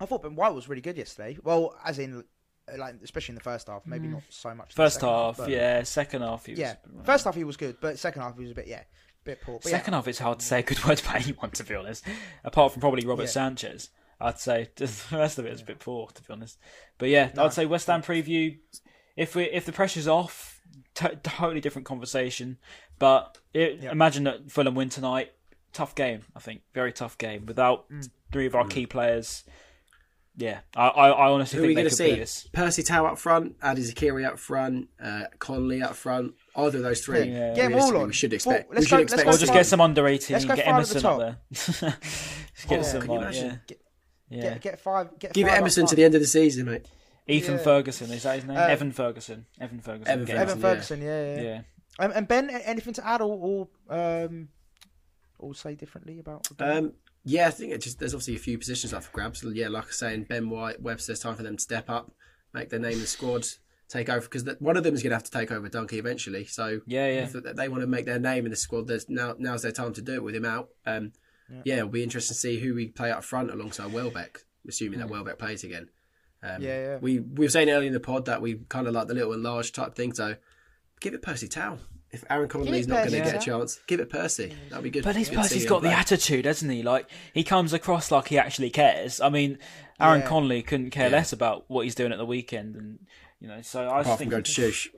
[0.00, 1.36] I thought Ben White was really good yesterday.
[1.42, 2.24] Well, as in,
[2.72, 4.74] uh, like especially in the first half, maybe not so much.
[4.74, 6.74] first second half, yeah, second half, he was, yeah.
[7.04, 9.40] First half he was good, but second half he was a bit, yeah, a bit
[9.42, 9.58] poor.
[9.62, 9.98] But Second yeah.
[9.98, 12.04] half, it's hard to say a good word about anyone, to be honest.
[12.44, 13.28] Apart from probably Robert Yeah.
[13.28, 13.90] Sanchez,
[14.20, 16.58] I'd say the rest of it is a bit poor, to be honest.
[16.98, 18.58] But yeah, I'd say West Ham preview.
[19.16, 20.60] If we if the pressure's off,
[20.96, 22.58] to- totally different conversation.
[22.98, 25.32] But it, imagine that Fulham win tonight.
[25.72, 26.62] Tough game, I think.
[26.74, 28.10] Very tough game without Mm.
[28.32, 29.44] three of our key players.
[30.36, 32.22] Yeah, I I, I honestly Who are we they going to beat see?
[32.22, 32.48] us.
[32.52, 36.34] Percy Tau up front, Adi Zeqiri up front, uh, Connolly up front.
[36.56, 37.24] Either of those three.
[37.26, 37.64] Get Yeah.
[37.64, 38.06] 'em all on.
[38.08, 38.70] We should Well, expect.
[38.70, 39.24] let's we should go- let's expect.
[39.24, 41.06] go Or just five- get some under 18 let's go get five at the Emerson
[41.06, 41.18] up
[41.80, 41.98] there.
[42.68, 43.60] Get Oh, some, can you like, imagine?
[43.68, 43.76] yeah.
[44.30, 44.42] Yeah.
[44.42, 45.18] Get, get five.
[45.18, 46.86] Get Give it five up Emerson to the end of the season, mate.
[47.28, 47.62] Ethan Yeah.
[47.62, 48.56] Ferguson, is that his name?
[48.56, 49.46] Uh, Evan Ferguson.
[49.60, 50.12] Evan Ferguson.
[50.12, 50.60] Evan Get Evan.
[50.60, 51.42] Ferguson, yeah, yeah.
[51.42, 51.60] Yeah.
[51.98, 54.48] Um, and Ben, anything to add or, or um,
[55.38, 56.44] or say differently about?
[56.44, 56.68] the game?
[56.86, 56.92] Um,
[57.24, 59.44] yeah, I think it just there's obviously a few positions up for grabs.
[59.44, 62.10] Yeah, like I say, in Ben White, Webster, it's time for them to step up,
[62.54, 63.44] make their name in the squad,
[63.88, 66.46] take over because one of them is going to have to take over Donkey eventually.
[66.46, 67.28] So Yeah, yeah.
[67.32, 69.92] if they want to make their name in the squad, there's now now's their time
[69.94, 70.68] to do it with him out.
[70.86, 71.12] Um,
[71.64, 71.76] yeah.
[71.78, 75.38] it'll be interesting to see who we play up front alongside Welbeck, assuming that Welbeck
[75.38, 75.88] plays again.
[76.42, 76.96] Um, Yeah, yeah.
[77.00, 79.32] We we were saying earlier in the pod that we kind of like the little
[79.32, 80.12] and large type thing.
[80.14, 80.36] So
[81.00, 81.78] give it Percy Tau.
[82.12, 84.52] If Aaron Connolly's not going to get a chance, give it Percy.
[84.68, 85.04] That'd be good.
[85.04, 86.82] But this Good to see Percy's him got the attitude, hasn't he?
[86.82, 89.20] Like he comes across like he actually cares.
[89.20, 89.58] I mean,
[90.00, 90.26] Aaron Yeah.
[90.26, 91.16] Connolly couldn't care Yeah.
[91.16, 92.98] less about what he's doing at the weekend, and
[93.38, 93.62] you know.
[93.62, 94.88] So I just Apart from think going to Shush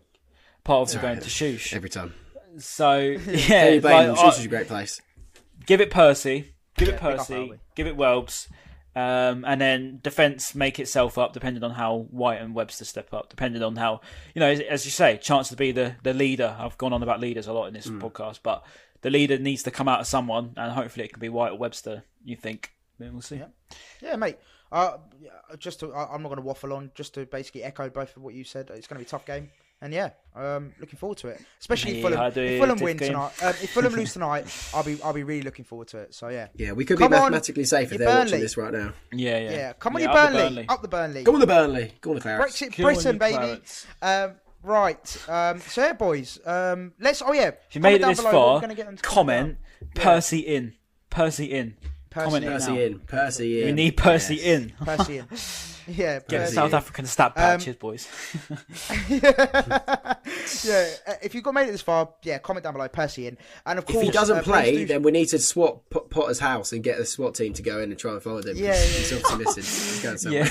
[0.64, 1.74] part of the going to Shoosh.
[1.74, 2.14] every time.
[2.58, 5.00] So yeah, Hey, like, Bain, Shush is a great place.
[5.66, 8.48] Give it Percy, give it Yeah, big up Percy, give it Welbs,
[8.94, 13.28] um, and then defense make itself up depending on how White and Webster step up,
[13.30, 14.00] depending on how
[14.34, 16.56] you know, as, as you say, chance to be the the leader.
[16.58, 18.00] I've gone on about leaders a lot in this Hmm.
[18.00, 18.64] podcast, but
[19.02, 21.58] the leader needs to come out of someone, and hopefully it can be White or
[21.58, 22.04] Webster.
[22.24, 22.72] You think?
[22.98, 23.42] Then we'll see.
[24.00, 24.36] Yeah, mate.
[24.70, 24.98] Uh,
[25.58, 26.92] just to, I, I'm not going to waffle on.
[26.94, 28.70] Just to basically echo both of what you said.
[28.70, 29.50] It's going to be a tough game.
[29.82, 31.40] And yeah, um, looking forward to it.
[31.58, 32.60] Especially if Fulham, if.
[32.60, 33.08] Fulham win game.
[33.08, 33.32] tonight.
[33.42, 36.14] Um, if Fulham lose tonight, I'll be I'll be really looking forward to it.
[36.14, 38.72] So yeah, Yeah, we could Come be on, mathematically safe if they're watching this right
[38.72, 38.92] now.
[39.12, 39.50] Yeah, yeah.
[39.50, 39.72] yeah.
[39.72, 41.22] Come on, Yeah, you up the Burnley, up the Burnley.
[41.24, 41.92] Go on the Burnley.
[42.00, 42.38] Go on the Clarets.
[42.44, 43.60] Brexit Go Britain, you baby.
[44.00, 45.28] Um, right.
[45.28, 46.38] Um, so yeah, boys.
[46.46, 47.20] Um, let's.
[47.20, 47.48] Oh yeah.
[47.48, 48.30] If you made it this below.
[48.30, 49.58] Far, gonna get them comment
[49.94, 50.04] down.
[50.04, 50.74] Percy in.
[51.10, 51.74] Percy in.
[52.08, 52.52] Percy comment in.
[52.52, 52.98] Percy in.
[53.00, 53.66] Percy in.
[53.66, 54.44] We need Percy Yes.
[54.44, 54.72] in.
[54.84, 55.26] Percy in.
[55.88, 56.20] Yeah.
[56.28, 56.74] Get the South.
[56.74, 58.08] African stat patches, boys.
[59.10, 60.86] yeah,
[61.22, 63.36] if you've got made it this far, yeah, comment down below, Percy in.
[63.66, 66.00] And of If course, he doesn't uh, play, do- then we need to swap P-
[66.10, 68.56] Potter's house and get the SWAT team to go in and try and find him.
[68.56, 69.62] Yeah, yeah, He's obviously missing.
[69.64, 70.48] He's going somewhere.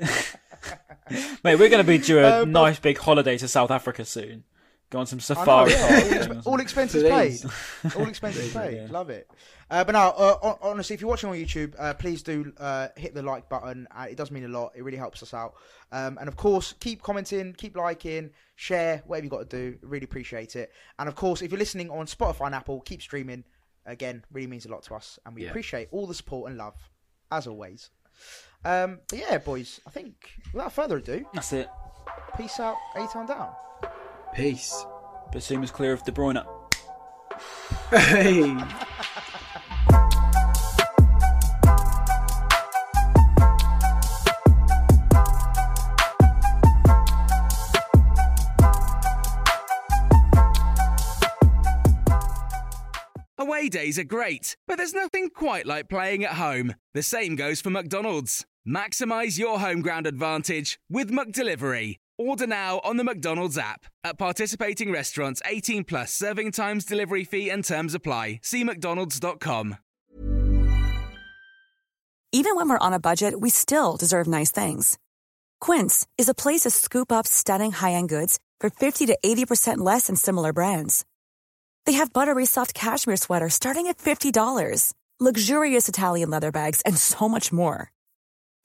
[0.00, 1.26] Yeah.
[1.44, 4.04] Mate, we're going to be due a Uh, but- nice big holiday to South Africa
[4.04, 4.44] soon.
[4.90, 5.70] Go on some I know, safari.
[5.72, 6.60] yeah, all, exp- all something.
[6.60, 7.42] expenses Please.
[7.82, 7.96] paid.
[7.96, 8.88] All expenses paid.
[8.90, 9.28] Love it.
[9.68, 13.12] Uh, but now, uh, honestly, if you're watching on YouTube, uh, please do uh, hit
[13.12, 13.88] the like button.
[13.90, 14.70] Uh, it does mean a lot.
[14.76, 15.54] It really helps us out.
[15.90, 19.76] Um, and of course, keep commenting, keep liking, share, whatever you got to do.
[19.82, 20.70] Really appreciate it.
[21.00, 23.42] And of course, if you're listening on Spotify and Apple, keep streaming.
[23.86, 25.50] Again, really means a lot to us, and we Yeah.
[25.50, 26.74] appreciate all the support and love,
[27.32, 27.90] as always.
[28.64, 31.68] Um, but yeah, boys, I think without further ado, That's it.
[32.36, 33.50] peace out, A Town down.
[34.34, 34.84] Peace.
[35.32, 36.44] But Bissouma's clear of De Bruyne.
[37.90, 38.56] Hey.
[53.38, 56.74] Away days are great, but there's nothing quite like playing at home.
[56.94, 58.44] The same goes for McDonald's.
[58.66, 61.96] Maximize your home ground advantage with McDelivery.
[62.18, 63.84] Order now on the McDonald's app.
[64.02, 68.40] At participating restaurants, 18 plus serving times, delivery fee, and terms apply.
[68.42, 69.76] See McDonald's.com.
[72.32, 74.98] Even when we're on a budget, we still deserve nice things.
[75.60, 80.08] Quince is a place to scoop up stunning high-end goods for 50 to 80% less
[80.08, 81.04] than similar brands.
[81.86, 87.28] They have buttery soft cashmere sweaters starting at $50, luxurious Italian leather bags, and so
[87.28, 87.90] much more.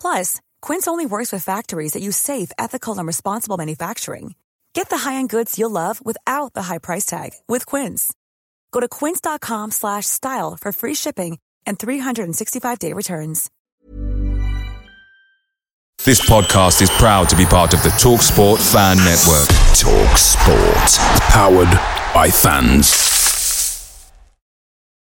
[0.02, 4.36] Plus, Quince only works with factories that use safe, ethical, and responsible manufacturing.
[4.74, 8.14] Get the high-end goods you'll love without the high price tag with Quince.
[8.72, 13.50] Go to quince.com slash style for free shipping and 365-day returns.
[16.04, 19.48] This podcast is proud to be part of the TalkSport Fan Network.
[19.78, 21.22] Talk Sport.
[21.30, 21.70] Powered
[22.14, 23.11] by fans.